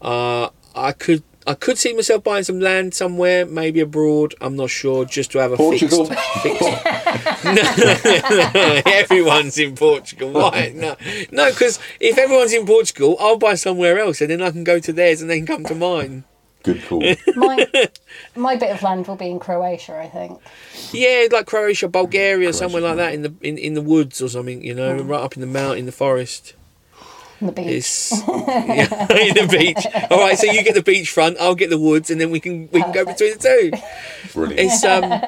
Uh, 0.02 0.50
I 0.76 0.94
could, 0.94 1.22
I 1.45 1.56
could 1.56 1.77
see 1.77 1.93
myself 1.93 2.23
buying 2.23 2.43
some 2.43 2.60
land 2.60 2.93
somewhere, 2.93 3.45
maybe 3.45 3.79
abroad. 3.82 4.34
I'm 4.39 4.56
not 4.56 4.69
sure, 4.69 5.06
just 5.06 5.32
to 5.32 5.39
have 5.39 5.51
a 5.51 5.58
Portugal? 5.58 6.06
fixed. 6.06 6.41
fixed. 6.41 6.86
no, 8.53 8.82
everyone's 8.86 9.58
in 9.58 9.75
Portugal. 9.75 10.32
Why? 10.32 10.71
No, 10.73 10.95
no, 11.32 11.49
because 11.51 11.79
if 11.99 12.17
everyone's 12.17 12.53
in 12.53 12.65
Portugal, 12.65 13.17
I'll 13.19 13.38
buy 13.38 13.56
somewhere 13.56 13.99
else, 13.99 14.21
and 14.21 14.29
then 14.29 14.41
I 14.41 14.51
can 14.51 14.63
go 14.63 14.79
to 14.79 14.93
theirs 14.93 15.21
and 15.21 15.29
then 15.29 15.45
come 15.45 15.65
to 15.65 15.75
mine. 15.75 16.23
Good 16.63 16.82
call. 16.86 17.01
My, 17.36 17.67
my 18.36 18.56
bit 18.56 18.71
of 18.71 18.82
land 18.82 19.06
will 19.06 19.17
be 19.17 19.29
in 19.29 19.38
Croatia, 19.38 19.99
I 19.99 20.08
think. 20.08 20.39
Yeah, 20.93 21.27
like 21.29 21.45
Croatia, 21.45 21.89
Bulgaria, 21.89 22.53
somewhere 22.53 22.82
like 22.82 22.95
that 22.95 23.13
in 23.13 23.21
the 23.23 23.34
in, 23.41 23.58
in 23.58 23.73
the 23.73 23.82
woods 23.82 24.21
or 24.21 24.29
something. 24.29 24.63
You 24.63 24.73
know, 24.73 24.97
hmm. 24.97 25.08
right 25.08 25.19
up 25.21 25.36
in 25.36 25.41
the 25.41 25.47
mountain, 25.47 25.79
in 25.79 25.86
the 25.86 25.91
forest. 25.91 26.53
On 27.43 27.47
the 27.47 27.51
beach. 27.51 27.67
It's 27.67 28.12
yeah, 28.27 29.17
in 29.17 29.36
the 29.36 29.47
beach. 29.51 29.86
All 30.10 30.19
right, 30.19 30.38
so 30.38 30.49
you 30.49 30.63
get 30.63 30.75
the 30.75 30.82
beachfront, 30.82 31.36
I'll 31.41 31.56
get 31.56 31.69
the 31.69 31.77
woods, 31.77 32.10
and 32.10 32.21
then 32.21 32.32
we 32.32 32.39
can 32.39 32.69
we 32.71 32.82
can 32.82 32.93
go 32.93 33.03
between 33.03 33.34
the 33.34 33.38
two. 33.38 34.32
Brilliant. 34.32 34.60
It's 34.62 34.84
um. 34.86 35.21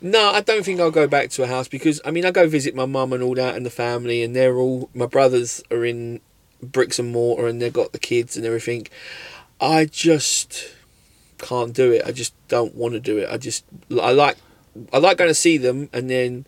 No, 0.00 0.30
I 0.30 0.42
don't 0.42 0.64
think 0.64 0.78
I'll 0.78 0.92
go 0.92 1.08
back 1.08 1.30
to 1.30 1.42
a 1.42 1.48
house 1.48 1.66
because 1.66 2.00
I 2.04 2.12
mean 2.12 2.24
I 2.24 2.30
go 2.30 2.46
visit 2.46 2.76
my 2.76 2.84
mum 2.84 3.12
and 3.12 3.20
all 3.20 3.34
that 3.34 3.56
and 3.56 3.66
the 3.66 3.70
family 3.70 4.22
and 4.22 4.36
they're 4.36 4.56
all 4.56 4.90
my 4.94 5.06
brothers 5.06 5.60
are 5.72 5.84
in 5.84 6.20
bricks 6.62 7.00
and 7.00 7.10
mortar 7.10 7.48
and 7.48 7.60
they've 7.60 7.72
got 7.72 7.90
the 7.90 7.98
kids 7.98 8.36
and 8.36 8.46
everything. 8.46 8.86
I 9.60 9.86
just 9.86 10.72
can't 11.38 11.72
do 11.72 11.90
it. 11.90 12.02
I 12.06 12.12
just 12.12 12.32
don't 12.46 12.76
want 12.76 12.94
to 12.94 13.00
do 13.00 13.18
it. 13.18 13.28
I 13.28 13.38
just 13.38 13.64
I 14.00 14.12
like 14.12 14.36
I 14.92 14.98
like 14.98 15.16
going 15.16 15.30
to 15.30 15.34
see 15.34 15.58
them 15.58 15.88
and 15.92 16.08
then 16.08 16.46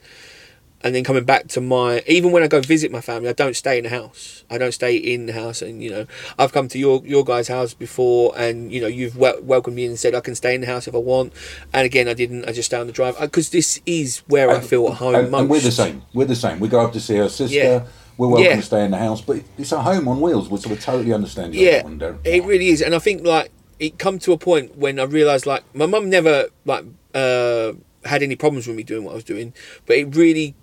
and 0.82 0.94
then 0.94 1.02
coming 1.02 1.24
back 1.24 1.48
to 1.48 1.60
my 1.60 2.02
even 2.06 2.30
when 2.30 2.42
I 2.42 2.48
go 2.48 2.60
visit 2.60 2.92
my 2.92 3.00
family, 3.00 3.28
I 3.28 3.32
don't 3.32 3.56
stay 3.56 3.78
in 3.78 3.84
the 3.84 3.90
house. 3.90 4.44
I 4.48 4.58
don't 4.58 4.72
stay 4.72 4.96
in 4.96 5.26
the 5.26 5.32
house, 5.32 5.60
and 5.62 5.82
you 5.82 5.90
know, 5.90 6.06
I've 6.38 6.52
come 6.52 6.68
to 6.68 6.78
your 6.78 7.02
your 7.04 7.24
guys' 7.24 7.48
house 7.48 7.74
before, 7.74 8.32
and 8.36 8.72
you 8.72 8.80
know, 8.80 8.86
you've 8.86 9.16
wel- 9.16 9.40
welcomed 9.42 9.76
me 9.76 9.86
and 9.86 9.98
said 9.98 10.14
I 10.14 10.20
can 10.20 10.34
stay 10.34 10.54
in 10.54 10.60
the 10.60 10.66
house 10.68 10.86
if 10.86 10.94
I 10.94 10.98
want. 10.98 11.32
And 11.72 11.84
again, 11.84 12.08
I 12.08 12.14
didn't. 12.14 12.48
I 12.48 12.52
just 12.52 12.66
stay 12.66 12.78
on 12.78 12.86
the 12.86 12.92
drive 12.92 13.18
because 13.20 13.50
this 13.50 13.80
is 13.86 14.18
where 14.28 14.50
I 14.50 14.60
feel 14.60 14.86
at 14.88 14.94
home 14.94 15.14
and, 15.14 15.34
and 15.34 15.50
we're 15.50 15.60
the 15.60 15.70
same. 15.70 16.02
We're 16.14 16.26
the 16.26 16.36
same. 16.36 16.60
We 16.60 16.68
go 16.68 16.80
up 16.80 16.92
to 16.92 17.00
see 17.00 17.18
our 17.20 17.28
sister. 17.28 17.56
Yeah. 17.56 17.86
We're 18.16 18.26
welcome 18.26 18.46
Yeah. 18.46 18.56
to 18.56 18.62
stay 18.62 18.84
in 18.84 18.90
the 18.90 18.98
house, 18.98 19.20
but 19.20 19.42
it's 19.56 19.70
a 19.70 19.80
home 19.80 20.08
on 20.08 20.20
wheels, 20.20 20.48
we 20.50 20.58
totally 20.58 21.12
understand 21.12 21.54
you 21.54 21.64
Yeah, 21.64 21.84
one, 21.84 22.18
it 22.24 22.44
really 22.44 22.66
is, 22.66 22.82
and 22.82 22.92
I 22.92 22.98
think 22.98 23.24
like 23.24 23.52
it 23.78 23.96
come 23.98 24.18
to 24.20 24.32
a 24.32 24.38
point 24.38 24.76
when 24.76 24.98
I 24.98 25.04
realised 25.04 25.46
like 25.46 25.62
my 25.72 25.86
mum 25.86 26.10
never 26.10 26.46
like 26.64 26.84
uh, 27.14 27.74
had 28.04 28.24
any 28.24 28.34
problems 28.34 28.66
with 28.66 28.76
me 28.76 28.82
doing 28.82 29.04
what 29.04 29.12
I 29.12 29.14
was 29.14 29.22
doing, 29.22 29.52
but 29.86 29.96
it 29.98 30.16
really 30.16 30.56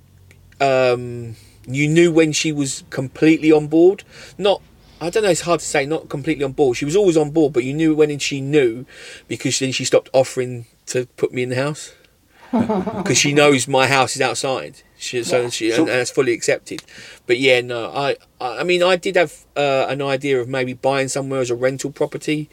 um, 0.61 1.35
you 1.67 1.87
knew 1.87 2.11
when 2.11 2.31
she 2.31 2.51
was 2.51 2.83
completely 2.89 3.51
on 3.51 3.67
board. 3.67 4.03
Not 4.37 4.61
I 5.01 5.09
don't 5.09 5.23
know. 5.23 5.29
It's 5.29 5.41
hard 5.41 5.59
to 5.59 5.65
say. 5.65 5.85
Not 5.85 6.09
completely 6.09 6.43
on 6.45 6.53
board. 6.53 6.77
She 6.77 6.85
was 6.85 6.95
always 6.95 7.17
on 7.17 7.31
board, 7.31 7.53
but 7.53 7.63
you 7.63 7.73
knew 7.73 7.93
when 7.95 8.17
she 8.19 8.39
knew 8.41 8.85
because 9.27 9.59
then 9.59 9.71
she 9.71 9.83
stopped 9.85 10.09
offering 10.13 10.65
to 10.87 11.05
put 11.17 11.33
me 11.33 11.43
in 11.43 11.49
the 11.49 11.55
house 11.55 11.93
because 12.51 13.17
she 13.17 13.33
knows 13.33 13.67
my 13.67 13.87
house 13.87 14.15
is 14.15 14.21
outside. 14.21 14.81
She, 14.97 15.23
so 15.23 15.41
Yeah. 15.43 15.49
she 15.49 15.71
So- 15.71 15.79
and 15.79 15.89
that's 15.89 16.11
fully 16.11 16.31
accepted. 16.33 16.81
But 17.27 17.39
yeah, 17.39 17.59
no, 17.61 17.91
I 17.91 18.15
I 18.39 18.59
I 18.59 18.63
mean 18.63 18.81
I 18.81 18.95
did 18.95 19.15
have 19.17 19.45
uh, 19.57 19.85
an 19.89 20.01
idea 20.01 20.39
of 20.39 20.47
maybe 20.47 20.73
buying 20.73 21.09
somewhere 21.09 21.41
as 21.41 21.49
a 21.51 21.55
rental 21.55 21.91
property 21.91 22.49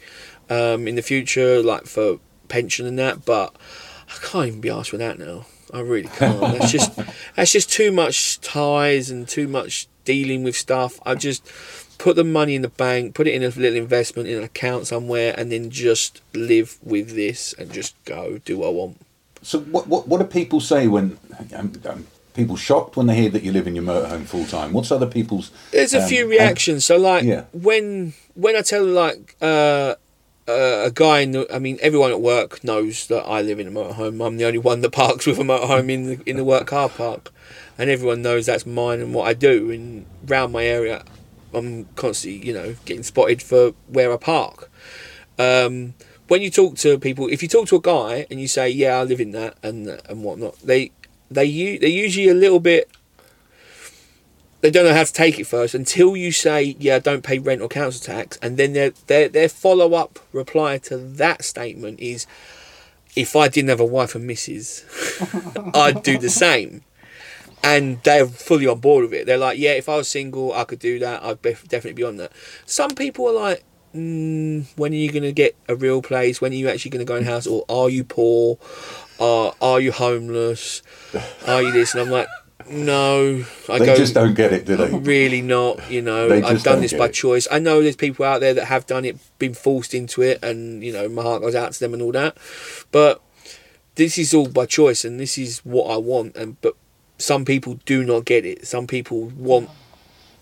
um, 0.49 0.87
in 0.87 0.95
the 0.95 1.01
future, 1.01 1.63
like 1.63 1.85
for 1.85 2.19
pension 2.49 2.85
and 2.85 2.99
that. 2.99 3.23
But 3.23 3.55
I 4.09 4.17
can't 4.25 4.47
even 4.47 4.61
be 4.61 4.69
asked 4.69 4.89
for 4.89 4.97
that 4.97 5.17
now. 5.17 5.45
I 5.73 5.79
really 5.81 6.09
can't. 6.09 6.39
That's 6.39 6.71
just 6.71 6.91
that's 7.35 7.51
just 7.51 7.71
too 7.71 7.91
much 7.91 8.39
ties 8.41 9.09
and 9.09 9.27
too 9.27 9.47
much 9.47 9.87
dealing 10.05 10.43
with 10.43 10.55
stuff. 10.55 10.99
I 11.05 11.15
just 11.15 11.49
put 11.97 12.15
the 12.15 12.23
money 12.23 12.55
in 12.55 12.61
the 12.61 12.69
bank, 12.69 13.15
put 13.15 13.27
it 13.27 13.33
in 13.33 13.43
a 13.43 13.47
little 13.49 13.75
investment 13.77 14.27
in 14.29 14.37
an 14.37 14.43
account 14.43 14.87
somewhere, 14.87 15.33
and 15.37 15.51
then 15.51 15.69
just 15.69 16.21
live 16.33 16.77
with 16.83 17.15
this 17.15 17.53
and 17.53 17.71
just 17.71 17.95
go 18.05 18.39
do 18.45 18.59
what 18.59 18.67
I 18.67 18.71
want. 18.71 19.01
So, 19.41 19.59
what, 19.59 19.87
what 19.87 20.07
what 20.07 20.19
do 20.19 20.25
people 20.25 20.59
say 20.61 20.87
when 20.87 21.17
um, 21.53 21.73
um, 21.85 22.07
people 22.33 22.55
shocked 22.55 22.95
when 22.95 23.07
they 23.07 23.15
hear 23.15 23.29
that 23.31 23.43
you 23.43 23.51
live 23.51 23.67
in 23.67 23.75
your 23.75 23.83
motorhome 23.83 24.25
full 24.25 24.45
time? 24.45 24.73
What's 24.73 24.91
other 24.91 25.07
people's? 25.07 25.51
There's 25.71 25.93
a 25.93 26.01
um, 26.03 26.07
few 26.07 26.27
reactions. 26.29 26.85
So 26.85 26.97
like 26.97 27.23
Yeah. 27.23 27.45
when 27.51 28.13
when 28.35 28.55
I 28.55 28.61
tell 28.61 28.85
like 28.85 29.35
uh, 29.41 29.95
uh, 30.47 30.83
a 30.85 30.91
guy 30.91 31.19
in 31.19 31.31
the, 31.31 31.53
I 31.53 31.59
mean 31.59 31.77
everyone 31.81 32.11
at 32.11 32.21
work 32.21 32.63
knows 32.63 33.07
that 33.07 33.23
I 33.23 33.41
live 33.41 33.59
in 33.59 33.67
a 33.67 33.71
motorhome. 33.71 34.25
I'm 34.25 34.37
the 34.37 34.45
only 34.45 34.59
one 34.59 34.81
that 34.81 34.91
parks 35.03 35.25
with 35.25 35.39
a 35.39 35.43
motorhome 35.43 35.89
in 35.89 36.03
the 36.05 36.23
in 36.25 36.37
the 36.37 36.43
work 36.43 36.67
car 36.67 36.89
park. 36.89 37.31
and 37.77 37.89
everyone 37.89 38.21
knows 38.21 38.45
that's 38.45 38.65
mine 38.65 38.99
and 38.99 39.13
what 39.13 39.27
I 39.27 39.33
do. 39.33 39.71
And 39.71 40.05
round 40.25 40.53
my 40.53 40.65
area, 40.65 41.03
I'm 41.53 41.85
constantly, 41.95 42.45
you 42.45 42.53
know, 42.53 42.75
getting 42.85 43.03
spotted 43.03 43.41
for 43.41 43.73
where 43.87 44.11
I 44.13 44.17
park. 44.17 44.69
Um, 45.39 45.93
when 46.27 46.41
you 46.41 46.49
talk 46.49 46.77
to 46.77 46.99
people, 46.99 47.27
if 47.27 47.41
you 47.41 47.49
talk 47.49 47.67
to 47.67 47.75
a 47.75 47.81
guy 47.81 48.25
and 48.29 48.39
you 48.39 48.47
say, 48.47 48.69
"Yeah, 48.69 48.99
I 48.99 49.03
live 49.03 49.19
in 49.19 49.31
that," 49.31 49.57
and 49.63 49.87
and 49.87 50.23
whatnot, 50.23 50.59
they 50.59 50.91
they 51.29 51.77
they're 51.77 51.89
usually 51.89 52.29
a 52.29 52.33
little 52.33 52.59
bit. 52.59 52.89
They 54.63 54.71
don't 54.71 54.85
know 54.85 54.93
how 54.93 55.03
to 55.03 55.11
take 55.11 55.39
it 55.39 55.43
first 55.45 55.75
until 55.75 56.15
you 56.15 56.31
say, 56.31 56.77
"Yeah, 56.79 56.97
don't 56.97 57.21
pay 57.21 57.37
rent 57.37 57.61
or 57.61 57.67
council 57.67 58.01
tax," 58.01 58.39
and 58.41 58.55
then 58.55 58.71
their 58.71 58.93
their 59.07 59.27
their 59.27 59.49
follow 59.49 59.93
up 59.93 60.19
reply 60.31 60.77
to 60.87 60.95
that 60.97 61.43
statement 61.43 61.99
is, 61.99 62.25
"If 63.13 63.35
I 63.35 63.49
didn't 63.49 63.71
have 63.71 63.81
a 63.81 63.85
wife 63.85 64.15
and 64.15 64.25
missus, 64.25 64.85
I'd 65.73 66.01
do 66.01 66.17
the 66.17 66.29
same." 66.29 66.85
And 67.61 68.01
they're 68.03 68.25
fully 68.25 68.65
on 68.65 68.79
board 68.79 69.03
with 69.03 69.13
it. 69.13 69.25
They're 69.25 69.37
like, 69.37 69.59
"Yeah, 69.59 69.73
if 69.73 69.89
I 69.89 69.97
was 69.97 70.07
single, 70.07 70.53
I 70.53 70.63
could 70.63 70.79
do 70.79 70.97
that. 70.97 71.21
I'd 71.21 71.41
be, 71.41 71.51
definitely 71.67 71.93
be 72.01 72.03
on 72.03 72.15
that." 72.15 72.31
Some 72.65 72.91
people 72.91 73.27
are 73.27 73.33
like, 73.33 73.65
mm, 73.93 74.65
when 74.77 74.93
are 74.93 74.95
you 74.95 75.11
going 75.11 75.23
to 75.23 75.33
get 75.33 75.57
a 75.67 75.75
real 75.75 76.01
place? 76.01 76.39
When 76.39 76.53
are 76.53 76.55
you 76.55 76.69
actually 76.69 76.91
going 76.91 77.05
to 77.05 77.11
go 77.11 77.17
in 77.17 77.25
house? 77.25 77.47
Or 77.47 77.65
are 77.67 77.89
you 77.89 78.05
poor? 78.05 78.57
Are 79.19 79.53
are 79.61 79.81
you 79.81 79.91
homeless? 79.91 80.81
Are 81.45 81.61
you 81.61 81.73
this? 81.73 81.93
And 81.93 82.01
I'm 82.01 82.09
like, 82.09 82.27
no. 82.69 83.43
I 83.69 83.79
They 83.79 83.85
go, 83.85 83.95
just 83.95 84.13
don't 84.13 84.33
get 84.33 84.53
it, 84.53 84.65
do 84.65 84.75
they? 84.75 84.89
really 84.89 85.41
not. 85.41 85.91
You 85.91 86.01
know, 86.01 86.31
I've 86.31 86.63
done 86.63 86.81
this 86.81 86.93
by 86.93 87.05
it. 87.05 87.13
choice. 87.13 87.47
I 87.51 87.59
know 87.59 87.81
there's 87.81 87.95
people 87.95 88.25
out 88.25 88.41
there 88.41 88.53
that 88.53 88.65
have 88.65 88.85
done 88.85 89.05
it, 89.05 89.17
been 89.39 89.53
forced 89.53 89.93
into 89.93 90.21
it, 90.21 90.43
and 90.43 90.83
you 90.83 90.91
know, 90.93 91.07
my 91.09 91.21
heart 91.23 91.41
goes 91.41 91.55
out 91.55 91.73
to 91.73 91.79
them 91.79 91.93
and 91.93 92.01
all 92.01 92.11
that. 92.13 92.37
But 92.91 93.21
this 93.95 94.17
is 94.17 94.33
all 94.33 94.47
by 94.49 94.65
choice, 94.65 95.05
and 95.05 95.19
this 95.19 95.37
is 95.37 95.59
what 95.59 95.85
I 95.91 95.97
want. 95.97 96.35
And 96.35 96.59
but 96.61 96.75
some 97.17 97.45
people 97.45 97.79
do 97.85 98.03
not 98.03 98.25
get 98.25 98.45
it. 98.45 98.67
Some 98.67 98.87
people 98.87 99.27
want 99.37 99.69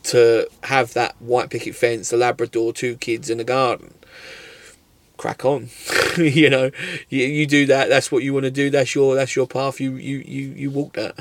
to 0.04 0.48
have 0.64 0.94
that 0.94 1.16
white 1.22 1.50
picket 1.50 1.76
fence, 1.76 2.12
a 2.12 2.18
Labrador, 2.18 2.74
two 2.74 2.96
kids, 2.98 3.30
and 3.30 3.40
a 3.40 3.44
garden. 3.44 3.94
Crack 5.18 5.46
on, 5.46 5.70
you 6.18 6.50
know. 6.50 6.72
You, 7.10 7.26
you 7.26 7.46
do 7.46 7.68
that. 7.68 7.90
That's 7.90 8.12
what 8.12 8.24
you 8.24 8.34
want 8.34 8.46
to 8.46 8.52
do. 8.52 8.70
That's 8.72 8.96
your 8.96 9.14
that's 9.16 9.36
your 9.36 9.46
path. 9.46 9.80
You 9.80 9.96
you 9.96 10.24
you 10.26 10.54
you 10.54 10.72
walk 10.72 10.94
that. 10.94 11.16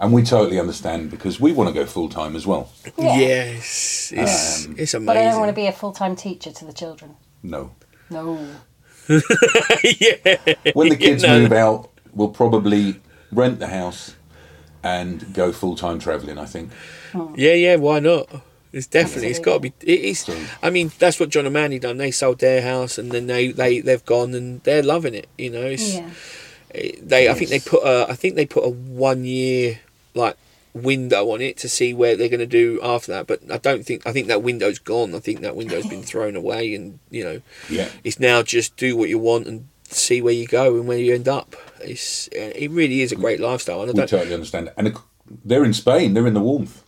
And 0.00 0.12
we 0.14 0.22
totally 0.22 0.58
understand 0.58 1.10
because 1.10 1.38
we 1.38 1.52
want 1.52 1.68
to 1.68 1.74
go 1.74 1.84
full 1.86 2.08
time 2.08 2.34
as 2.34 2.46
well. 2.46 2.72
Yeah. 2.96 3.16
Yes, 3.18 4.12
it's 4.16 4.66
Um, 4.66 4.74
it's 4.78 4.94
amazing. 4.94 5.06
But 5.06 5.16
I 5.18 5.24
don't 5.24 5.38
want 5.38 5.50
to 5.50 5.54
be 5.54 5.66
a 5.66 5.72
full 5.72 5.92
time 5.92 6.16
teacher 6.16 6.50
to 6.50 6.64
the 6.64 6.72
children. 6.72 7.16
No. 7.42 7.72
No. 8.08 8.38
yeah. 9.08 10.36
When 10.74 10.88
the 10.88 10.96
kids 10.96 11.22
No. 11.26 11.40
move 11.40 11.52
out, 11.52 11.90
we'll 12.12 12.28
probably 12.28 13.00
rent 13.32 13.58
the 13.58 13.66
house 13.68 14.14
and 14.82 15.32
go 15.34 15.52
full 15.52 15.76
time 15.76 15.98
travelling, 15.98 16.38
I 16.38 16.46
think. 16.46 16.70
Yeah, 17.36 17.54
yeah, 17.54 17.76
why 17.76 18.00
not? 18.00 18.28
It's 18.72 18.86
definitely, 18.86 19.30
it's 19.30 19.40
got 19.40 19.54
to 19.54 19.60
be. 19.60 19.72
It 19.80 20.00
is. 20.00 20.20
So- 20.20 20.38
I 20.62 20.70
mean, 20.70 20.92
that's 20.98 21.18
what 21.18 21.28
John 21.28 21.44
and 21.44 21.52
Manny 21.52 21.78
done. 21.80 21.96
They 21.98 22.12
sold 22.12 22.38
their 22.38 22.62
house, 22.62 22.98
and 22.98 23.10
then 23.10 23.26
they 23.26 23.48
they 23.52 23.80
they've 23.80 24.04
gone, 24.06 24.32
and 24.32 24.62
they're 24.62 24.82
loving 24.84 25.14
it. 25.14 25.28
You 25.36 25.50
know, 25.50 25.62
it's, 25.66 25.94
Yeah. 25.96 26.08
it- 26.70 27.08
they. 27.08 27.28
I 27.28 27.34
think 27.34 27.50
they 27.50 27.58
put 27.58 27.82
a. 27.84 28.06
I 28.08 28.14
think 28.14 28.36
they 28.36 28.46
put 28.46 28.64
a 28.64 28.68
one 28.70 29.24
year 29.24 29.80
like 30.14 30.36
window 30.72 31.30
on 31.30 31.40
it 31.40 31.56
to 31.58 31.68
see 31.68 31.92
where 31.92 32.14
they're 32.16 32.28
going 32.28 32.38
to 32.40 32.46
do 32.46 32.78
after 32.82 33.10
that. 33.12 33.26
But 33.26 33.40
I 33.50 33.58
don't 33.58 33.84
think. 33.84 34.06
I 34.06 34.12
think 34.12 34.28
that 34.28 34.42
window's 34.42 34.78
gone. 34.78 35.14
I 35.14 35.18
think 35.18 35.40
that 35.40 35.56
window's 35.56 35.86
been 35.86 36.02
thrown 36.02 36.36
away, 36.36 36.74
and 36.74 36.98
you 37.10 37.24
know, 37.24 37.42
Yeah. 37.68 37.88
it's 38.04 38.20
now 38.20 38.42
just 38.42 38.76
do 38.76 38.96
what 38.96 39.08
you 39.08 39.18
want 39.18 39.46
and 39.46 39.66
see 39.84 40.22
where 40.22 40.32
you 40.34 40.46
go 40.46 40.76
and 40.76 40.86
where 40.86 40.98
you 40.98 41.14
end 41.14 41.28
up. 41.28 41.56
It's. 41.80 42.28
It 42.32 42.70
really 42.70 43.00
is 43.02 43.12
a 43.12 43.16
great 43.16 43.40
lifestyle, 43.40 43.82
and 43.82 43.90
I 43.90 44.02
We 44.02 44.06
totally 44.06 44.34
understand. 44.34 44.70
And 44.76 44.96
they're 45.44 45.64
in 45.64 45.74
Spain, 45.74 46.14
they're 46.14 46.26
in 46.26 46.34
the 46.34 46.40
warmth. 46.40 46.82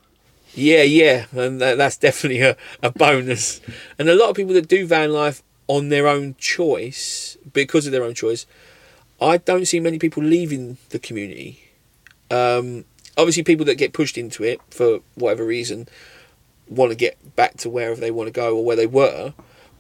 Yeah, 0.55 0.83
yeah, 0.83 1.27
and 1.33 1.61
that, 1.63 1.79
that's 1.79 1.97
definitely 1.97 2.43
a, 2.43 2.57
a 2.83 2.91
bonus. 2.91 3.61
And 3.99 4.09
a 4.11 4.15
lot 4.15 4.29
of 4.29 4.37
people 4.37 4.53
that 4.55 4.69
do 4.69 4.87
van 4.87 5.11
life 5.13 5.43
on 5.67 5.89
their 5.89 6.07
own 6.07 6.35
choice, 6.39 7.39
because 7.55 7.87
of 7.87 7.93
their 7.93 8.05
own 8.05 8.13
choice, 8.15 8.45
I 9.21 9.39
don't 9.39 9.65
see 9.65 9.81
many 9.81 9.99
people 9.99 10.23
leaving 10.23 10.77
the 10.91 10.99
community. 10.99 11.71
Um, 12.31 12.85
obviously, 13.17 13.43
people 13.43 13.67
that 13.67 13.77
get 13.77 13.93
pushed 13.93 14.19
into 14.19 14.45
it 14.45 14.61
for 14.71 15.01
whatever 15.15 15.45
reason 15.45 15.89
want 16.69 16.91
to 16.91 16.97
get 16.97 17.37
back 17.37 17.57
to 17.59 17.69
wherever 17.69 18.01
they 18.01 18.11
want 18.11 18.29
to 18.29 18.33
go 18.33 18.57
or 18.57 18.65
where 18.65 18.77
they 18.77 18.87
were. 18.87 19.35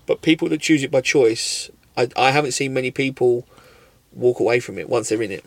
But 0.06 0.22
people 0.22 0.48
that 0.48 0.60
choose 0.60 0.82
it 0.82 0.90
by 0.90 1.00
choice, 1.00 1.70
I, 1.96 2.08
I 2.16 2.30
haven't 2.30 2.52
seen 2.52 2.74
many 2.74 2.90
people 2.90 3.46
walk 4.12 4.40
away 4.40 4.60
from 4.60 4.78
it 4.78 4.88
once 4.88 5.08
they're 5.08 5.22
in 5.22 5.32
it. 5.32 5.44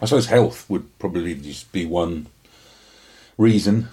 I 0.00 0.04
suppose 0.04 0.26
health 0.26 0.68
would 0.68 0.98
probably 0.98 1.34
just 1.34 1.72
be 1.72 1.86
one 1.86 2.26
reason. 3.38 3.88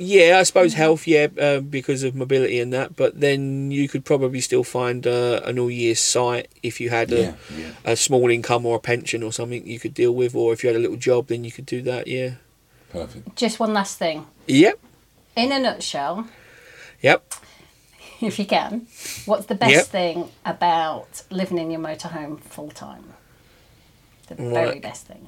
Yeah, 0.00 0.38
I 0.38 0.44
suppose 0.44 0.74
health, 0.74 1.06
yeah, 1.08 1.26
uh, 1.40 1.58
because 1.60 2.04
of 2.04 2.14
mobility 2.14 2.60
and 2.60 2.72
that. 2.72 2.94
But 2.94 3.18
then 3.20 3.70
you 3.72 3.88
could 3.88 4.04
probably 4.04 4.40
still 4.40 4.62
find 4.62 5.04
uh, 5.06 5.40
an 5.44 5.58
all 5.58 5.70
year 5.70 5.94
site 5.96 6.48
if 6.62 6.80
you 6.80 6.90
had 6.90 7.10
a, 7.12 7.20
Yeah, 7.20 7.34
yeah. 7.56 7.70
a 7.84 7.96
small 7.96 8.30
income 8.30 8.64
or 8.64 8.76
a 8.76 8.80
pension 8.80 9.22
or 9.24 9.32
something 9.32 9.66
you 9.66 9.80
could 9.80 9.94
deal 9.94 10.12
with, 10.14 10.34
or 10.36 10.52
if 10.52 10.62
you 10.62 10.68
had 10.68 10.76
a 10.76 10.78
little 10.78 10.96
job, 10.96 11.26
then 11.26 11.42
you 11.42 11.50
could 11.50 11.66
do 11.66 11.82
that. 11.82 12.06
Yeah. 12.06 12.34
Perfect. 12.90 13.34
Just 13.36 13.58
one 13.58 13.72
last 13.74 13.98
thing. 13.98 14.26
Yep. 14.46 14.78
In 15.36 15.52
a 15.52 15.58
nutshell, 15.58 16.28
Yep. 17.02 17.34
if 18.20 18.38
you 18.38 18.44
can, 18.46 18.86
what's 19.26 19.46
the 19.46 19.54
best 19.54 19.72
Yep. 19.72 19.86
thing 19.86 20.30
about 20.44 21.22
living 21.30 21.58
in 21.58 21.70
your 21.70 21.80
motorhome 21.80 22.40
full 22.40 22.70
time? 22.70 23.14
The 24.28 24.34
very 24.36 24.78
best 24.78 25.06
thing. 25.06 25.26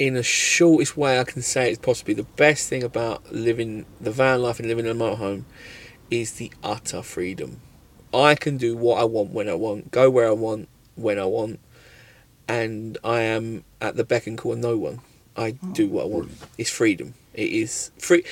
In 0.00 0.14
the 0.14 0.22
shortest 0.22 0.96
way 0.96 1.20
I 1.20 1.24
can 1.24 1.42
say 1.42 1.68
it's 1.68 1.78
possibly 1.78 2.14
the 2.14 2.22
best 2.22 2.70
thing 2.70 2.82
about 2.82 3.30
living 3.30 3.84
the 4.00 4.10
van 4.10 4.40
life 4.40 4.58
and 4.58 4.66
living 4.66 4.86
in 4.86 4.92
a 4.92 4.94
motorhome 4.94 5.44
is 6.10 6.32
the 6.32 6.50
utter 6.64 7.02
freedom. 7.02 7.60
I 8.14 8.34
can 8.34 8.56
do 8.56 8.74
what 8.74 8.98
I 8.98 9.04
want 9.04 9.32
when 9.32 9.46
I 9.46 9.52
want, 9.52 9.90
go 9.90 10.08
where 10.08 10.26
I 10.26 10.32
want 10.32 10.70
when 10.96 11.18
I 11.18 11.26
want, 11.26 11.60
and 12.48 12.96
I 13.04 13.20
am 13.20 13.62
at 13.82 13.96
the 13.96 14.02
beck 14.02 14.26
and 14.26 14.38
call 14.38 14.54
of 14.54 14.60
no 14.60 14.78
one. 14.78 15.02
I 15.36 15.58
oh, 15.62 15.66
do 15.74 15.86
what 15.86 16.04
I 16.04 16.06
want. 16.06 16.30
It's 16.56 16.70
freedom. 16.70 17.12
It 17.34 17.52
is 17.52 17.90
free. 17.98 18.24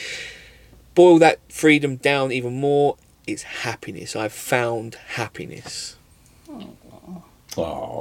Boil 0.94 1.18
that 1.18 1.38
freedom 1.52 1.96
down 1.96 2.32
even 2.32 2.58
more. 2.58 2.96
It's 3.26 3.42
happiness. 3.42 4.16
I've 4.16 4.32
found 4.32 4.94
happiness. 4.94 5.96
Oh, 6.48 6.77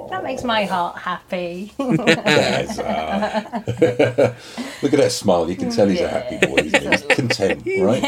That 0.09 0.23
makes 0.23 0.43
my 0.43 0.65
heart 0.65 0.97
happy. 0.97 1.71
that's, 1.77 2.79
uh, 2.79 3.63
look 4.81 4.93
at 4.93 4.99
that 4.99 5.11
smile. 5.11 5.49
You 5.49 5.55
can 5.55 5.69
tell 5.71 5.87
he's 5.87 6.01
a 6.01 6.07
happy 6.07 6.37
boy. 6.45 6.63
He? 6.63 6.69
He's 6.69 7.03
content, 7.03 7.63
right? 7.81 8.01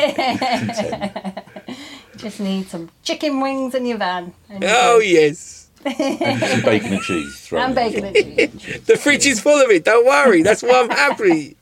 content. 0.73 1.39
Just 2.17 2.39
need 2.39 2.67
some 2.67 2.89
chicken 3.03 3.39
wings 3.41 3.73
in 3.75 3.85
your 3.85 3.97
van. 3.97 4.33
And 4.49 4.63
Oh 4.67 4.99
good. 4.99 5.07
yes, 5.09 5.69
And 5.85 6.39
some 6.41 6.61
bacon 6.61 6.93
and 6.93 7.01
cheese. 7.01 7.39
thrown 7.41 7.61
And 7.63 7.75
bacon 7.75 8.05
and 8.05 8.15
cheese. 8.59 8.81
the 8.85 8.97
fridge 8.97 9.25
is 9.25 9.39
full 9.39 9.61
of 9.63 9.69
it. 9.71 9.85
Don't 9.85 10.05
worry. 10.05 10.43
That's 10.43 10.61
why 10.63 10.81
I'm 10.81 10.89
happy. 10.89 11.55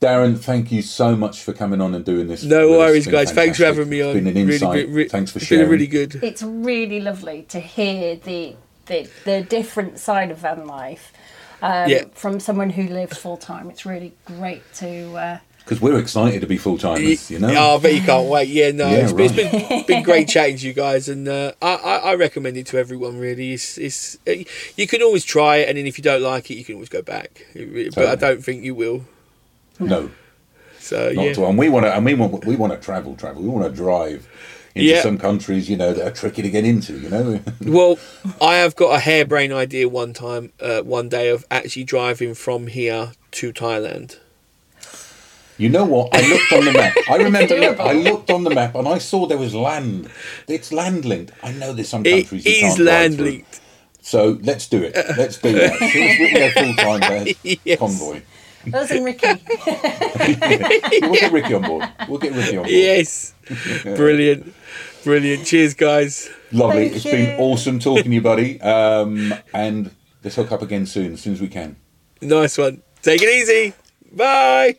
Darren, 0.00 0.36
thank 0.36 0.72
you 0.72 0.82
so 0.82 1.14
much 1.14 1.42
for 1.44 1.52
coming 1.52 1.80
on 1.80 1.94
and 1.94 2.04
doing 2.04 2.26
this. 2.26 2.42
No 2.42 2.70
worries, 2.70 2.96
It's 2.96 3.06
been 3.06 3.14
guys. 3.14 3.30
Thanks 3.32 3.58
for 3.58 3.64
having 3.66 3.88
me 3.88 4.02
on. 4.02 4.08
It's 4.08 4.14
been 4.16 4.26
an 4.26 4.34
Really 4.34 4.54
insight. 4.54 4.86
good- 4.86 4.94
re- 4.94 5.08
Thanks 5.08 5.30
for 5.30 5.38
it's 5.38 5.46
sharing. 5.46 5.64
been 5.64 5.70
really 5.70 5.86
good. 5.86 6.16
It's 6.24 6.42
really 6.42 6.98
lovely 7.00 7.42
to 7.50 7.60
hear 7.60 8.16
the 8.16 8.56
the, 8.92 9.08
the 9.24 9.42
different 9.42 9.98
side 9.98 10.30
of 10.30 10.38
van 10.38 10.66
life 10.66 11.12
um, 11.62 11.88
Yeah. 11.88 12.04
from 12.14 12.40
someone 12.40 12.70
who 12.70 12.84
lives 12.88 13.18
full 13.18 13.36
time. 13.36 13.70
It's 13.70 13.84
really 13.86 14.12
great 14.24 14.62
to. 14.74 15.14
Uh, 15.16 15.38
Because 15.64 15.80
we're 15.80 15.98
excited 15.98 16.40
to 16.40 16.46
be 16.46 16.56
full 16.58 16.76
timers, 16.78 17.30
you 17.30 17.38
know? 17.38 17.54
Oh, 17.56 17.76
I 17.76 17.80
bet 17.80 17.94
you 17.94 18.00
can't 18.02 18.28
wait. 18.28 18.48
Yeah, 18.48 18.72
no, 18.72 18.88
Yeah, 18.88 19.08
it's, 19.08 19.12
it's 19.16 19.34
been 19.34 19.86
been 19.92 20.02
great 20.02 20.26
chatting 20.28 20.56
to 20.58 20.66
you 20.66 20.72
guys, 20.72 21.08
and 21.08 21.28
uh, 21.28 21.52
I, 21.62 21.74
I 21.76 21.96
I 22.10 22.14
recommend 22.16 22.56
it 22.56 22.66
to 22.72 22.78
everyone. 22.78 23.16
Really, 23.18 23.52
it's 23.52 23.78
it's 23.78 24.18
uh, 24.26 24.32
you 24.76 24.86
can 24.88 25.02
always 25.02 25.24
try 25.24 25.58
it, 25.58 25.68
and 25.68 25.78
then 25.78 25.86
if 25.86 25.98
you 25.98 26.02
don't 26.04 26.22
like 26.22 26.50
it, 26.50 26.54
you 26.58 26.64
can 26.64 26.74
always 26.74 26.88
go 26.98 27.02
back. 27.02 27.46
But 27.94 28.08
I 28.08 28.16
don't 28.16 28.42
think 28.44 28.64
you 28.64 28.74
will. 28.74 29.04
No, 29.78 30.10
So 30.80 31.12
not 31.12 31.24
yeah, 31.24 31.30
at. 31.30 31.38
And 31.38 31.58
we 31.58 31.68
want 31.68 31.86
to, 31.86 31.94
and 31.96 32.04
we 32.04 32.14
want, 32.14 32.44
we 32.44 32.56
want 32.56 32.72
to 32.72 32.78
travel, 32.78 33.14
travel. 33.16 33.42
We 33.42 33.48
want 33.48 33.64
to 33.70 33.74
drive 33.84 34.26
into 34.74 34.88
Yeah. 34.90 35.02
some 35.02 35.18
countries, 35.18 35.68
you 35.68 35.76
know, 35.76 35.92
that 35.92 36.06
are 36.06 36.10
tricky 36.10 36.42
to 36.42 36.50
get 36.50 36.64
into, 36.64 36.98
you 36.98 37.08
know? 37.08 37.40
Well, 37.64 37.98
I 38.40 38.56
have 38.56 38.74
got 38.76 38.94
a 38.96 38.98
harebrained 39.00 39.52
idea 39.52 39.88
one 39.88 40.12
time, 40.12 40.52
uh, 40.60 40.80
one 40.82 41.08
day 41.08 41.28
of 41.28 41.44
actually 41.50 41.84
driving 41.84 42.34
from 42.34 42.66
here 42.66 43.12
to 43.32 43.52
Thailand. 43.52 44.18
You 45.58 45.68
know 45.68 45.84
what? 45.84 46.14
I 46.14 46.26
looked 46.28 46.52
on 46.52 46.64
the 46.64 46.72
map. 46.72 46.96
I 47.08 47.16
remember. 47.16 47.56
Look, 47.60 47.78
I 47.78 47.92
looked 47.92 48.30
on 48.30 48.42
the 48.42 48.50
map 48.50 48.74
and 48.74 48.88
I 48.88 48.98
saw 48.98 49.26
there 49.26 49.38
was 49.38 49.54
land. 49.54 50.10
It's 50.48 50.72
land 50.72 51.04
linked. 51.04 51.32
I 51.42 51.52
know 51.52 51.72
there's 51.72 51.88
some 51.90 52.04
It 52.04 52.10
countries 52.22 52.44
you 52.46 52.52
is 52.52 52.60
can't 52.60 52.76
drive 52.78 52.86
land 52.86 53.14
through. 53.16 53.24
linked. 53.26 53.60
So 54.00 54.38
let's 54.42 54.66
do 54.66 54.82
it. 54.82 54.96
Let's 55.16 55.36
do 55.38 55.52
that. 55.52 55.72
As 55.82 55.92
soon 55.92 56.02
we 56.18 56.28
can 56.30 56.34
go 56.34 56.50
full 56.50 56.74
time 56.74 57.28
Yes. 57.64 57.78
convoy. 57.78 58.22
us 58.74 58.90
and 58.90 59.04
Ricky. 59.04 59.26
We'll 61.02 61.14
get 61.14 61.32
Ricky 61.32 61.54
on 61.54 61.62
board. 61.62 61.88
We'll 62.08 62.18
get 62.18 62.32
Ricky 62.32 62.56
on 62.56 62.62
board. 62.64 62.70
Yes, 62.74 63.34
brilliant, 63.84 64.54
brilliant. 65.04 65.46
Cheers, 65.46 65.74
guys. 65.74 66.30
Lovely. 66.52 66.88
Thank 66.88 66.96
It's 66.96 67.04
been 67.04 67.40
awesome 67.40 67.78
talking 67.78 68.04
to 68.04 68.10
you, 68.10 68.20
buddy. 68.20 68.60
Um, 68.60 69.34
and 69.54 69.90
let's 70.22 70.36
hook 70.36 70.52
up 70.52 70.62
again 70.62 70.86
soon, 70.86 71.14
as 71.14 71.20
soon 71.20 71.32
as 71.32 71.40
we 71.40 71.48
can. 71.48 71.76
Nice 72.20 72.58
one. 72.58 72.82
Take 73.02 73.22
it 73.22 73.28
easy. 73.28 73.74
Bye. 74.12 74.76